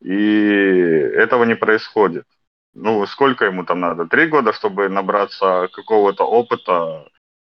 И 0.02 0.12
этого 1.16 1.44
не 1.44 1.56
происходит. 1.56 2.26
Ну, 2.74 3.06
сколько 3.06 3.46
ему 3.46 3.66
там 3.66 3.80
надо? 3.80 4.06
Три 4.06 4.28
года, 4.28 4.54
чтобы 4.54 4.90
набраться 4.90 5.70
какого-то 5.74 6.24
опыта, 6.24 7.08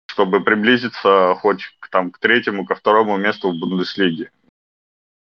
чтобы 0.06 0.42
приблизиться 0.42 1.34
хоть 1.38 1.64
к, 1.78 1.88
там, 1.90 2.10
к 2.10 2.18
третьему, 2.18 2.64
ко 2.66 2.74
второму 2.74 3.16
месту 3.16 3.50
в 3.50 3.58
Бундеслиге. 3.58 4.30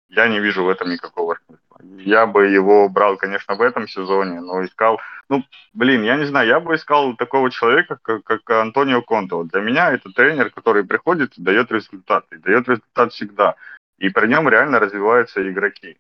Я 0.09 0.29
не 0.29 0.41
вижу 0.41 0.64
в 0.64 0.68
этом 0.68 0.91
никакого 0.91 1.39
смысла. 1.47 1.81
Я 1.99 2.27
бы 2.27 2.47
его 2.47 2.89
брал, 2.89 3.16
конечно, 3.16 3.55
в 3.55 3.62
этом 3.62 3.89
сезоне, 3.89 4.41
но 4.41 4.64
искал... 4.64 5.01
Ну, 5.29 5.43
блин, 5.72 6.03
я 6.03 6.16
не 6.16 6.27
знаю, 6.27 6.47
я 6.47 6.61
бы 6.61 6.75
искал 6.75 7.16
такого 7.16 7.51
человека, 7.51 7.99
как, 8.03 8.22
как 8.25 8.51
Антонио 8.51 9.03
Конте. 9.03 9.43
Для 9.45 9.61
меня 9.61 9.93
это 9.93 10.11
тренер, 10.11 10.51
который 10.51 10.85
приходит 10.85 11.39
и 11.39 11.43
дает 11.43 11.72
результат. 11.72 12.27
И 12.33 12.37
дает 12.37 12.68
результат 12.68 13.12
всегда. 13.12 13.57
И 13.99 14.11
при 14.11 14.27
нем 14.27 14.49
реально 14.49 14.79
развиваются 14.79 15.49
игроки. 15.51 15.99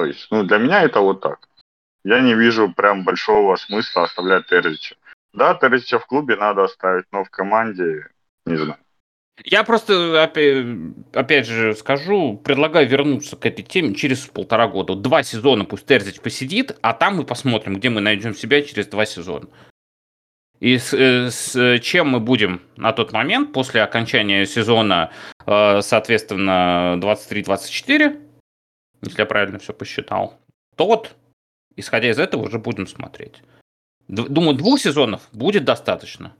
То 0.00 0.06
есть, 0.06 0.28
ну, 0.30 0.44
для 0.44 0.56
меня 0.56 0.82
это 0.82 1.00
вот 1.00 1.20
так. 1.20 1.46
Я 2.04 2.22
не 2.22 2.32
вижу 2.32 2.72
прям 2.72 3.04
большого 3.04 3.56
смысла 3.56 4.04
оставлять 4.04 4.46
Терзича. 4.46 4.96
Да, 5.34 5.52
Терзича 5.52 5.98
в 5.98 6.06
клубе 6.06 6.36
надо 6.36 6.64
оставить, 6.64 7.04
но 7.12 7.22
в 7.22 7.28
команде 7.28 8.06
не 8.46 8.56
знаю. 8.56 8.78
Я 9.44 9.62
просто, 9.62 10.22
опять, 10.22 11.46
же, 11.46 11.74
скажу, 11.74 12.40
предлагаю 12.42 12.88
вернуться 12.88 13.36
к 13.36 13.44
этой 13.44 13.62
теме 13.62 13.94
через 13.94 14.20
полтора 14.20 14.68
года. 14.68 14.94
Два 14.94 15.22
сезона 15.22 15.66
пусть 15.66 15.84
Терзич 15.84 16.18
посидит, 16.18 16.78
а 16.80 16.94
там 16.94 17.16
мы 17.16 17.24
посмотрим, 17.24 17.74
где 17.74 17.90
мы 17.90 18.00
найдем 18.00 18.34
себя 18.34 18.62
через 18.62 18.86
два 18.86 19.04
сезона. 19.04 19.48
И 20.60 20.78
с, 20.78 20.94
э, 20.94 21.28
с 21.30 21.78
чем 21.82 22.08
мы 22.08 22.20
будем 22.20 22.62
на 22.76 22.94
тот 22.94 23.12
момент, 23.12 23.52
после 23.52 23.82
окончания 23.82 24.46
сезона, 24.46 25.10
э, 25.44 25.82
соответственно, 25.82 26.96
23-24, 26.98 28.29
если 29.02 29.20
я 29.20 29.26
правильно 29.26 29.58
все 29.58 29.72
посчитал, 29.72 30.38
то 30.76 30.86
вот, 30.86 31.14
исходя 31.76 32.10
из 32.10 32.18
этого, 32.18 32.42
уже 32.42 32.58
будем 32.58 32.86
смотреть. 32.86 33.42
Думаю, 34.08 34.56
двух 34.56 34.80
сезонов 34.80 35.28
будет 35.32 35.64
достаточно. 35.64 36.34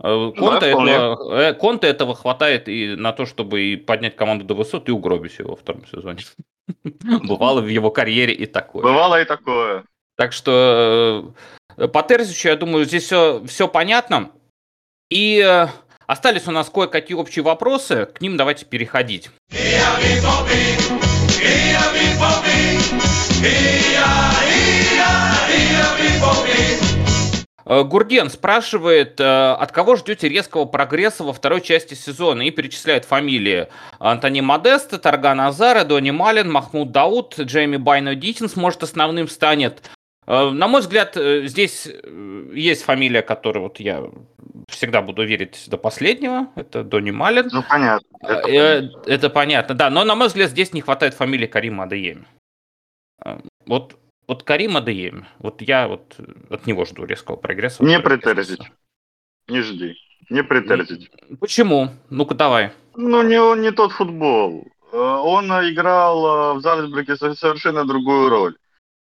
Э, 0.00 0.32
Конта, 0.36 0.60
да, 0.60 0.66
этого, 0.66 1.40
э, 1.40 1.54
Конта 1.54 1.86
этого 1.86 2.14
хватает 2.14 2.68
и 2.68 2.94
на 2.96 3.12
то, 3.12 3.26
чтобы 3.26 3.62
и 3.62 3.76
поднять 3.76 4.16
команду 4.16 4.44
до 4.44 4.54
высот 4.54 4.88
и 4.88 4.92
угробить 4.92 5.38
его 5.38 5.50
во 5.50 5.56
втором 5.56 5.86
сезоне. 5.86 6.22
Бывало 6.84 7.60
в 7.60 7.68
его 7.68 7.90
карьере 7.90 8.34
и 8.34 8.46
такое. 8.46 8.82
Бывало 8.82 9.20
и 9.20 9.24
такое. 9.24 9.84
Так 10.16 10.32
что 10.32 11.34
э, 11.76 11.88
по 11.88 12.02
Терзичу, 12.02 12.48
я 12.48 12.56
думаю, 12.56 12.84
здесь 12.84 13.04
все, 13.04 13.42
все 13.46 13.68
понятно. 13.68 14.30
И 15.10 15.40
остались 16.06 16.46
у 16.48 16.50
нас 16.50 16.68
кое-какие 16.68 17.16
общие 17.16 17.42
вопросы. 17.42 18.06
К 18.06 18.20
ним 18.20 18.36
давайте 18.36 18.66
переходить. 18.66 19.30
Э, 27.68 27.84
Гурген 27.84 28.30
спрашивает, 28.30 29.20
э, 29.20 29.24
от 29.24 29.72
кого 29.72 29.96
ждете 29.96 30.28
резкого 30.28 30.64
прогресса 30.64 31.22
во 31.22 31.34
второй 31.34 31.60
части 31.60 31.92
сезона 31.92 32.42
и 32.42 32.50
перечисляет 32.50 33.04
фамилии 33.04 33.68
Антони 33.98 34.40
Модеста, 34.40 34.98
Тарган 34.98 35.40
Азара, 35.40 35.84
Дони 35.84 36.10
Малин, 36.10 36.50
Махмуд 36.50 36.92
Дауд, 36.92 37.38
Джейми 37.38 37.76
Байно 37.76 38.14
Дитинс, 38.14 38.56
может, 38.56 38.82
основным 38.82 39.28
станет. 39.28 39.82
Э, 40.26 40.48
на 40.48 40.66
мой 40.66 40.80
взгляд, 40.80 41.14
здесь 41.14 41.86
есть 42.54 42.84
фамилия, 42.84 43.20
которой 43.20 43.58
вот 43.58 43.80
я 43.80 44.02
всегда 44.68 45.02
буду 45.02 45.26
верить 45.26 45.64
до 45.66 45.76
последнего. 45.76 46.48
Это 46.56 46.82
Дони 46.82 47.10
Малин. 47.10 47.50
Ну, 47.52 47.62
понятно. 47.68 48.06
Это, 48.22 48.42
понятно. 48.42 49.02
это 49.06 49.30
понятно, 49.30 49.74
да. 49.74 49.90
Но, 49.90 50.04
на 50.04 50.14
мой 50.14 50.28
взгляд, 50.28 50.50
здесь 50.50 50.72
не 50.72 50.80
хватает 50.80 51.12
фамилии 51.12 51.46
Карима 51.46 51.84
Адееми. 51.84 52.24
Вот 53.66 53.98
вот 54.28 54.42
Карим 54.42 54.76
Адееми, 54.76 55.26
вот 55.38 55.62
я 55.62 55.88
вот 55.88 56.16
от 56.50 56.66
него 56.66 56.84
жду 56.84 57.06
резкого 57.06 57.36
прогресса. 57.36 57.82
Не 57.82 57.98
претензить. 57.98 58.60
Не 59.48 59.62
жди. 59.62 59.96
Не 60.28 60.44
претензить. 60.44 61.10
Почему? 61.40 61.88
Ну-ка 62.10 62.34
давай. 62.34 62.72
Ну, 62.94 63.22
не, 63.22 63.60
не 63.60 63.72
тот 63.72 63.92
футбол. 63.92 64.66
Э, 64.92 64.96
он 64.96 65.46
играл 65.46 66.26
э, 66.26 66.58
в 66.58 66.60
Зальцбурге 66.60 67.16
совершенно 67.16 67.86
другую 67.86 68.28
роль, 68.28 68.56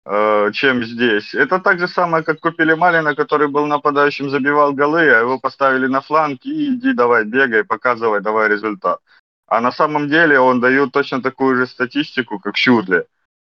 э, 0.05 0.51
чем 0.53 0.84
здесь. 0.84 1.36
Это 1.36 1.59
так 1.59 1.80
же 1.80 1.88
самое, 1.88 2.24
как 2.24 2.39
купили 2.39 2.74
Малина, 2.74 3.14
который 3.14 3.47
был 3.47 3.68
нападающим, 3.68 4.32
забивал 4.32 4.74
голы, 4.74 5.01
а 5.01 5.20
его 5.20 5.39
поставили 5.39 5.86
на 5.86 6.01
фланг 6.01 6.45
и 6.45 6.74
иди 6.74 6.93
давай, 6.93 7.26
бегай, 7.26 7.64
показывай, 7.64 8.22
давай 8.22 8.49
результат. 8.49 8.99
А 9.45 9.62
на 9.62 9.72
самом 9.72 10.07
деле 10.07 10.39
он 10.39 10.62
дает 10.62 10.91
точно 10.91 11.22
такую 11.22 11.57
же 11.57 11.68
статистику, 11.68 12.39
как 12.39 12.57
Шурли. 12.57 13.05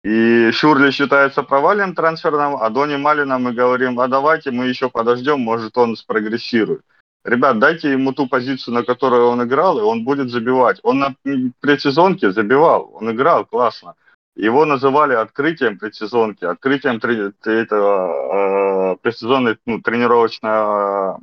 И 0.06 0.52
Шурли 0.52 0.92
считается 0.92 1.42
провален 1.42 1.92
трансферным, 1.92 2.54
а 2.62 2.70
Дони 2.70 2.96
Малина 2.96 3.38
мы 3.38 3.52
говорим, 3.52 3.98
а 3.98 4.06
давайте 4.06 4.52
мы 4.52 4.68
еще 4.68 4.88
подождем, 4.88 5.40
может 5.40 5.76
он 5.76 5.96
спрогрессирует. 5.96 6.82
Ребят, 7.24 7.58
дайте 7.58 7.90
ему 7.90 8.12
ту 8.12 8.28
позицию, 8.28 8.74
на 8.74 8.84
которой 8.84 9.22
он 9.22 9.42
играл, 9.42 9.80
и 9.80 9.82
он 9.82 10.04
будет 10.04 10.30
забивать. 10.30 10.78
Он 10.84 11.00
на 11.00 11.16
предсезонке 11.58 12.30
забивал, 12.30 12.92
он 12.94 13.10
играл 13.10 13.44
классно. 13.46 13.94
Его 14.36 14.64
называли 14.64 15.14
открытием 15.14 15.76
предсезонки, 15.76 16.44
открытием 16.44 17.00
этого 17.44 18.92
э, 18.92 18.96
предсезонной, 19.02 19.58
ну, 19.66 19.80
тренировочного, 19.80 21.20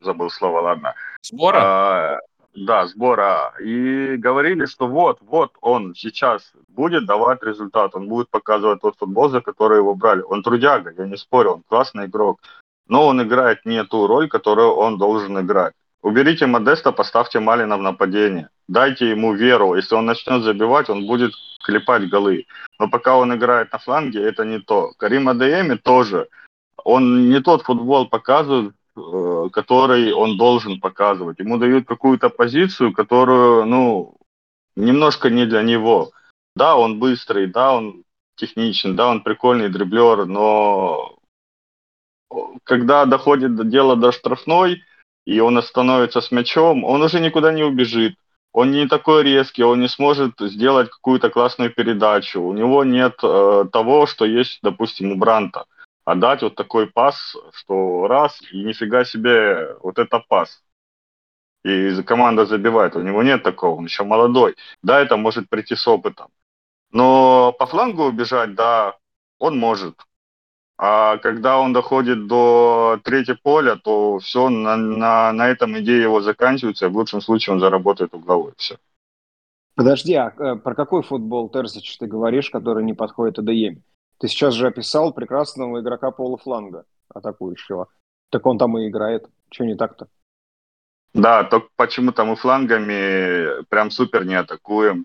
забыл 0.00 0.28
слово, 0.28 0.60
ладно. 0.60 0.94
Сбора? 1.22 1.58
Э, 1.60 2.18
да, 2.54 2.86
сбора. 2.86 3.54
И 3.60 4.16
говорили, 4.16 4.66
что 4.66 4.86
вот, 4.86 5.18
вот 5.20 5.52
он 5.60 5.94
сейчас 5.94 6.52
будет 6.68 7.06
давать 7.06 7.42
результат, 7.42 7.94
он 7.94 8.08
будет 8.08 8.30
показывать 8.30 8.80
тот 8.80 8.96
футбол, 8.96 9.28
за 9.28 9.40
который 9.40 9.78
его 9.78 9.94
брали. 9.94 10.22
Он 10.22 10.42
трудяга, 10.42 10.92
я 10.96 11.06
не 11.06 11.16
спорю, 11.16 11.50
он 11.50 11.62
классный 11.68 12.06
игрок, 12.06 12.40
но 12.88 13.06
он 13.06 13.22
играет 13.22 13.64
не 13.64 13.84
ту 13.84 14.06
роль, 14.06 14.28
которую 14.28 14.72
он 14.72 14.98
должен 14.98 15.38
играть. 15.38 15.74
Уберите 16.02 16.46
Модеста, 16.46 16.92
поставьте 16.92 17.40
Малина 17.40 17.78
в 17.78 17.82
нападение. 17.82 18.48
Дайте 18.68 19.10
ему 19.10 19.32
веру. 19.32 19.74
Если 19.74 19.94
он 19.94 20.04
начнет 20.04 20.42
забивать, 20.42 20.90
он 20.90 21.06
будет 21.06 21.32
клепать 21.64 22.10
голы. 22.10 22.44
Но 22.78 22.88
пока 22.88 23.16
он 23.16 23.34
играет 23.34 23.72
на 23.72 23.78
фланге, 23.78 24.22
это 24.22 24.44
не 24.44 24.60
то. 24.60 24.92
Карим 24.98 25.28
Адееми 25.30 25.76
тоже. 25.76 26.28
Он 26.84 27.30
не 27.30 27.40
тот 27.40 27.62
футбол 27.62 28.06
показывает, 28.06 28.74
который 28.94 30.12
он 30.12 30.36
должен 30.36 30.80
показывать. 30.80 31.40
Ему 31.40 31.58
дают 31.58 31.86
какую-то 31.86 32.28
позицию, 32.28 32.92
которую, 32.92 33.66
ну, 33.66 34.16
немножко 34.76 35.30
не 35.30 35.46
для 35.46 35.62
него. 35.62 36.10
Да, 36.56 36.76
он 36.76 36.98
быстрый, 37.00 37.46
да, 37.46 37.74
он 37.74 38.04
техничен, 38.36 38.96
да, 38.96 39.08
он 39.08 39.22
прикольный 39.22 39.68
дриблер, 39.68 40.26
но 40.26 41.18
когда 42.64 43.04
доходит 43.06 43.54
до 43.56 43.64
дела 43.64 43.96
до 43.96 44.12
штрафной, 44.12 44.82
и 45.26 45.40
он 45.40 45.58
остановится 45.58 46.20
с 46.20 46.30
мячом, 46.30 46.84
он 46.84 47.02
уже 47.02 47.20
никуда 47.20 47.52
не 47.52 47.62
убежит. 47.62 48.16
Он 48.52 48.70
не 48.70 48.86
такой 48.86 49.24
резкий, 49.24 49.64
он 49.64 49.80
не 49.80 49.88
сможет 49.88 50.34
сделать 50.38 50.88
какую-то 50.90 51.28
классную 51.28 51.74
передачу. 51.74 52.40
У 52.40 52.52
него 52.52 52.84
нет 52.84 53.14
э, 53.22 53.64
того, 53.72 54.06
что 54.06 54.24
есть, 54.24 54.60
допустим, 54.62 55.12
у 55.12 55.16
Бранта. 55.16 55.64
Отдать 56.04 56.42
вот 56.42 56.54
такой 56.54 56.86
пас, 56.86 57.36
что 57.52 58.06
раз, 58.06 58.40
и 58.52 58.62
нифига 58.64 59.04
себе, 59.04 59.76
вот 59.82 59.98
это 59.98 60.20
пас. 60.28 60.62
И 61.64 62.02
команда 62.02 62.44
забивает. 62.44 62.94
У 62.96 63.00
него 63.00 63.22
нет 63.22 63.42
такого, 63.42 63.76
он 63.78 63.84
еще 63.84 64.04
молодой. 64.04 64.54
Да, 64.82 65.00
это 65.00 65.16
может 65.16 65.48
прийти 65.48 65.74
с 65.74 65.88
опытом. 65.88 66.28
Но 66.90 67.52
по 67.58 67.66
флангу 67.66 68.04
убежать, 68.04 68.54
да, 68.54 68.96
он 69.38 69.58
может. 69.58 69.94
А 70.76 71.18
когда 71.18 71.58
он 71.58 71.72
доходит 71.72 72.26
до 72.26 73.00
третьего 73.04 73.38
поля, 73.42 73.76
то 73.76 74.18
все, 74.18 74.48
на, 74.48 74.76
на, 74.76 75.32
на 75.32 75.48
этом 75.48 75.78
идея 75.78 76.02
его 76.02 76.20
заканчивается, 76.20 76.86
и 76.86 76.88
в 76.88 76.96
лучшем 76.96 77.20
случае 77.20 77.54
он 77.54 77.60
заработает 77.60 78.12
угловой. 78.12 78.52
Все. 78.56 78.76
Подожди, 79.76 80.14
а 80.14 80.32
э, 80.36 80.56
про 80.56 80.74
какой 80.74 81.02
футбол 81.02 81.48
Терзич 81.48 81.96
ты 81.98 82.06
говоришь, 82.06 82.50
который 82.50 82.84
не 82.84 82.92
подходит 82.92 83.38
АДЕМ? 83.38 83.82
Ты 84.24 84.28
сейчас 84.28 84.54
же 84.54 84.68
описал 84.68 85.12
прекрасного 85.12 85.82
игрока 85.82 86.10
полуфланга 86.10 86.86
атакующего. 87.14 87.88
Так 88.30 88.46
он 88.46 88.56
там 88.56 88.78
и 88.78 88.88
играет. 88.88 89.26
Что 89.52 89.66
не 89.66 89.76
так-то? 89.76 90.06
Да, 91.12 91.44
только 91.44 91.68
почему-то 91.76 92.24
мы 92.24 92.34
флангами 92.34 93.62
прям 93.64 93.90
супер 93.90 94.24
не 94.24 94.34
атакуем. 94.34 95.04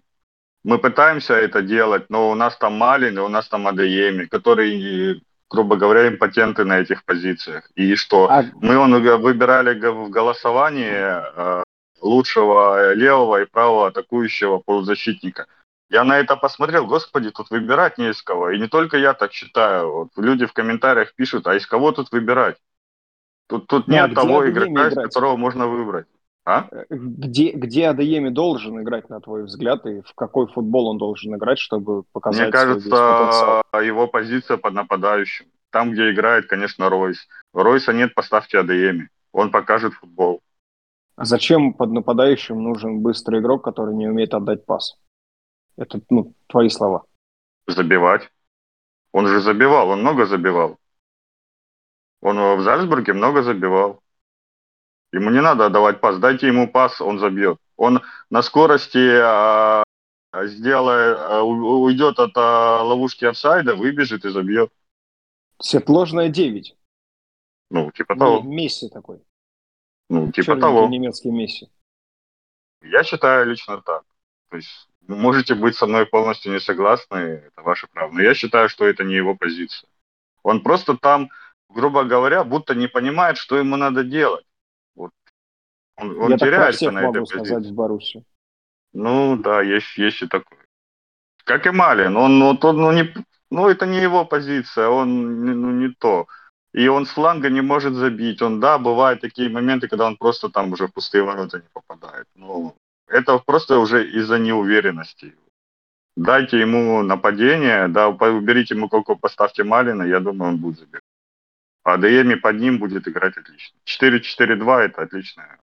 Мы 0.64 0.80
пытаемся 0.80 1.34
это 1.34 1.62
делать, 1.62 2.10
но 2.10 2.32
у 2.32 2.36
нас 2.36 2.56
там 2.56 2.78
Малин 2.78 3.18
и 3.18 3.22
у 3.22 3.28
нас 3.28 3.50
там 3.50 3.68
Адееми, 3.68 4.24
которые, 4.24 5.20
грубо 5.50 5.76
говоря, 5.76 6.08
импотенты 6.08 6.64
на 6.64 6.80
этих 6.80 7.04
позициях. 7.04 7.70
И 7.76 7.96
что? 7.96 8.30
А... 8.32 8.46
Мы 8.62 8.78
он, 8.78 9.04
выбирали 9.04 9.78
в 9.86 10.10
голосовании 10.10 10.96
э, 11.36 11.64
лучшего 12.00 12.94
левого 12.94 13.42
и 13.42 13.46
правого 13.46 13.88
атакующего 13.88 14.60
полузащитника– 14.60 15.46
я 15.90 16.04
на 16.04 16.20
это 16.20 16.36
посмотрел, 16.36 16.86
господи, 16.86 17.32
тут 17.32 17.50
выбирать 17.50 17.98
не 17.98 18.10
из 18.10 18.22
кого. 18.22 18.52
И 18.52 18.60
не 18.60 18.68
только 18.68 18.98
я 18.98 19.14
так 19.14 19.34
считаю. 19.34 19.92
Вот 19.92 20.10
люди 20.18 20.46
в 20.46 20.54
комментариях 20.54 21.16
пишут, 21.16 21.48
а 21.48 21.56
из 21.56 21.66
кого 21.66 21.92
тут 21.92 22.12
выбирать? 22.12 22.58
Тут, 23.48 23.68
тут 23.68 23.88
ну, 23.88 23.94
нет 23.94 24.14
того 24.14 24.48
игрока, 24.48 24.90
из 24.90 24.96
которого 24.96 25.36
можно 25.36 25.68
выбрать. 25.68 26.06
А? 26.46 26.68
Э, 26.72 26.86
где, 26.90 27.52
где 27.52 27.88
Адееми 27.88 28.30
должен 28.30 28.80
играть, 28.82 29.10
на 29.10 29.20
твой 29.20 29.44
взгляд, 29.44 29.86
и 29.88 30.02
в 30.02 30.14
какой 30.16 30.48
футбол 30.48 30.88
он 30.88 30.98
должен 31.00 31.36
играть, 31.36 31.58
чтобы 31.58 32.04
показать 32.12 32.44
Мне 32.44 32.52
кажется, 32.52 33.64
его 33.74 34.08
позиция 34.08 34.58
под 34.58 34.74
нападающим. 34.74 35.48
Там, 35.72 35.92
где 35.92 36.12
играет, 36.12 36.48
конечно, 36.48 36.90
Ройс. 36.90 37.28
Ройса 37.54 37.94
нет, 37.94 38.14
поставьте 38.14 38.60
Адееми. 38.60 39.10
Он 39.32 39.52
покажет 39.52 39.94
футбол. 39.94 40.42
А 41.16 41.26
зачем 41.26 41.74
под 41.74 41.92
нападающим 41.92 42.62
нужен 42.62 43.02
быстрый 43.02 43.42
игрок, 43.42 43.64
который 43.64 43.96
не 43.96 44.08
умеет 44.08 44.34
отдать 44.34 44.66
пас? 44.66 44.96
Это, 45.80 46.02
ну, 46.10 46.34
твои 46.48 46.68
слова. 46.68 47.06
Забивать. 47.66 48.30
Он 49.14 49.28
же 49.28 49.40
забивал, 49.40 49.90
он 49.90 50.02
много 50.02 50.26
забивал. 50.26 50.78
Он 52.22 52.58
в 52.58 52.62
Зальцбурге 52.62 53.14
много 53.14 53.44
забивал. 53.44 54.04
Ему 55.14 55.30
не 55.30 55.42
надо 55.42 55.66
отдавать 55.66 56.02
пас. 56.02 56.20
Дайте 56.20 56.48
ему 56.48 56.70
пас, 56.70 57.00
он 57.00 57.18
забьет. 57.18 57.60
Он 57.78 58.02
на 58.30 58.42
скорости 58.42 59.20
а, 59.24 59.84
сделает, 60.34 61.18
а, 61.18 61.44
уйдет 61.44 62.20
от 62.20 62.34
а, 62.36 62.84
ловушки 62.84 63.24
офсайда, 63.24 63.76
выбежит 63.76 64.26
и 64.26 64.30
забьет. 64.30 64.70
Светложная 65.62 66.28
9. 66.28 66.76
Ну, 67.72 67.92
типа 67.92 68.18
того. 68.18 68.42
Месси 68.42 68.90
такой. 68.90 69.24
Ну, 70.10 70.26
типа 70.34 70.46
Черненький 70.46 70.62
того. 70.62 70.88
немецкий 70.88 71.32
Месси. 71.32 71.70
Я 72.82 73.04
считаю 73.06 73.46
лично 73.46 73.82
так. 73.82 74.04
То 74.50 74.58
есть 74.58 74.89
можете 75.16 75.56
быть 75.56 75.76
со 75.76 75.88
мной 75.88 76.06
полностью 76.06 76.52
не 76.54 76.60
согласны, 76.60 77.44
это 77.48 77.62
ваше 77.62 77.88
право. 77.88 78.12
Но 78.12 78.22
я 78.22 78.34
считаю, 78.34 78.70
что 78.70 78.86
это 78.86 79.04
не 79.04 79.16
его 79.16 79.36
позиция. 79.36 79.90
Он 80.44 80.62
просто 80.62 80.98
там, 80.98 81.30
грубо 81.70 82.04
говоря, 82.04 82.44
будто 82.44 82.76
не 82.76 82.88
понимает, 82.88 83.38
что 83.38 83.58
ему 83.58 83.76
надо 83.76 84.04
делать. 84.04 84.46
Вот. 84.96 85.12
Он, 85.98 86.18
он 86.22 86.32
я 86.32 86.38
теряется 86.38 86.92
на 86.92 87.10
этой 87.10 87.26
позиции. 87.26 87.72
в 87.72 87.74
Баруси. 87.74 88.24
Ну 88.94 89.38
да, 89.38 89.62
есть, 89.62 89.98
есть 89.98 90.22
и 90.22 90.28
такое. 90.28 90.60
Как 91.44 91.66
и 91.66 91.72
Малин, 91.72 92.16
он, 92.16 92.40
ну, 92.40 92.58
он, 92.62 92.78
ну, 92.78 92.92
не, 92.92 93.14
ну 93.50 93.68
это 93.68 93.86
не 93.86 94.02
его 94.02 94.26
позиция, 94.26 94.88
он 94.88 95.46
ну, 95.46 95.72
не 95.72 95.90
то. 95.90 96.28
И 96.72 96.88
он 96.88 97.06
с 97.08 97.10
фланга 97.10 97.50
не 97.50 97.62
может 97.62 97.94
забить. 97.94 98.42
Он, 98.42 98.60
да, 98.60 98.78
бывают 98.78 99.22
такие 99.22 99.50
моменты, 99.50 99.88
когда 99.88 100.06
он 100.06 100.18
просто 100.18 100.50
там 100.50 100.72
уже 100.72 100.88
в 100.88 100.94
пустые 100.94 101.24
ворота 101.24 101.58
не 101.58 101.68
попадает. 101.74 102.28
Но 102.36 102.76
это 103.10 103.38
просто 103.40 103.80
уже 103.80 104.08
из-за 104.10 104.40
неуверенности. 104.40 105.36
Дайте 106.16 106.60
ему 106.60 107.02
нападение, 107.04 107.88
да, 107.88 108.10
уберите 108.10 108.76
ему 108.76 108.90
колко, 108.90 109.16
поставьте 109.16 109.64
Малина, 109.64 110.04
я 110.04 110.20
думаю, 110.20 110.54
он 110.54 110.58
будет 110.58 110.80
забирать. 110.80 111.04
А 111.84 111.98
Дееми 111.98 112.36
под 112.36 112.60
ним 112.60 112.78
будет 112.78 113.08
играть 113.08 113.38
отлично. 113.38 113.78
4-4-2 113.86 114.80
это 114.80 115.02
отличная 115.02 115.60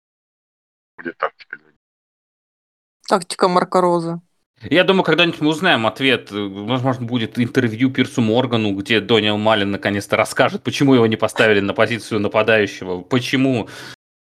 будет 0.97 1.19
тактика. 1.19 1.59
Тактика 3.09 3.49
Марка 3.49 3.81
Роза. 3.81 4.21
Я 4.63 4.85
думаю, 4.85 5.05
когда-нибудь 5.05 5.41
мы 5.41 5.49
узнаем 5.49 5.87
ответ. 5.87 6.31
Возможно, 6.31 7.07
будет 7.07 7.39
интервью 7.39 7.91
Пирсу 7.91 8.23
Моргану, 8.23 8.73
где 8.75 9.01
Дониел 9.01 9.37
Малин 9.37 9.71
наконец-то 9.71 10.17
расскажет, 10.17 10.63
почему 10.63 10.95
его 10.95 11.07
не 11.07 11.17
поставили 11.17 11.61
на 11.61 11.75
позицию 11.75 12.21
нападающего, 12.21 13.03
почему 13.03 13.69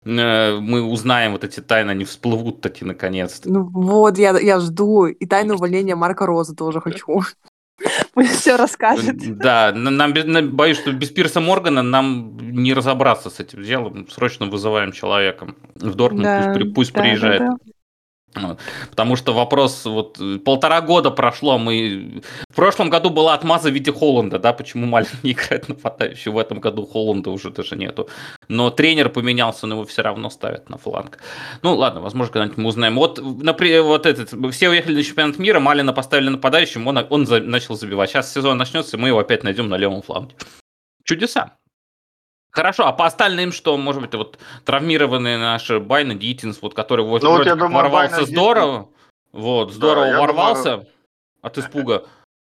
мы 0.06 0.82
узнаем 0.82 1.32
вот 1.32 1.44
эти 1.44 1.60
тайны, 1.60 1.90
они 1.90 2.04
всплывут 2.04 2.60
таки 2.60 2.84
наконец-то. 2.84 3.50
Ну 3.50 3.64
вот, 3.64 4.18
я, 4.18 4.38
я 4.38 4.60
жду. 4.60 5.06
И 5.06 5.26
тайну 5.26 5.54
увольнения 5.54 5.96
Марка 5.96 6.26
Роза 6.26 6.54
тоже 6.54 6.80
хочу. 6.80 7.22
Пусть 8.14 8.40
все 8.40 8.56
расскажет. 8.56 9.16
Да, 9.38 9.72
нам, 9.72 10.12
боюсь, 10.54 10.78
что 10.78 10.92
без 10.92 11.10
Пирса 11.10 11.40
Моргана 11.40 11.82
нам 11.82 12.36
не 12.38 12.72
разобраться 12.72 13.30
с 13.30 13.40
этим 13.40 13.62
делом. 13.62 14.08
Срочно 14.08 14.46
вызываем 14.46 14.92
человека 14.92 15.54
в 15.74 15.94
Дортмунд, 15.94 16.24
да, 16.24 16.52
пусть, 16.54 16.74
пусть 16.74 16.92
да, 16.92 17.00
приезжает. 17.00 17.40
Да, 17.40 17.48
да. 17.48 17.72
Потому 18.90 19.16
что 19.16 19.32
вопрос, 19.32 19.84
вот 19.84 20.20
полтора 20.44 20.80
года 20.80 21.10
прошло, 21.10 21.58
мы... 21.58 22.22
В 22.50 22.54
прошлом 22.54 22.90
году 22.90 23.10
была 23.10 23.34
отмаза 23.34 23.70
в 23.70 23.74
виде 23.74 23.92
Холланда, 23.92 24.38
да, 24.38 24.52
почему 24.52 24.86
Малин 24.86 25.08
не 25.22 25.32
играет 25.32 25.68
нападающий, 25.68 26.30
в 26.30 26.38
этом 26.38 26.60
году 26.60 26.86
Холланда 26.86 27.30
уже 27.30 27.50
даже 27.50 27.76
нету. 27.76 28.08
Но 28.48 28.70
тренер 28.70 29.08
поменялся, 29.08 29.66
но 29.66 29.76
его 29.76 29.84
все 29.84 30.02
равно 30.02 30.30
ставят 30.30 30.70
на 30.70 30.78
фланг. 30.78 31.18
Ну, 31.62 31.74
ладно, 31.74 32.00
возможно, 32.00 32.32
когда-нибудь 32.32 32.58
мы 32.58 32.68
узнаем. 32.68 32.96
Вот, 32.96 33.20
например, 33.42 33.82
вот 33.82 34.06
этот, 34.06 34.32
все 34.52 34.68
уехали 34.68 34.96
на 34.96 35.02
чемпионат 35.02 35.38
мира, 35.38 35.60
Малина 35.60 35.92
поставили 35.92 36.28
нападающим, 36.28 36.86
он, 36.86 37.06
он 37.10 37.26
за, 37.26 37.40
начал 37.40 37.76
забивать. 37.76 38.10
Сейчас 38.10 38.32
сезон 38.32 38.58
начнется, 38.58 38.96
и 38.96 39.00
мы 39.00 39.08
его 39.08 39.18
опять 39.18 39.44
найдем 39.44 39.68
на 39.68 39.76
левом 39.76 40.02
фланге. 40.02 40.34
Чудеса. 41.04 41.56
Хорошо, 42.56 42.86
а 42.86 42.92
по 42.92 43.04
остальным 43.04 43.52
что? 43.52 43.76
Может 43.76 44.00
быть, 44.00 44.14
вот 44.14 44.38
травмированные 44.64 45.36
наши 45.36 45.78
Байна 45.78 46.14
Дитинс, 46.14 46.62
вот 46.62 46.72
который 46.72 47.04
вот 47.04 47.22
ну, 47.22 47.34
вроде 47.34 47.54
думаю, 47.54 47.74
ворвался 47.74 48.14
Байна 48.14 48.26
здорово, 48.26 48.78
Дитинс... 48.78 48.96
вот, 49.32 49.72
здорово 49.72 50.06
да, 50.06 50.20
ворвался 50.20 50.70
думаю... 50.70 50.86
от 51.42 51.58
испуга, 51.58 52.04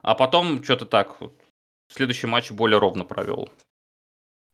а 0.03 0.15
потом 0.15 0.63
что-то 0.63 0.85
так, 0.85 1.17
следующий 1.91 2.27
матч 2.27 2.51
более 2.51 2.79
ровно 2.79 3.07
провел. 3.07 3.49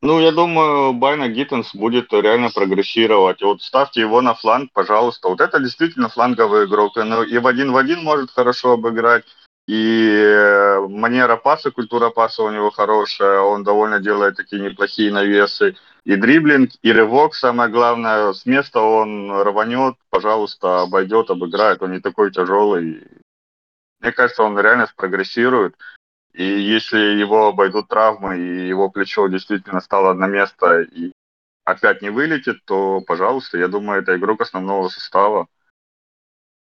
Ну, 0.02 0.20
я 0.20 0.30
думаю, 0.30 0.92
Байна 0.92 1.28
Гиттенс 1.28 1.74
будет 1.74 2.12
реально 2.12 2.50
прогрессировать. 2.50 3.42
Вот 3.42 3.60
ставьте 3.60 4.02
его 4.02 4.22
на 4.22 4.34
фланг, 4.34 4.70
пожалуйста. 4.72 5.28
Вот 5.28 5.40
это 5.40 5.58
действительно 5.58 6.08
фланговый 6.08 6.66
игрок. 6.66 6.94
Ну, 6.94 7.24
и 7.24 7.38
в 7.38 7.46
один 7.48 7.72
в 7.72 7.76
один 7.76 8.04
может 8.04 8.30
хорошо 8.30 8.74
обыграть. 8.74 9.24
И 9.66 10.08
э, 10.08 10.80
манера 10.88 11.36
паса, 11.36 11.70
культура 11.70 12.10
паса 12.10 12.42
у 12.42 12.50
него 12.50 12.70
хорошая, 12.70 13.40
он 13.40 13.62
довольно 13.62 14.00
делает 14.00 14.36
такие 14.36 14.60
неплохие 14.60 15.12
навесы. 15.12 15.76
И 16.04 16.16
дриблинг, 16.16 16.70
и 16.82 16.92
рывок, 16.92 17.34
самое 17.34 17.70
главное, 17.70 18.32
с 18.32 18.46
места 18.46 18.80
он 18.80 19.30
рванет, 19.30 19.96
пожалуйста, 20.08 20.82
обойдет, 20.82 21.30
обыграет, 21.30 21.82
он 21.82 21.92
не 21.92 22.00
такой 22.00 22.32
тяжелый. 22.32 23.06
Мне 24.00 24.12
кажется, 24.12 24.42
он 24.42 24.58
реально 24.58 24.86
спрогрессирует. 24.86 25.76
И 26.32 26.44
если 26.44 26.98
его 26.98 27.48
обойдут 27.48 27.88
травмы, 27.88 28.38
и 28.38 28.68
его 28.68 28.88
плечо 28.88 29.28
действительно 29.28 29.80
стало 29.80 30.14
на 30.14 30.26
место 30.26 30.82
и 30.82 31.12
опять 31.64 32.02
не 32.02 32.10
вылетит, 32.10 32.64
то, 32.64 33.00
пожалуйста, 33.00 33.58
я 33.58 33.68
думаю, 33.68 34.02
это 34.02 34.16
игрок 34.16 34.40
основного 34.40 34.88
состава. 34.88 35.48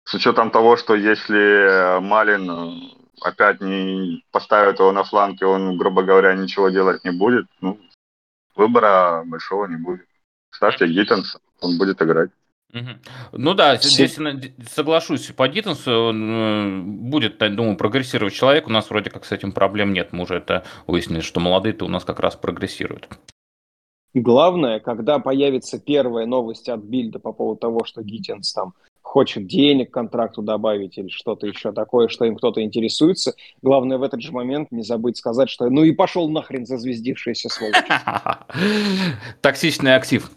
С 0.05 0.15
учетом 0.15 0.51
того, 0.51 0.77
что 0.77 0.95
если 0.95 2.01
Малин 2.01 2.51
э, 2.51 2.73
опять 3.21 3.61
не 3.61 4.25
поставит 4.31 4.79
его 4.79 4.93
на 4.93 5.05
фланге, 5.05 5.47
он, 5.47 5.77
грубо 5.79 6.03
говоря, 6.03 6.35
ничего 6.35 6.71
делать 6.71 7.05
не 7.05 7.11
будет, 7.11 7.47
ну, 7.61 7.79
выбора 8.57 9.23
большого 9.25 9.67
не 9.67 9.77
будет. 9.77 10.07
Ставьте 10.51 10.87
Гиттенса, 10.87 11.39
он 11.61 11.79
будет 11.79 12.03
играть. 12.03 12.31
Ну 13.33 13.53
да, 13.53 13.77
здесь 13.77 14.19
соглашусь, 14.71 15.27
по 15.37 15.47
Диттенсу 15.47 15.93
он 15.93 16.31
э, 16.31 16.83
будет, 16.83 17.41
я 17.43 17.51
думаю, 17.51 17.77
прогрессировать 17.77 18.33
человек. 18.33 18.67
У 18.67 18.71
нас 18.71 18.89
вроде 18.89 19.11
как 19.11 19.27
с 19.27 19.33
этим 19.33 19.53
проблем 19.53 19.93
нет. 19.93 20.13
Мы 20.13 20.23
уже 20.23 20.37
это 20.37 20.65
выяснили, 20.87 21.21
что 21.21 21.39
молодые-то 21.39 21.85
у 21.85 21.89
нас 21.89 22.05
как 22.05 22.19
раз 22.21 22.35
прогрессируют. 22.35 23.09
Главное, 24.15 24.81
когда 24.81 25.19
появится 25.19 25.79
первая 25.79 26.25
новость 26.25 26.71
от 26.71 26.81
Бильда 26.81 27.19
по 27.19 27.33
поводу 27.33 27.61
того, 27.61 27.85
что 27.85 28.03
Гиттенс 28.03 28.53
там 28.55 28.73
хочет 29.13 29.47
денег 29.47 29.91
к 29.91 29.95
контракту 29.95 30.41
добавить 30.41 30.97
или 30.97 31.09
что-то 31.09 31.47
еще 31.47 31.73
такое, 31.73 32.09
что 32.09 32.25
им 32.25 32.35
кто-то 32.35 32.63
интересуется. 32.63 33.35
Главное 33.61 33.99
в 33.99 34.03
этот 34.03 34.23
же 34.23 34.33
момент 34.33 34.73
не 34.73 34.83
забыть 34.83 35.19
сказать, 35.19 35.51
что 35.51 35.69
ну 35.69 35.85
и 35.85 35.93
пошел 35.93 36.31
нахрен 36.31 36.65
зазвездившийся 36.65 37.51
сволочь. 37.51 37.77
Токсичный 39.43 39.97
актив. 39.97 40.31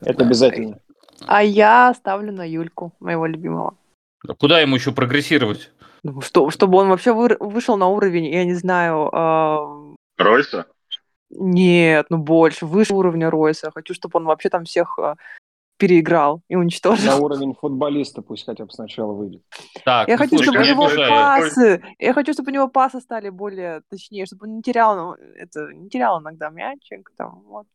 Это 0.00 0.24
обязательно. 0.24 0.78
А 1.26 1.42
я 1.42 1.92
ставлю 1.92 2.32
на 2.32 2.48
Юльку, 2.48 2.94
моего 3.00 3.26
любимого. 3.26 3.76
А 4.26 4.34
куда 4.34 4.60
ему 4.60 4.76
еще 4.76 4.92
прогрессировать? 4.92 5.70
Ну, 6.02 6.22
что, 6.22 6.48
чтобы 6.48 6.78
он 6.78 6.88
вообще 6.88 7.12
вы, 7.12 7.36
вышел 7.38 7.76
на 7.76 7.88
уровень, 7.88 8.28
я 8.28 8.46
не 8.46 8.54
знаю... 8.54 9.10
Э... 9.12 9.94
Ройса? 10.16 10.64
Нет, 11.28 12.06
ну 12.08 12.16
больше, 12.16 12.64
выше 12.64 12.94
уровня 12.94 13.28
Ройса. 13.28 13.70
Хочу, 13.74 13.92
чтобы 13.92 14.18
он 14.20 14.24
вообще 14.24 14.48
там 14.48 14.64
всех 14.64 14.98
э, 14.98 15.16
переиграл 15.76 16.42
и 16.48 16.56
уничтожил. 16.56 17.06
На 17.06 17.16
уровень 17.16 17.54
футболиста 17.54 18.22
пусть 18.22 18.46
хотя 18.46 18.64
бы 18.64 18.72
сначала 18.72 19.12
выйдет. 19.12 19.42
Так, 19.84 20.08
я 20.08 20.14
ну, 20.14 20.18
хочу, 20.18 20.36
слушай, 20.36 20.44
чтобы 20.44 20.58
у 20.58 20.68
него 20.68 20.86
обижаю. 20.86 21.10
пасы, 21.10 21.82
я 21.98 22.12
хочу, 22.12 22.32
чтобы 22.32 22.50
у 22.50 22.54
него 22.54 22.68
пасы 22.68 23.00
стали 23.00 23.28
более 23.28 23.82
точнее, 23.90 24.26
чтобы 24.26 24.46
он 24.46 24.56
не 24.56 24.62
терял, 24.62 24.96
ну, 24.96 25.12
это, 25.14 25.72
не 25.72 25.88
терял 25.88 26.20
иногда 26.20 26.50
мячик, 26.50 27.12
там, 27.16 27.42
вот. 27.46 27.66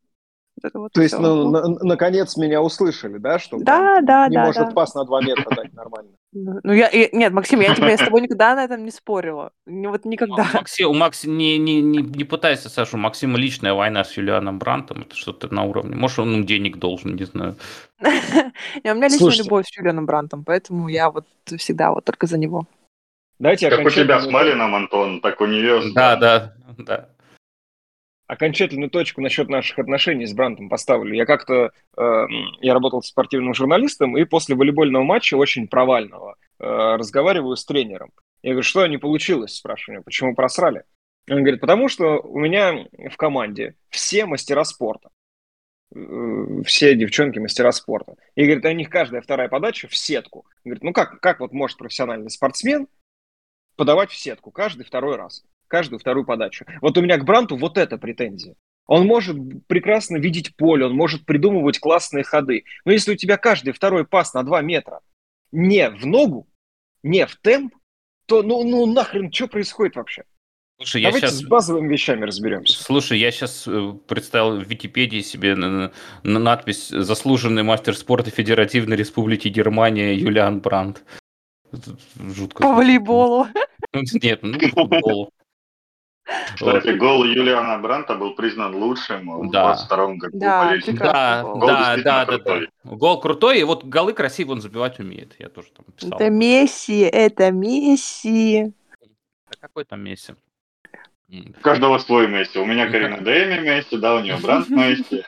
Вот 0.63 0.73
вот 0.73 0.93
То 0.93 1.01
есть, 1.01 1.17
ну, 1.17 1.49
на, 1.49 1.67
наконец 1.83 2.37
меня 2.37 2.61
услышали, 2.61 3.17
да, 3.17 3.39
что 3.39 3.57
да, 3.59 4.01
да, 4.01 4.27
не 4.27 4.35
да, 4.35 4.45
может 4.45 4.67
да. 4.67 4.71
пас 4.71 4.93
на 4.95 5.05
два 5.05 5.21
метра 5.21 5.55
дать 5.55 5.73
нормально. 5.73 6.11
Ну, 6.33 6.61
ну 6.63 6.71
я, 6.71 6.89
я, 6.89 7.09
нет, 7.11 7.33
Максим, 7.33 7.59
я 7.59 7.75
тебе 7.75 7.97
с 7.97 7.99
тобой 7.99 8.21
никогда 8.21 8.55
на 8.55 8.63
этом 8.63 8.85
не 8.85 8.91
спорила. 8.91 9.51
Не, 9.65 9.89
вот 9.89 10.05
никогда. 10.05 10.47
Максим, 10.53 10.91
у 10.91 10.93
Макси 10.93 11.27
не, 11.27 11.57
не, 11.57 11.81
не, 11.81 12.01
не 12.01 12.23
пытайся, 12.23 12.69
Саша, 12.69 12.95
у 12.95 12.99
Максима 12.99 13.37
личная 13.37 13.73
война 13.73 14.05
с 14.05 14.15
Юлианом 14.15 14.57
Брантом, 14.57 15.01
это 15.01 15.13
что-то 15.13 15.53
на 15.53 15.63
уровне. 15.63 15.97
Может, 15.97 16.19
он 16.19 16.33
ему 16.33 16.43
денег 16.45 16.77
должен, 16.77 17.17
не 17.17 17.25
знаю. 17.25 17.57
У 17.99 18.03
меня 18.03 19.09
личная 19.09 19.43
любовь 19.43 19.67
с 19.67 19.77
Юлианом 19.77 20.05
Брантом, 20.05 20.45
поэтому 20.45 20.87
я 20.87 21.11
вот 21.11 21.25
всегда 21.57 21.91
вот 21.91 22.05
только 22.05 22.27
за 22.27 22.37
него. 22.37 22.63
Дайте 23.37 23.69
как 23.69 23.85
у 23.85 23.89
тебя 23.89 24.21
с 24.21 24.29
Малином, 24.29 24.73
Антон, 24.73 25.19
так 25.19 25.41
у 25.41 25.45
нее... 25.47 25.91
Да, 25.93 26.15
да, 26.15 26.53
да 26.77 27.09
окончательную 28.31 28.89
точку 28.89 29.19
насчет 29.19 29.49
наших 29.49 29.77
отношений 29.77 30.25
с 30.25 30.31
Брантом 30.31 30.69
поставлю. 30.69 31.13
Я 31.13 31.25
как-то, 31.25 31.71
э, 31.97 32.25
я 32.61 32.73
работал 32.73 33.03
спортивным 33.03 33.53
журналистом, 33.53 34.17
и 34.17 34.23
после 34.23 34.55
волейбольного 34.55 35.03
матча, 35.03 35.35
очень 35.35 35.67
провального, 35.67 36.37
э, 36.57 36.65
разговариваю 36.65 37.57
с 37.57 37.65
тренером. 37.65 38.13
Я 38.41 38.51
говорю, 38.51 38.63
что 38.63 38.87
не 38.87 38.97
получилось, 38.97 39.55
спрашиваю 39.55 40.01
почему 40.01 40.33
просрали? 40.33 40.85
Он 41.29 41.39
говорит, 41.39 41.59
потому 41.59 41.89
что 41.89 42.21
у 42.21 42.39
меня 42.39 42.87
в 43.09 43.17
команде 43.17 43.75
все 43.89 44.25
мастера 44.25 44.63
спорта. 44.63 45.09
Э, 45.93 46.63
все 46.63 46.95
девчонки 46.95 47.37
мастера 47.37 47.73
спорта. 47.73 48.15
И 48.35 48.45
говорит, 48.45 48.63
у 48.63 48.71
них 48.71 48.89
каждая 48.89 49.21
вторая 49.21 49.49
подача 49.49 49.89
в 49.89 49.95
сетку. 49.97 50.45
Он 50.63 50.71
говорит, 50.71 50.83
ну 50.83 50.93
как, 50.93 51.19
как 51.19 51.41
вот 51.41 51.51
может 51.51 51.77
профессиональный 51.77 52.29
спортсмен 52.29 52.87
подавать 53.75 54.09
в 54.09 54.17
сетку 54.17 54.51
каждый 54.51 54.85
второй 54.85 55.17
раз? 55.17 55.43
Каждую 55.71 55.99
вторую 55.99 56.25
подачу. 56.25 56.65
Вот 56.81 56.97
у 56.97 57.01
меня 57.01 57.17
к 57.17 57.23
Бранту 57.23 57.55
вот 57.55 57.77
эта 57.77 57.97
претензия. 57.97 58.55
Он 58.87 59.07
может 59.07 59.37
прекрасно 59.67 60.17
видеть 60.17 60.55
поле, 60.57 60.85
он 60.85 60.93
может 60.93 61.25
придумывать 61.25 61.79
классные 61.79 62.25
ходы. 62.25 62.65
Но 62.83 62.91
если 62.91 63.13
у 63.13 63.15
тебя 63.15 63.37
каждый 63.37 63.71
второй 63.71 64.05
пас 64.05 64.33
на 64.33 64.43
2 64.43 64.61
метра 64.61 64.99
не 65.53 65.89
в 65.89 66.05
ногу, 66.05 66.47
не 67.03 67.25
в 67.25 67.37
темп, 67.37 67.73
то 68.25 68.43
ну, 68.43 68.63
ну 68.63 68.85
нахрен, 68.85 69.31
что 69.31 69.47
происходит 69.47 69.95
вообще? 69.95 70.23
Слушай, 70.77 71.03
Давайте 71.03 71.27
я 71.27 71.31
сейчас... 71.31 71.39
с 71.39 71.47
базовыми 71.47 71.93
вещами 71.93 72.25
разберемся. 72.25 72.83
Слушай, 72.83 73.19
я 73.19 73.31
сейчас 73.31 73.65
э, 73.67 73.93
представил 74.07 74.59
в 74.59 74.67
Википедии 74.67 75.21
себе 75.21 75.55
на, 75.55 75.91
на 76.23 76.39
надпись 76.39 76.89
«Заслуженный 76.89 77.63
мастер 77.63 77.95
спорта 77.95 78.31
Федеративной 78.31 78.97
Республики 78.97 79.47
Германия 79.47 80.15
Юлиан 80.15 80.59
Брандт». 80.59 81.03
Жутко. 82.15 82.63
По 82.63 82.73
волейболу. 82.73 83.47
Нет, 83.93 84.39
ну, 84.41 84.59
по 84.59 84.67
футболу. 84.67 85.31
Кстати, 86.55 86.89
гол 86.89 87.23
Юлиана 87.23 87.77
Бранта 87.79 88.15
был 88.15 88.35
признан 88.35 88.75
лучшим 88.75 89.47
в 89.47 89.51
да. 89.51 89.73
22 89.73 90.07
году 90.15 90.39
да, 90.39 90.77
Да, 90.87 91.43
гол 91.43 91.67
да, 91.67 91.97
да, 91.97 92.25
да, 92.25 92.37
да. 92.37 92.59
Гол 92.83 93.19
крутой, 93.19 93.59
и 93.59 93.63
вот 93.63 93.83
голы 93.83 94.13
красиво 94.13 94.51
он 94.51 94.61
забивать 94.61 94.99
умеет. 94.99 95.35
Я 95.39 95.49
тоже 95.49 95.69
там 95.71 95.85
писал. 95.95 96.17
Это 96.17 96.29
Месси, 96.29 96.99
это 97.01 97.51
Месси. 97.51 98.73
А 99.45 99.51
какой 99.59 99.85
там 99.85 100.03
Месси? 100.03 100.33
У 101.29 101.61
каждого 101.61 101.97
свой 101.97 102.27
Месси. 102.27 102.59
У 102.59 102.65
меня 102.65 102.89
Карина 102.89 103.17
Дэми 103.21 103.59
Месси, 103.61 103.97
да, 103.97 104.15
у 104.15 104.19
нее 104.19 104.37
Брант 104.37 104.69
Месси. 104.69 105.23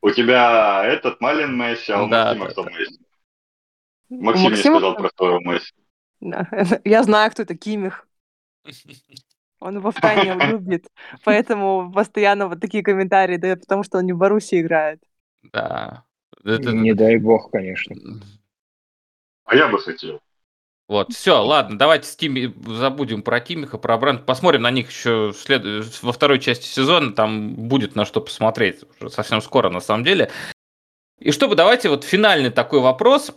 У 0.00 0.10
тебя 0.10 0.84
этот 0.84 1.20
Малин 1.20 1.56
Месси, 1.56 1.92
а 1.92 2.02
у 2.02 2.06
Максима 2.06 2.46
кто 2.48 2.64
Месси? 2.64 2.98
Максим 4.08 4.50
мне 4.50 4.56
сказал 4.56 4.96
про 4.96 5.10
своего 5.16 5.40
Месси. 5.40 5.72
Я 6.84 7.02
знаю, 7.02 7.30
кто 7.30 7.42
это 7.42 7.56
Кимих. 7.56 8.06
Он 9.62 9.78
в 9.78 9.92
тайне 9.92 10.34
любит, 10.50 10.88
поэтому 11.24 11.92
постоянно 11.92 12.48
вот 12.48 12.60
такие 12.60 12.82
комментарии 12.82 13.36
дает, 13.36 13.60
потому 13.60 13.84
что 13.84 13.98
он 13.98 14.06
не 14.06 14.12
в 14.12 14.18
Боруссии 14.18 14.60
играет. 14.60 15.00
Да. 15.52 16.04
Это... 16.44 16.72
Не 16.72 16.94
дай 16.94 17.16
бог, 17.18 17.50
конечно. 17.50 17.94
А 19.44 19.54
я 19.54 19.68
бы 19.68 19.78
хотел. 19.78 20.20
Вот, 20.88 21.12
все, 21.12 21.40
ладно, 21.42 21.78
давайте 21.78 22.08
с 22.08 22.16
Тими 22.16 22.52
забудем 22.66 23.22
про 23.22 23.40
Тимиха, 23.40 23.78
про 23.78 23.96
бренд, 23.96 24.26
посмотрим 24.26 24.62
на 24.62 24.70
них 24.70 24.90
еще 24.90 25.32
след... 25.34 25.62
во 26.02 26.12
второй 26.12 26.40
части 26.40 26.66
сезона, 26.66 27.12
там 27.12 27.54
будет 27.54 27.94
на 27.94 28.04
что 28.04 28.20
посмотреть 28.20 28.80
уже 29.00 29.10
совсем 29.10 29.40
скоро 29.40 29.70
на 29.70 29.80
самом 29.80 30.04
деле. 30.04 30.30
И 31.18 31.30
чтобы 31.30 31.54
давайте 31.54 31.88
вот 31.88 32.02
финальный 32.02 32.50
такой 32.50 32.80
вопрос, 32.80 33.32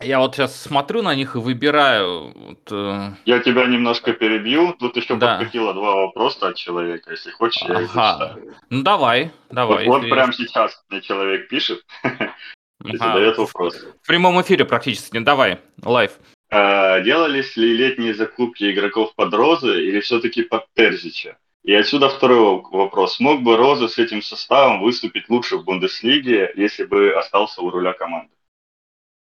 я 0.00 0.18
вот 0.18 0.34
сейчас 0.34 0.60
смотрю 0.60 1.02
на 1.02 1.14
них 1.14 1.34
и 1.34 1.38
выбираю. 1.38 2.32
Вот, 2.34 2.68
э... 2.70 3.10
Я 3.24 3.38
тебя 3.40 3.66
немножко 3.66 4.12
перебью. 4.12 4.74
Тут 4.78 4.96
еще 4.96 5.16
да. 5.16 5.36
подкатило 5.36 5.74
два 5.74 5.94
вопроса 5.96 6.48
от 6.48 6.56
человека. 6.56 7.10
Если 7.10 7.30
хочешь, 7.30 7.62
я 7.68 7.82
их 7.82 7.92
зачитаю. 7.92 8.54
Ну 8.70 8.82
давай, 8.82 9.30
давай. 9.50 9.86
Вот, 9.86 10.02
вот 10.02 10.10
прямо 10.10 10.32
сейчас 10.32 10.82
мне 10.88 11.00
человек 11.02 11.48
пишет 11.48 11.84
и 12.84 12.96
задает 12.96 13.38
вопрос. 13.38 13.76
В 14.02 14.06
прямом 14.06 14.40
эфире 14.40 14.64
практически. 14.64 15.18
Давай, 15.18 15.58
live. 15.82 16.12
А, 16.50 17.00
делались 17.00 17.56
ли 17.56 17.76
летние 17.76 18.14
закупки 18.14 18.70
игроков 18.70 19.14
под 19.14 19.32
Розы 19.34 19.84
или 19.84 20.00
все-таки 20.00 20.42
под 20.42 20.64
Терзича? 20.74 21.36
И 21.62 21.74
отсюда 21.74 22.08
второй 22.08 22.62
вопрос. 22.72 23.20
Мог 23.20 23.42
бы 23.42 23.56
Роза 23.56 23.86
с 23.86 23.98
этим 23.98 24.22
составом 24.22 24.80
выступить 24.80 25.28
лучше 25.28 25.58
в 25.58 25.64
Бундеслиге, 25.64 26.52
если 26.56 26.84
бы 26.84 27.12
остался 27.12 27.60
у 27.60 27.70
руля 27.70 27.92
команды? 27.92 28.32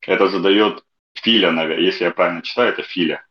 Это 0.08 0.28
задает 0.28 0.84
Филя, 1.16 1.52
наверное, 1.52 1.86
если 1.86 2.06
я 2.06 2.12
правильно 2.12 2.42
читаю, 2.42 2.70
это 2.70 2.84
Филя. 2.84 3.26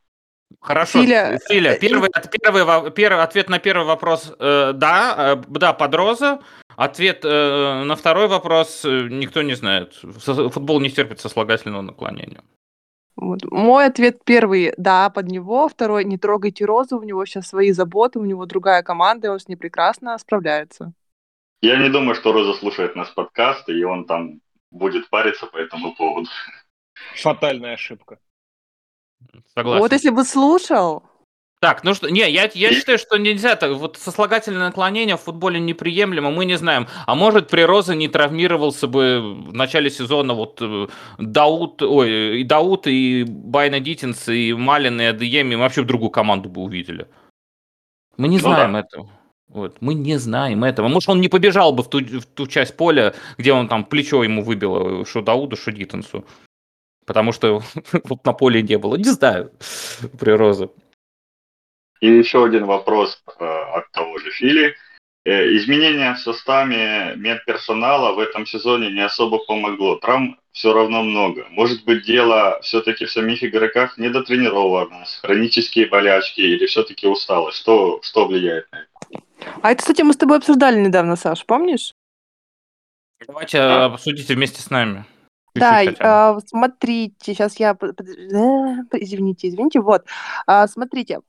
Хорошо, 0.61 1.01
Филя, 1.01 1.39
Филя 1.49 1.79
первый, 1.79 2.11
первый, 2.31 2.91
первый 2.91 3.23
ответ 3.23 3.49
на 3.49 3.59
первый 3.59 3.87
вопрос 3.87 4.33
э, 4.39 4.73
да, 4.75 5.35
э, 5.35 5.43
да, 5.49 5.73
под 5.73 5.95
роза. 5.95 6.41
Ответ 6.77 7.25
э, 7.25 7.83
на 7.85 7.97
второй 7.97 8.29
вопрос 8.29 8.85
э, 8.85 9.09
никто 9.11 9.43
не 9.43 9.55
знает. 9.55 9.95
Футбол 9.95 10.81
не 10.81 10.91
терпит 10.91 11.21
сослагательного 11.21 11.83
наклонения. 11.83 12.43
Вот. 13.17 13.41
Мой 13.51 13.87
ответ 13.87 14.25
первый, 14.25 14.73
да, 14.77 15.11
под 15.11 15.27
него. 15.27 15.69
Второй, 15.69 16.05
не 16.05 16.19
трогайте 16.19 16.65
розу, 16.65 16.99
у 16.99 17.03
него 17.03 17.25
сейчас 17.27 17.49
свои 17.49 17.73
заботы, 17.73 18.19
у 18.19 18.25
него 18.25 18.47
другая 18.47 18.83
команда, 18.83 19.27
и 19.27 19.31
он 19.31 19.39
с 19.39 19.49
ней 19.49 19.57
прекрасно 19.57 20.19
справляется. 20.19 20.93
Я 21.61 21.77
не 21.77 21.89
думаю, 21.89 22.15
что 22.15 22.33
Роза 22.33 22.55
слушает 22.55 22.97
наш 22.97 23.15
подкаст, 23.15 23.69
и 23.69 23.85
он 23.85 24.05
там 24.05 24.41
будет 24.73 25.09
париться 25.11 25.47
по 25.47 25.59
этому 25.59 25.95
поводу. 25.95 26.29
Фатальная 27.17 27.75
ошибка. 27.75 28.19
Согласен. 29.55 29.81
Вот 29.81 29.93
если 29.93 30.11
бы 30.11 30.25
слушал. 30.25 31.03
Так, 31.63 31.85
ну 31.85 31.95
что, 31.95 32.09
не, 32.11 32.29
я, 32.29 32.51
я 32.55 32.73
считаю, 32.73 32.99
что 32.99 33.19
нельзя 33.19 33.55
так, 33.55 33.77
вот 33.77 33.97
сослагательное 33.97 34.67
наклонение 34.67 35.17
в 35.17 35.21
футболе 35.21 35.61
неприемлемо, 35.61 36.33
мы 36.33 36.45
не 36.45 36.59
знаем. 36.59 36.89
А 37.07 37.15
может, 37.15 37.49
при 37.49 37.61
Розе 37.61 37.95
не 37.95 38.09
травмировался 38.09 38.89
бы 38.89 39.21
в 39.47 39.55
начале 39.55 39.89
сезона 39.89 40.35
вот 40.35 40.59
э, 40.61 40.89
Дауд, 41.19 41.81
ой, 41.83 42.41
и 42.41 42.43
Дауд, 42.45 42.89
и 42.89 43.25
Байна 43.29 43.79
Дитинс, 43.79 44.29
и 44.29 44.53
Малин, 44.53 45.01
и 45.01 45.05
Адееми, 45.05 45.55
мы 45.55 45.61
вообще 45.61 45.83
в 45.83 45.87
другую 45.87 46.11
команду 46.11 46.49
бы 46.49 46.63
увидели. 46.63 47.07
Мы 48.17 48.27
не 48.27 48.39
ну, 48.39 48.43
знаем 48.43 48.73
да. 48.73 48.81
этого. 48.81 49.09
Вот. 49.47 49.77
Мы 49.81 49.95
не 49.95 50.19
знаем 50.19 50.65
этого. 50.65 50.89
Может, 50.89 51.11
он 51.11 51.21
не 51.21 51.29
побежал 51.29 51.73
бы 51.73 51.85
в 51.85 51.89
ту, 51.89 52.01
в 52.01 52.27
ту 52.27 52.49
часть 52.49 52.77
поля, 52.77 53.15
где 53.39 53.53
он 53.53 53.69
там 53.69 53.85
плечо 53.85 54.25
ему 54.25 54.43
выбило, 54.43 55.07
что 55.07 55.23
Дауду, 55.23 55.55
что 55.55 55.71
Дитенсу. 55.71 56.25
Потому 57.07 57.33
что 57.33 57.63
вот 58.05 58.25
на 58.25 58.33
поле 58.33 58.63
не 58.63 58.79
было. 58.79 58.97
Не 58.97 59.11
знаю, 59.11 59.53
прирозы. 60.19 60.71
И 62.01 62.09
еще 62.09 62.45
один 62.45 62.67
вопрос 62.67 63.23
э, 63.39 63.45
от 63.45 63.91
того 63.93 64.19
же 64.19 64.31
Фили. 64.33 64.75
Э, 65.25 65.57
изменение 65.57 66.15
в 66.15 66.19
составе 66.19 67.15
медперсонала 67.17 68.13
в 68.13 68.19
этом 68.19 68.45
сезоне 68.45 68.91
не 68.91 69.05
особо 69.05 69.39
помогло. 69.39 69.97
Травм 69.97 70.37
все 70.51 70.73
равно 70.73 71.03
много. 71.03 71.47
Может 71.51 71.85
быть, 71.85 72.05
дело 72.05 72.61
все-таки 72.63 73.05
в 73.05 73.13
самих 73.13 73.45
игроках 73.45 73.99
недотренированность, 73.99 75.21
хронические 75.21 75.87
болячки 75.87 76.41
или 76.41 76.67
все-таки 76.67 77.07
усталость? 77.07 77.59
Что, 77.59 78.01
что 78.03 78.27
влияет 78.27 78.71
на 78.73 78.81
это? 78.81 79.23
А 79.63 79.71
это, 79.71 79.81
кстати, 79.81 80.03
мы 80.03 80.13
с 80.13 80.17
тобой 80.17 80.39
обсуждали 80.39 80.81
недавно, 80.81 81.15
Саш, 81.15 81.47
помнишь? 81.47 81.95
Давайте 83.27 83.59
а? 83.59 83.85
обсудите 83.85 84.35
вместе 84.35 84.61
с 84.61 84.71
нами. 84.71 85.05
Да, 85.55 85.83
э, 85.83 86.41
смотрите, 86.47 87.15
сейчас 87.21 87.57
я... 87.61 87.77
Извините, 88.93 89.49
извините, 89.49 89.81
вот. 89.81 90.05
А, 90.47 90.67
смотрите, 90.67 91.21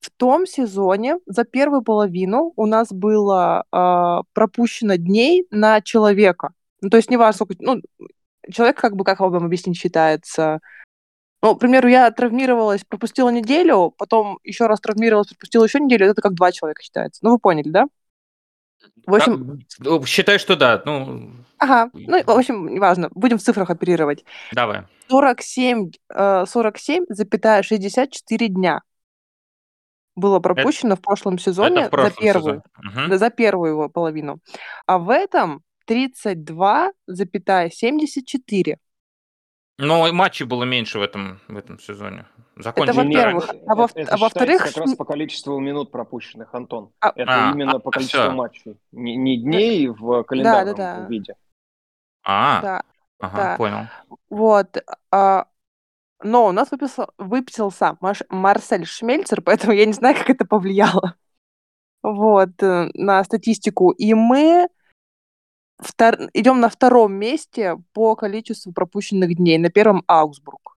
в 0.00 0.10
том 0.10 0.46
сезоне 0.46 1.18
за 1.26 1.44
первую 1.44 1.82
половину 1.82 2.52
у 2.56 2.66
нас 2.66 2.92
было 2.92 3.64
э, 3.72 4.22
пропущено 4.32 4.94
дней 4.96 5.46
на 5.50 5.80
человека. 5.80 6.50
Ну, 6.80 6.90
то 6.90 6.96
есть 6.96 7.10
неважно, 7.10 7.44
сколько... 7.44 7.56
Ну, 7.58 7.80
человек, 8.52 8.76
как 8.76 8.94
бы, 8.94 9.04
как 9.04 9.20
вам 9.20 9.44
объяснить, 9.44 9.76
считается... 9.76 10.60
Ну, 11.42 11.54
к 11.54 11.58
примеру, 11.58 11.88
я 11.88 12.10
травмировалась, 12.10 12.84
пропустила 12.84 13.28
неделю, 13.28 13.92
потом 13.98 14.38
еще 14.42 14.66
раз 14.66 14.80
травмировалась, 14.80 15.28
пропустила 15.28 15.64
еще 15.64 15.80
неделю, 15.80 16.06
это 16.06 16.22
как 16.22 16.34
два 16.34 16.50
человека 16.52 16.82
считается. 16.82 17.20
Ну, 17.24 17.32
вы 17.32 17.38
поняли, 17.38 17.68
да? 17.68 17.86
В 19.06 19.14
общем... 19.14 19.60
Да, 19.78 20.04
считай, 20.04 20.38
что 20.38 20.56
да. 20.56 20.82
Ну... 20.84 21.30
Ага. 21.58 21.88
Ну, 21.92 22.22
в 22.22 22.30
общем, 22.30 22.68
неважно. 22.68 23.08
Будем 23.14 23.38
в 23.38 23.42
цифрах 23.42 23.70
оперировать. 23.70 24.24
Давай. 24.52 24.82
47, 25.08 25.92
47,64 26.10 28.48
дня 28.48 28.82
было 30.16 30.40
пропущено 30.40 30.94
это, 30.94 31.00
в 31.00 31.04
прошлом 31.04 31.38
сезоне 31.38 31.86
в 31.86 31.90
прошлом 31.90 32.14
за 32.14 32.20
первую, 32.20 32.64
сезоне. 32.82 33.06
Угу. 33.08 33.16
за 33.16 33.30
первую 33.30 33.70
его 33.72 33.88
половину. 33.88 34.40
А 34.86 34.98
в 34.98 35.10
этом 35.10 35.62
32,74. 35.88 38.76
Но 39.78 40.10
матчей 40.12 40.46
было 40.46 40.64
меньше 40.64 40.98
в 40.98 41.02
этом, 41.02 41.40
в 41.48 41.56
этом 41.56 41.78
сезоне. 41.78 42.26
Закончили 42.56 42.98
это 42.98 43.06
во-первых. 43.06 43.50
А, 43.66 43.74
во- 43.74 43.88
это 43.94 44.14
а 44.14 44.16
во-вторых... 44.16 44.62
как 44.62 44.76
раз 44.76 44.94
по 44.94 45.04
количеству 45.04 45.58
минут 45.60 45.90
пропущенных, 45.90 46.54
Антон. 46.54 46.92
А, 47.00 47.12
это 47.14 47.50
а, 47.50 47.52
именно 47.52 47.72
а, 47.72 47.78
по 47.78 47.90
количеству 47.90 48.20
все. 48.20 48.30
матчей. 48.30 48.76
Не, 48.92 49.16
не 49.16 49.36
дней 49.36 49.88
в 49.88 50.22
календарном 50.24 50.74
да, 50.74 50.94
да, 50.94 51.00
да. 51.02 51.06
виде. 51.08 51.34
А, 52.24 52.62
да, 52.62 52.82
ага, 53.20 53.36
да. 53.36 53.56
понял. 53.56 53.86
Вот. 54.30 54.82
А, 55.10 55.46
но 56.22 56.46
у 56.46 56.52
нас 56.52 56.70
выписал, 56.70 57.12
выписался 57.18 57.98
Маш, 58.00 58.22
Марсель 58.30 58.86
Шмельцер, 58.86 59.42
поэтому 59.42 59.74
я 59.74 59.84
не 59.84 59.92
знаю, 59.92 60.16
как 60.16 60.30
это 60.30 60.46
повлияло 60.46 61.14
вот, 62.02 62.62
э, 62.62 62.88
на 62.94 63.22
статистику. 63.24 63.90
И 63.90 64.14
мы 64.14 64.68
втор... 65.78 66.16
идем 66.32 66.60
на 66.60 66.68
втором 66.68 67.14
месте 67.14 67.76
по 67.92 68.16
количеству 68.16 68.72
пропущенных 68.72 69.36
дней, 69.36 69.58
на 69.58 69.70
первом 69.70 70.02
Аугсбург. 70.06 70.76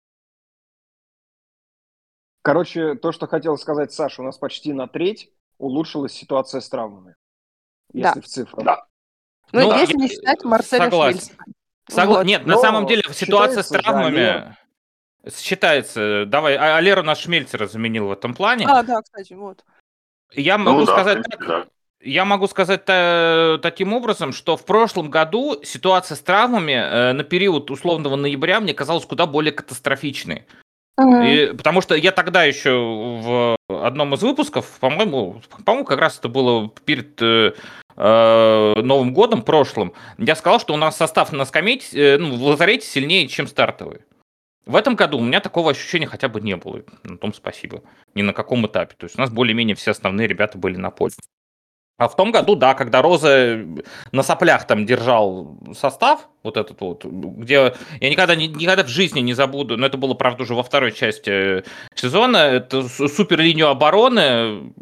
Короче, 2.42 2.94
то, 2.94 3.12
что 3.12 3.26
хотел 3.26 3.58
сказать 3.58 3.92
Саша, 3.92 4.22
у 4.22 4.24
нас 4.24 4.38
почти 4.38 4.72
на 4.72 4.88
треть 4.88 5.30
улучшилась 5.58 6.12
ситуация 6.12 6.60
с 6.60 6.68
травмами. 6.68 7.14
Если 7.92 8.14
да. 8.14 8.20
в 8.20 8.26
цифрах. 8.26 8.64
Да. 8.64 8.86
Ну, 9.52 9.60
ну 9.60 9.78
если 9.78 9.94
да, 9.94 9.98
не 9.98 10.08
считать 10.08 10.44
Марселя 10.44 10.84
Согласен. 10.84 11.18
Шмельцера. 11.18 11.44
Согла... 11.88 12.18
Вот. 12.18 12.26
Нет, 12.26 12.46
Но 12.46 12.54
на 12.54 12.60
самом 12.60 12.86
деле 12.86 13.02
ситуация 13.12 13.62
с 13.62 13.68
травмами... 13.68 14.56
Считается. 15.30 16.24
Давай, 16.26 16.56
а, 16.56 16.78
а 16.78 17.02
наш 17.02 17.18
Шмельцера 17.18 17.66
заменил 17.66 18.06
в 18.06 18.12
этом 18.12 18.32
плане. 18.32 18.66
А, 18.66 18.82
да, 18.82 19.02
кстати, 19.02 19.34
вот. 19.34 19.66
Я 20.32 20.56
ну 20.56 20.64
могу 20.64 20.80
ну, 20.80 20.86
сказать 20.86 21.18
да, 21.18 21.22
так, 21.24 21.46
да. 21.46 21.66
Я 22.02 22.24
могу 22.24 22.46
сказать 22.46 22.84
та, 22.86 23.58
таким 23.62 23.92
образом, 23.92 24.32
что 24.32 24.56
в 24.56 24.64
прошлом 24.64 25.10
году 25.10 25.60
ситуация 25.62 26.16
с 26.16 26.20
травмами 26.20 26.72
э, 26.72 27.12
на 27.12 27.24
период 27.24 27.70
условного 27.70 28.16
ноября 28.16 28.60
мне 28.60 28.72
казалась 28.72 29.04
куда 29.04 29.26
более 29.26 29.52
катастрофичной. 29.52 30.46
И, 30.98 31.52
потому 31.56 31.80
что 31.80 31.94
я 31.94 32.12
тогда 32.12 32.44
еще 32.44 32.70
в 32.70 33.56
одном 33.68 34.14
из 34.14 34.22
выпусков, 34.22 34.78
по-моему, 34.80 35.40
по-моему, 35.64 35.86
как 35.86 35.98
раз 35.98 36.18
это 36.18 36.28
было 36.28 36.70
перед 36.84 37.20
э, 37.22 37.52
э, 37.96 38.72
Новым 38.76 39.14
годом 39.14 39.42
прошлым, 39.42 39.94
я 40.18 40.36
сказал, 40.36 40.60
что 40.60 40.74
у 40.74 40.76
нас 40.76 40.96
состав 40.96 41.32
на 41.32 41.44
скамейке, 41.44 41.86
э, 41.92 42.18
ну, 42.18 42.36
в 42.36 42.42
лазарете 42.42 42.86
сильнее, 42.86 43.28
чем 43.28 43.46
стартовый. 43.46 44.00
В 44.66 44.76
этом 44.76 44.94
году 44.94 45.18
у 45.18 45.22
меня 45.22 45.40
такого 45.40 45.70
ощущения 45.70 46.06
хотя 46.06 46.28
бы 46.28 46.40
не 46.40 46.56
было. 46.56 46.82
На 47.02 47.16
том 47.16 47.32
спасибо. 47.32 47.82
Ни 48.14 48.22
на 48.22 48.32
каком 48.32 48.66
этапе. 48.66 48.94
То 48.96 49.06
есть 49.06 49.18
у 49.18 49.20
нас 49.20 49.30
более-менее 49.30 49.74
все 49.74 49.92
основные 49.92 50.28
ребята 50.28 50.58
были 50.58 50.76
на 50.76 50.90
поле. 50.90 51.14
А 52.00 52.08
в 52.08 52.16
том 52.16 52.32
году, 52.32 52.56
да, 52.56 52.72
когда 52.72 53.02
Роза 53.02 53.62
на 54.10 54.22
соплях 54.22 54.66
там 54.66 54.86
держал 54.86 55.58
состав, 55.74 56.30
вот 56.42 56.56
этот 56.56 56.80
вот, 56.80 57.04
где 57.04 57.74
я 58.00 58.10
никогда, 58.10 58.34
никогда 58.34 58.84
в 58.84 58.88
жизни 58.88 59.20
не 59.20 59.34
забуду, 59.34 59.76
но 59.76 59.84
это 59.84 59.98
было, 59.98 60.14
правда, 60.14 60.44
уже 60.44 60.54
во 60.54 60.62
второй 60.62 60.92
части 60.92 61.62
сезона, 61.94 62.38
это 62.38 62.88
супер 62.88 63.40
линию 63.40 63.68
обороны, 63.68 64.72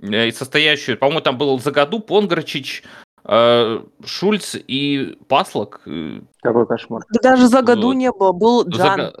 э, 0.00 0.32
состоящую, 0.32 0.96
по-моему, 0.96 1.20
там 1.20 1.36
был 1.36 1.58
за 1.60 1.70
году 1.70 2.00
Понграчич, 2.00 2.82
э, 3.26 3.80
Шульц 4.06 4.56
и 4.56 5.18
Паслок. 5.28 5.82
Э, 5.84 6.20
Какой 6.40 6.66
кошмар. 6.66 7.02
Да 7.12 7.20
даже 7.20 7.48
за 7.48 7.60
году 7.60 7.88
вот. 7.88 7.92
не 7.96 8.10
было, 8.10 8.32
был 8.32 8.66
Джан. 8.66 9.00
За... 9.00 9.12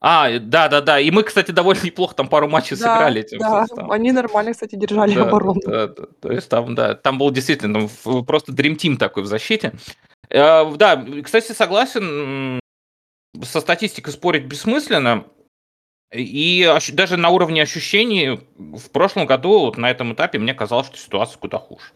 А, 0.00 0.38
да, 0.38 0.68
да, 0.68 0.80
да. 0.80 1.00
И 1.00 1.10
мы, 1.10 1.24
кстати, 1.24 1.50
довольно 1.50 1.82
неплохо 1.82 2.14
там 2.14 2.28
пару 2.28 2.48
матчей 2.48 2.76
да, 2.76 2.94
сыграли 2.94 3.22
этим 3.22 3.38
да. 3.38 3.66
составом. 3.66 3.90
Они 3.90 4.12
нормально, 4.12 4.52
кстати, 4.52 4.76
держали 4.76 5.14
да, 5.14 5.22
оборону. 5.22 5.60
Да, 5.64 5.88
да, 5.88 6.04
то 6.20 6.30
есть 6.30 6.48
там, 6.48 6.74
да, 6.74 6.94
там 6.94 7.18
был 7.18 7.30
действительно 7.32 7.88
там, 8.04 8.24
просто 8.24 8.52
Dream 8.52 8.76
Team 8.76 8.96
такой 8.96 9.24
в 9.24 9.26
защите. 9.26 9.72
Э, 10.30 10.72
да, 10.76 11.04
кстати, 11.24 11.50
согласен, 11.52 12.60
со 13.42 13.60
статистикой 13.60 14.12
спорить 14.12 14.44
бессмысленно. 14.44 15.24
И 16.14 16.72
даже 16.92 17.16
на 17.16 17.28
уровне 17.30 17.62
ощущений 17.62 18.40
в 18.56 18.90
прошлом 18.90 19.26
году, 19.26 19.66
вот 19.66 19.76
на 19.76 19.90
этом 19.90 20.14
этапе, 20.14 20.38
мне 20.38 20.54
казалось, 20.54 20.86
что 20.86 20.96
ситуация 20.96 21.38
куда 21.38 21.58
хуже. 21.58 21.86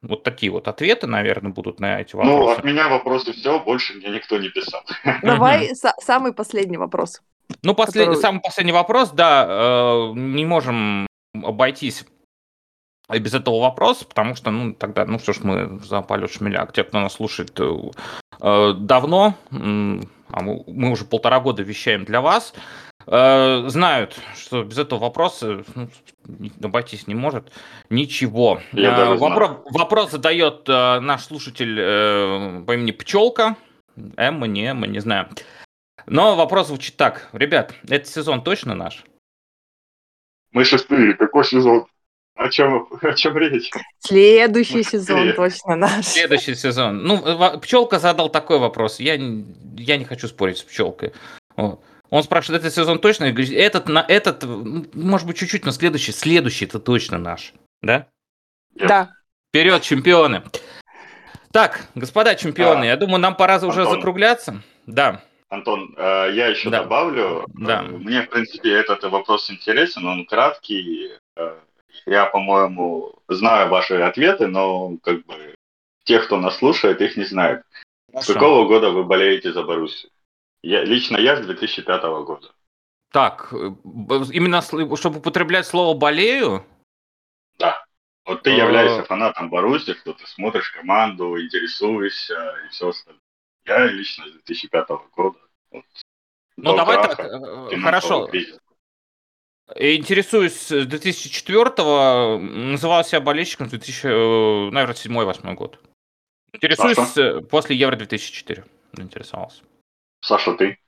Вот 0.00 0.24
такие 0.24 0.50
вот 0.50 0.68
ответы, 0.68 1.06
наверное, 1.06 1.52
будут 1.52 1.78
на 1.78 2.00
эти 2.00 2.16
вопросы. 2.16 2.36
Ну, 2.36 2.50
от 2.50 2.64
меня 2.64 2.88
вопросы 2.88 3.32
все, 3.32 3.60
больше 3.60 3.94
мне 3.94 4.10
никто 4.10 4.38
не 4.38 4.48
писал. 4.48 4.82
Давай 5.22 5.70
самый 5.74 6.32
последний 6.32 6.76
вопрос. 6.76 7.20
Ну, 7.62 7.74
послед... 7.74 8.06
который... 8.06 8.20
самый 8.20 8.40
последний 8.40 8.72
вопрос, 8.72 9.10
да, 9.10 9.46
э, 9.48 10.12
не 10.14 10.44
можем 10.44 11.06
обойтись 11.34 12.04
без 13.08 13.34
этого 13.34 13.60
вопроса, 13.60 14.04
потому 14.06 14.34
что, 14.34 14.50
ну, 14.50 14.74
тогда, 14.74 15.04
ну, 15.04 15.18
что 15.18 15.32
ж 15.32 15.40
мы 15.42 15.80
за 15.80 16.02
полет 16.02 16.32
шмеляк. 16.32 16.72
Те, 16.72 16.84
кто 16.84 17.00
нас 17.00 17.14
слушает 17.14 17.58
э, 17.58 17.76
э 18.40 18.72
давно, 18.78 19.34
э, 19.50 19.54
а 19.54 20.42
мы, 20.42 20.64
мы 20.66 20.90
уже 20.90 21.04
полтора 21.04 21.40
года 21.40 21.62
вещаем 21.62 22.04
для 22.04 22.20
вас, 22.20 22.54
э, 23.06 23.64
знают, 23.68 24.18
что 24.36 24.64
без 24.64 24.78
этого 24.78 25.00
вопроса 25.00 25.64
ну, 25.74 25.88
обойтись 26.62 27.06
не 27.06 27.14
может 27.14 27.52
ничего. 27.90 28.60
Я 28.72 28.98
э, 28.98 29.14
вопрос, 29.16 29.50
вопрос 29.70 30.10
задает 30.10 30.68
э, 30.68 31.00
наш 31.00 31.24
слушатель 31.24 31.76
э, 31.78 32.62
по 32.66 32.72
имени 32.74 32.92
Пчелка. 32.92 33.56
Эмма, 34.16 34.46
не 34.46 34.70
Эмма, 34.70 34.86
не 34.86 35.00
знаю. 35.00 35.28
Но 36.06 36.36
вопрос 36.36 36.68
звучит 36.68 36.96
так. 36.96 37.28
Ребят, 37.32 37.74
этот 37.88 38.08
сезон 38.08 38.42
точно 38.42 38.74
наш? 38.74 39.04
Мы 40.52 40.64
шестые. 40.64 41.14
Какой 41.14 41.44
сезон? 41.44 41.86
О 42.34 42.48
чем, 42.48 42.88
о 43.02 43.12
чем 43.14 43.36
речь? 43.36 43.70
Следующий 44.00 44.82
сезон 44.82 45.34
точно 45.34 45.76
наш. 45.76 46.06
Следующий 46.06 46.54
сезон. 46.54 47.04
Ну, 47.04 47.58
пчелка 47.60 47.98
задал 47.98 48.30
такой 48.30 48.58
вопрос. 48.58 49.00
Я, 49.00 49.14
я 49.14 49.96
не 49.96 50.04
хочу 50.04 50.28
спорить 50.28 50.58
с 50.58 50.62
пчелкой. 50.62 51.12
Он 51.56 52.22
спрашивает, 52.22 52.60
этот 52.60 52.74
сезон 52.74 52.98
точно? 52.98 53.24
Я 53.24 53.32
говорю, 53.32 53.54
этот, 53.56 53.88
на 53.88 54.04
этот, 54.06 54.44
может 54.92 55.26
быть, 55.26 55.38
чуть-чуть, 55.38 55.64
но 55.64 55.72
следующий, 55.72 56.12
следующий 56.12 56.66
это 56.66 56.78
точно 56.78 57.16
наш. 57.16 57.54
Да? 57.80 58.06
Да. 58.74 59.14
Вперед, 59.48 59.82
чемпионы. 59.82 60.42
Так, 61.52 61.86
господа 61.94 62.34
чемпионы, 62.34 62.84
а, 62.84 62.86
я 62.86 62.96
думаю, 62.96 63.18
нам 63.18 63.34
пора 63.34 63.54
Антон, 63.54 63.70
уже 63.70 63.84
закругляться. 63.84 64.62
Да. 64.86 65.22
Антон, 65.52 65.94
э, 65.98 66.30
я 66.32 66.46
еще 66.46 66.70
да. 66.70 66.82
добавлю. 66.82 67.44
Да. 67.52 67.82
Мне, 67.82 68.22
в 68.22 68.30
принципе, 68.30 68.72
этот 68.72 69.04
вопрос 69.04 69.50
интересен, 69.50 70.06
он 70.06 70.24
краткий. 70.24 71.10
Э, 71.36 71.58
я, 72.06 72.24
по-моему, 72.24 73.16
знаю 73.28 73.68
ваши 73.68 73.96
ответы, 73.96 74.46
но 74.46 74.96
как 75.02 75.26
бы 75.26 75.54
те, 76.04 76.20
кто 76.20 76.38
нас 76.38 76.56
слушает, 76.56 77.02
их 77.02 77.18
не 77.18 77.24
знают. 77.24 77.66
Хорошо. 78.10 78.32
С 78.32 78.34
какого 78.34 78.66
года 78.66 78.90
вы 78.92 79.04
болеете 79.04 79.52
за 79.52 79.62
Боруссию? 79.62 80.10
Я, 80.62 80.84
лично 80.84 81.18
я 81.18 81.36
с 81.36 81.44
2005 81.44 82.02
года. 82.24 82.50
Так, 83.12 83.52
э, 83.52 83.74
именно 84.32 84.62
чтобы 84.62 85.18
употреблять 85.18 85.66
слово 85.66 85.94
«болею»? 85.94 86.64
Да. 87.58 87.84
Вот 88.24 88.42
ты 88.42 88.50
являешься 88.50 89.04
фанатом 89.04 89.50
Боруссии, 89.50 89.92
что 89.92 90.14
ты 90.14 90.26
смотришь 90.26 90.70
команду, 90.70 91.38
интересуешься 91.38 92.56
и 92.64 92.68
все 92.70 92.88
остальное. 92.88 93.20
Я 93.64 93.86
лично 93.86 94.26
с 94.28 94.32
2005 94.32 94.88
года. 95.14 95.38
Вот, 95.72 95.84
ну, 96.56 96.76
давай 96.76 96.96
так, 97.02 97.18
э, 97.18 97.76
хорошо. 97.80 98.26
Кризиса. 98.26 98.58
Интересуюсь 99.74 100.54
с 100.54 100.72
2004-го, 100.72 102.38
называл 102.38 103.04
себя 103.04 103.20
болельщиком 103.20 103.68
с 103.68 103.70
2000, 103.70 104.06
э, 104.06 104.70
наверное, 104.70 104.94
7-8 104.94 105.54
год. 105.54 105.78
Интересуюсь 106.52 106.96
Саша? 106.96 107.40
после 107.40 107.76
Евро-2004. 107.76 108.64
Интересовался. 108.98 109.62
Саша, 110.20 110.54
ты? 110.54 110.78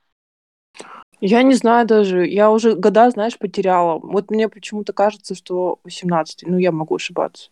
Я 1.21 1.43
не 1.43 1.55
знаю 1.55 1.87
даже. 1.87 2.27
Я 2.27 2.51
уже 2.51 2.75
года, 2.75 3.11
знаешь, 3.11 3.39
потеряла. 3.39 3.99
Вот 3.99 4.31
мне 4.31 4.49
почему-то 4.49 4.93
кажется, 4.93 5.35
что 5.35 5.81
18 5.85 6.43
Ну, 6.47 6.59
я 6.59 6.71
могу 6.71 6.97
ошибаться. 6.97 7.51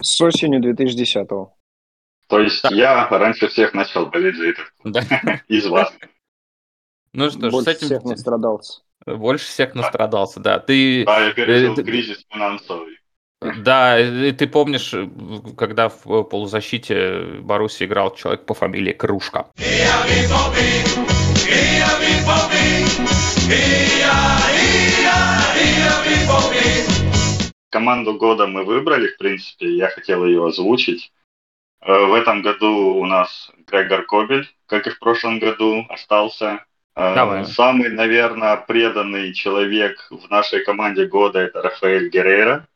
С 0.00 0.20
осенью 0.20 0.60
2010-го. 0.60 1.56
То 2.28 2.40
есть 2.40 2.62
да. 2.62 2.68
я 2.70 3.08
раньше 3.08 3.48
всех 3.48 3.74
начал 3.74 4.06
болеть 4.06 4.36
за 4.36 4.48
это. 4.48 5.42
Из 5.48 5.66
вас. 5.66 5.92
Ну 7.16 7.30
что 7.30 7.48
ж, 7.48 7.52
Больше 7.52 7.70
с 7.70 7.76
этим... 7.76 7.86
всех 7.86 8.04
настрадался. 8.04 8.82
Больше 9.06 9.46
всех 9.46 9.74
настрадался, 9.74 10.38
да. 10.38 10.58
Ты... 10.58 11.04
Да, 11.06 11.26
я 11.26 11.32
пережил 11.32 11.74
ты... 11.74 11.82
кризис 11.82 12.26
финансовый. 12.30 12.98
Да, 13.40 13.98
и 13.98 14.32
ты 14.32 14.46
помнишь, 14.46 14.94
когда 15.56 15.88
в 15.88 16.24
полузащите 16.24 17.40
Баруси 17.40 17.84
играл 17.84 18.14
человек 18.14 18.44
по 18.44 18.52
фамилии 18.52 18.92
Кружка. 18.92 19.46
Команду 27.70 28.14
года 28.14 28.46
мы 28.46 28.64
выбрали, 28.64 29.08
в 29.08 29.16
принципе, 29.16 29.74
я 29.74 29.88
хотел 29.88 30.26
ее 30.26 30.46
озвучить. 30.46 31.12
Э, 31.80 32.06
в 32.06 32.12
этом 32.12 32.42
году 32.42 32.94
у 32.96 33.06
нас 33.06 33.50
Грегор 33.66 34.04
Кобель, 34.04 34.46
как 34.66 34.86
и 34.86 34.90
в 34.90 34.98
прошлом 34.98 35.38
году, 35.38 35.86
остался. 35.88 36.64
Э, 36.96 37.14
Давай. 37.14 37.44
Самый, 37.44 37.90
наверное, 37.90 38.56
преданный 38.56 39.34
человек 39.34 40.06
в 40.10 40.30
нашей 40.30 40.64
команде 40.64 41.06
года 41.06 41.40
это 41.40 41.62
Рафаэль 41.62 42.08
Геррера 42.08 42.66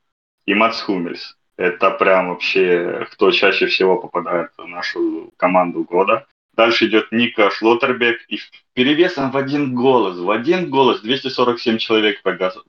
и 0.44 0.54
Мац 0.54 0.80
Хумельс. 0.82 1.36
Это 1.56 1.90
прям 1.90 2.28
вообще 2.28 3.06
кто 3.12 3.30
чаще 3.30 3.66
всего 3.66 3.96
попадает 3.96 4.50
в 4.56 4.66
нашу 4.66 5.32
команду 5.36 5.84
года. 5.84 6.26
Дальше 6.54 6.86
идет 6.86 7.12
Ника 7.12 7.50
Шлоттербек. 7.50 8.20
И 8.28 8.38
перевесом 8.74 9.30
в 9.30 9.36
один 9.36 9.74
голос, 9.74 10.18
в 10.18 10.30
один 10.30 10.68
голос 10.68 11.00
247 11.00 11.78
человек 11.78 12.22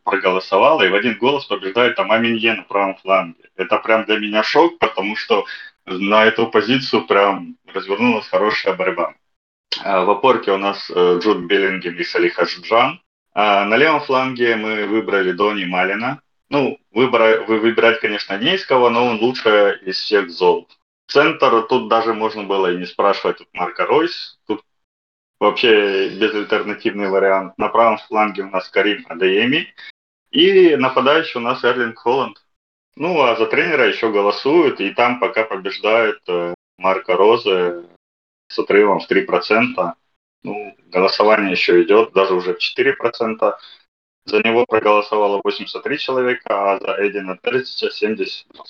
проголосовало, 0.04 0.84
и 0.84 0.89
в 0.89 0.95
один 0.95 1.18
голос 1.18 1.45
побеждает 1.45 1.95
Тома 1.95 2.18
Минье 2.18 2.54
на 2.54 2.64
правом 2.64 2.95
фланге. 2.95 3.49
Это 3.58 3.78
прям 3.80 4.06
для 4.06 4.20
меня 4.20 4.43
шок, 4.43 4.80
потому 4.80 5.16
что 5.18 5.45
на 5.86 6.26
эту 6.26 6.47
позицию 6.47 7.06
прям 7.06 7.58
развернулась 7.74 8.28
хорошая 8.28 8.76
борьба. 8.76 9.16
А, 9.80 10.04
в 10.04 10.10
опорке 10.10 10.52
у 10.52 10.58
нас 10.58 10.90
э, 10.90 11.20
Джуд 11.20 11.46
Беллингем 11.46 11.96
и 11.96 12.04
Салих 12.04 12.40
Аджан. 12.40 13.02
А 13.34 13.66
на 13.66 13.78
левом 13.78 14.02
фланге 14.02 14.56
мы 14.56 14.86
выбрали 14.86 15.32
Дони 15.32 15.66
Малина. 15.66 16.22
Ну, 16.50 16.78
выбора, 16.92 17.46
вы 17.48 17.60
выбирать, 17.60 18.02
конечно, 18.02 18.38
не 18.38 18.56
из 18.56 18.66
кого, 18.66 18.90
но 18.90 19.06
он 19.06 19.20
лучший 19.22 19.78
из 19.86 19.98
всех 19.98 20.30
зол. 20.30 20.68
Центр, 21.08 21.62
тут 21.64 21.88
даже 21.88 22.14
можно 22.14 22.44
было 22.44 22.74
и 22.74 22.78
не 22.78 22.86
спрашивать, 22.86 23.38
тут 23.38 23.48
Марка 23.54 23.86
Ройс, 23.86 24.38
тут 24.48 24.62
вообще 25.40 26.10
безальтернативный 26.10 27.10
вариант. 27.10 27.58
На 27.58 27.70
правом 27.70 27.98
фланге 28.00 28.44
у 28.44 28.50
нас 28.50 28.68
Карим 28.68 29.06
Адееми, 29.08 29.74
и 30.32 30.76
нападающий 30.76 31.40
у 31.40 31.44
нас 31.44 31.64
Эрлинг 31.64 31.98
Холланд. 31.98 32.38
Ну, 32.96 33.22
а 33.22 33.36
за 33.38 33.46
тренера 33.46 33.88
еще 33.88 34.12
голосуют, 34.12 34.82
и 34.82 34.92
там 34.92 35.20
пока 35.20 35.46
побеждает 35.46 36.20
э, 36.28 36.54
Марка 36.78 37.16
Розы 37.16 37.86
с 38.52 38.60
отрывом 38.60 38.99
в 38.99 39.10
3%. 39.10 39.93
Ну, 40.43 40.76
голосование 40.88 41.52
еще 41.52 41.84
идет, 41.84 42.14
даже 42.14 42.34
уже 42.34 42.54
в 42.54 42.58
4%. 42.58 43.54
За 44.26 44.38
него 44.38 44.66
проголосовало 44.68 45.41
83 45.43 45.97
человека, 45.97 46.74
а 46.74 46.80
за 46.80 47.08
Эдина 47.08 47.38
Терзича 47.41 47.89
70. 47.89 48.45
Угу. 48.49 48.62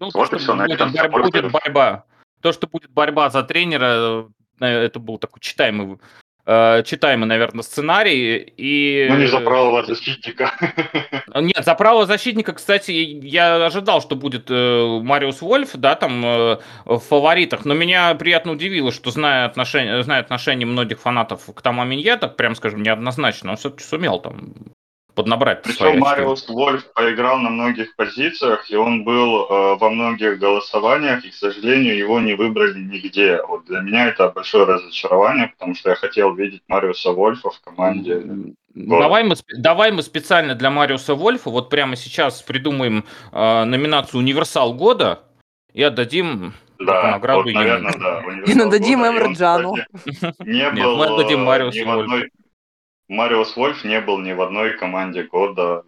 Ну, 0.00 0.10
вот 0.14 0.30
то, 0.30 0.38
что 0.38 0.54
будет, 0.54 0.78
борьба, 0.78 1.22
будет 1.22 1.50
борьба. 1.50 2.04
То, 2.40 2.52
что 2.52 2.66
будет 2.66 2.90
борьба 2.90 3.30
за 3.30 3.42
тренера, 3.42 4.28
э, 4.60 4.66
это 4.66 5.00
был 5.00 5.18
такой 5.18 5.40
читаемый 5.40 5.98
э, 6.46 6.82
читаемый, 6.84 7.26
наверное, 7.26 7.62
сценарий. 7.62 8.52
И... 8.56 9.06
Ну, 9.10 9.18
не 9.18 9.26
за 9.26 9.40
правого 9.40 9.84
защитника. 9.84 10.52
Нет, 11.34 11.64
за 11.64 11.74
правого 11.74 12.06
защитника, 12.06 12.52
кстати, 12.52 12.92
я 12.92 13.66
ожидал, 13.66 14.00
что 14.00 14.16
будет 14.16 14.46
э, 14.50 15.00
Мариус 15.02 15.42
Вольф, 15.42 15.70
да, 15.74 15.94
там 15.94 16.24
э, 16.24 16.58
в 16.84 16.98
фаворитах, 17.00 17.64
но 17.64 17.74
меня 17.74 18.14
приятно 18.14 18.52
удивило, 18.52 18.92
что 18.92 19.10
зная 19.10 19.46
отношение, 19.46 20.02
зная 20.02 20.20
отношение 20.20 20.66
многих 20.66 21.00
фанатов 21.00 21.42
к 21.54 21.62
Тома 21.62 21.84
Минье, 21.84 22.16
так 22.16 22.36
прям 22.36 22.54
скажем, 22.54 22.82
неоднозначно, 22.82 23.50
он 23.50 23.56
все-таки 23.56 23.84
сумел 23.84 24.20
там 24.20 24.54
поднабрать. 25.16 25.62
Причем 25.62 25.98
Мариус 25.98 26.48
Вольф 26.48 26.92
поиграл 26.92 27.38
на 27.38 27.50
многих 27.50 27.96
позициях, 27.96 28.70
и 28.70 28.76
он 28.76 29.02
был 29.02 29.46
э, 29.46 29.76
во 29.76 29.90
многих 29.90 30.38
голосованиях, 30.38 31.24
и, 31.24 31.30
к 31.30 31.34
сожалению, 31.34 31.96
его 31.96 32.20
не 32.20 32.34
выбрали 32.34 32.78
нигде. 32.78 33.40
Вот 33.48 33.64
для 33.64 33.80
меня 33.80 34.08
это 34.08 34.28
большое 34.28 34.64
разочарование, 34.66 35.48
потому 35.48 35.74
что 35.74 35.90
я 35.90 35.96
хотел 35.96 36.34
видеть 36.34 36.62
Мариуса 36.68 37.10
Вольфа 37.10 37.50
в 37.50 37.60
команде. 37.60 38.22
Давай 38.74 39.24
мы, 39.24 39.34
давай 39.56 39.90
мы 39.90 40.02
специально 40.02 40.54
для 40.54 40.70
Мариуса 40.70 41.14
Вольфа 41.14 41.50
вот 41.50 41.70
прямо 41.70 41.96
сейчас 41.96 42.42
придумаем 42.42 43.04
э, 43.32 43.64
номинацию 43.64 44.20
«Универсал 44.20 44.74
года» 44.74 45.22
и 45.72 45.82
отдадим 45.82 46.52
да, 46.78 47.12
награду 47.12 47.44
вот, 47.44 47.52
наверное, 47.52 47.94
да. 47.98 48.22
И 48.46 48.54
нададим 48.54 49.00
Эмерджану. 49.00 49.76
Не 50.40 50.70
был 50.70 50.96
мы 50.96 51.06
отдадим 51.06 51.42
Мариусу 51.42 51.84
Вольфу. 51.86 52.26
Мариус 53.08 53.56
Вольф 53.56 53.84
не 53.84 54.00
был 54.00 54.18
ни 54.18 54.32
в 54.32 54.40
одной 54.40 54.76
команде 54.76 55.22
года. 55.22 55.84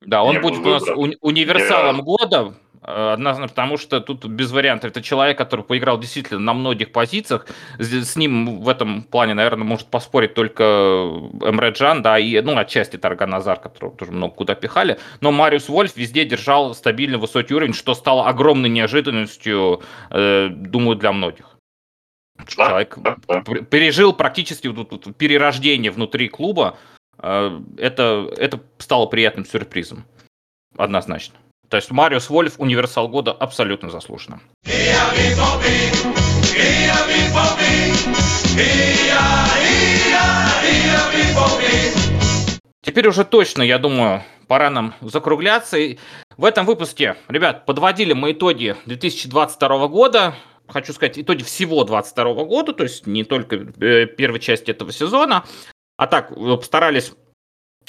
Да, 0.00 0.22
он 0.22 0.40
будет 0.40 0.58
у 0.58 0.70
нас 0.70 0.88
уни- 0.88 1.16
универсалом 1.20 2.02
года, 2.02 2.54
э, 2.82 3.12
однозначно, 3.14 3.48
потому 3.48 3.78
что 3.78 4.00
тут 4.00 4.26
без 4.26 4.50
вариантов. 4.52 4.90
Это 4.90 5.02
человек, 5.02 5.38
который 5.38 5.64
поиграл 5.64 5.98
действительно 5.98 6.40
на 6.40 6.52
многих 6.52 6.92
позициях. 6.92 7.46
С 7.78 8.16
ним 8.16 8.60
в 8.60 8.68
этом 8.68 9.02
плане, 9.02 9.34
наверное, 9.34 9.64
может 9.64 9.86
поспорить 9.86 10.34
только 10.34 10.62
Эмре 11.42 11.70
Джан, 11.70 12.02
да, 12.02 12.18
и, 12.18 12.40
ну, 12.40 12.56
отчасти 12.58 12.96
Тарган 12.96 13.30
Назар, 13.30 13.60
которого 13.60 13.96
тоже 13.96 14.12
много 14.12 14.34
куда 14.34 14.54
пихали. 14.54 14.98
Но 15.20 15.32
Мариус 15.32 15.68
Вольф 15.68 15.96
везде 15.96 16.24
держал 16.26 16.74
стабильный 16.74 17.18
высокий 17.18 17.54
уровень, 17.54 17.74
что 17.74 17.94
стало 17.94 18.26
огромной 18.26 18.68
неожиданностью, 18.68 19.82
э, 20.10 20.48
думаю, 20.50 20.96
для 20.96 21.12
многих. 21.12 21.53
Человек 22.46 22.98
пережил 23.70 24.12
практически 24.12 24.68
перерождение 25.12 25.90
внутри 25.90 26.28
клуба. 26.28 26.76
Э, 27.18 27.60
это, 27.78 28.30
это 28.36 28.60
стало 28.78 29.06
приятным 29.06 29.46
сюрпризом. 29.46 30.04
Однозначно. 30.76 31.36
То 31.68 31.76
есть 31.76 31.90
Мариус 31.90 32.28
Вольф 32.28 32.54
универсал 32.58 33.08
года 33.08 33.32
абсолютно 33.32 33.90
заслуженно. 33.90 34.40
Теперь 42.82 43.08
уже 43.08 43.24
точно, 43.24 43.62
я 43.62 43.78
думаю, 43.78 44.22
пора 44.46 44.70
нам 44.70 44.94
закругляться. 45.00 45.78
в 46.36 46.44
этом 46.44 46.66
выпуске, 46.66 47.16
ребят, 47.28 47.64
подводили 47.66 48.12
мы 48.12 48.32
итоги 48.32 48.76
2022 48.86 49.88
года 49.88 50.34
хочу 50.68 50.92
сказать, 50.92 51.18
итоги 51.18 51.42
всего 51.42 51.84
22 51.84 52.44
года, 52.44 52.72
то 52.72 52.82
есть 52.84 53.06
не 53.06 53.24
только 53.24 53.56
э, 53.56 54.06
первой 54.06 54.40
части 54.40 54.70
этого 54.70 54.92
сезона, 54.92 55.44
а 55.96 56.06
так 56.06 56.32
э, 56.32 56.56
постарались 56.56 57.12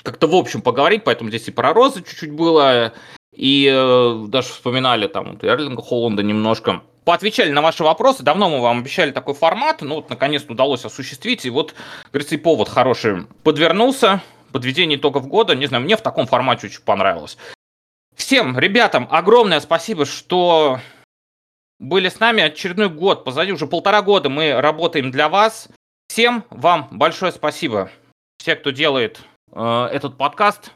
как-то 0.04 0.28
в 0.28 0.36
общем 0.36 0.62
поговорить, 0.62 1.04
поэтому 1.04 1.30
здесь 1.30 1.48
и 1.48 1.52
про 1.52 1.74
Розы 1.74 2.04
чуть-чуть 2.04 2.32
было, 2.32 2.94
и 3.34 3.70
э, 3.74 4.26
даже 4.28 4.50
вспоминали 4.50 5.08
там 5.08 5.34
вот, 5.34 5.44
Эрлинга 5.44 5.82
Холланда 5.82 6.24
немножко. 6.24 6.84
Поотвечали 7.06 7.52
на 7.52 7.62
ваши 7.62 7.84
вопросы. 7.84 8.24
Давно 8.24 8.50
мы 8.50 8.62
вам 8.62 8.80
обещали 8.80 9.12
такой 9.12 9.36
формат, 9.36 9.82
ну 9.82 9.96
вот 9.96 10.10
наконец-то 10.10 10.54
удалось 10.54 10.86
осуществить, 10.86 11.46
и 11.46 11.50
вот, 11.50 11.76
говорится, 12.12 12.36
и 12.36 12.40
повод 12.40 12.70
хороший 12.70 13.28
подвернулся. 13.44 14.22
Подведение 14.52 14.98
итогов 14.98 15.28
года, 15.28 15.54
не 15.54 15.66
знаю, 15.66 15.84
мне 15.84 15.98
в 15.98 16.02
таком 16.02 16.28
формате 16.28 16.68
очень 16.68 16.82
понравилось. 16.82 17.38
Всем 18.16 18.58
ребятам 18.58 19.08
огромное 19.12 19.60
спасибо, 19.60 20.06
что 20.06 20.80
были 21.80 22.10
с 22.10 22.20
нами 22.20 22.44
очередной 22.44 22.90
год. 22.90 23.24
Позади 23.24 23.52
уже 23.52 23.68
полтора 23.68 24.02
года 24.02 24.30
мы 24.30 24.60
работаем 24.60 25.12
для 25.12 25.30
вас. 25.30 25.70
Всем 26.08 26.46
вам 26.50 26.88
большое 26.92 27.32
спасибо. 27.32 27.92
Все, 28.38 28.56
кто 28.56 28.72
делает 28.72 29.22
э, 29.52 29.90
этот 29.92 30.18
подкаст 30.18 30.72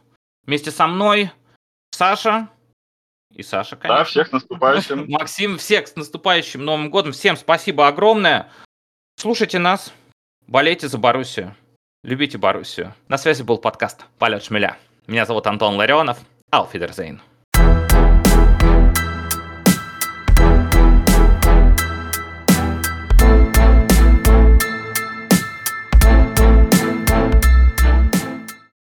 вместе 0.45 0.71
со 0.71 0.87
мной. 0.87 1.31
Саша. 1.91 2.49
И 3.33 3.43
Саша, 3.43 3.75
конечно. 3.75 3.97
Да, 3.97 4.03
всех 4.03 4.27
с 4.27 4.31
наступающим. 4.31 5.05
Максим, 5.09 5.57
всех 5.57 5.87
с 5.87 5.95
наступающим 5.95 6.63
Новым 6.65 6.89
годом. 6.89 7.11
Всем 7.11 7.37
спасибо 7.37 7.87
огромное. 7.87 8.49
Слушайте 9.17 9.59
нас. 9.59 9.93
Болейте 10.47 10.87
за 10.87 10.97
Боруссию. 10.97 11.55
Любите 12.03 12.37
Боруссию. 12.37 12.95
На 13.07 13.17
связи 13.17 13.43
был 13.43 13.57
подкаст 13.57 14.05
«Полет 14.17 14.43
шмеля». 14.43 14.77
Меня 15.05 15.25
зовут 15.25 15.45
Антон 15.47 15.75
Ларионов. 15.75 16.19
Алфидерзейн. 16.49 17.21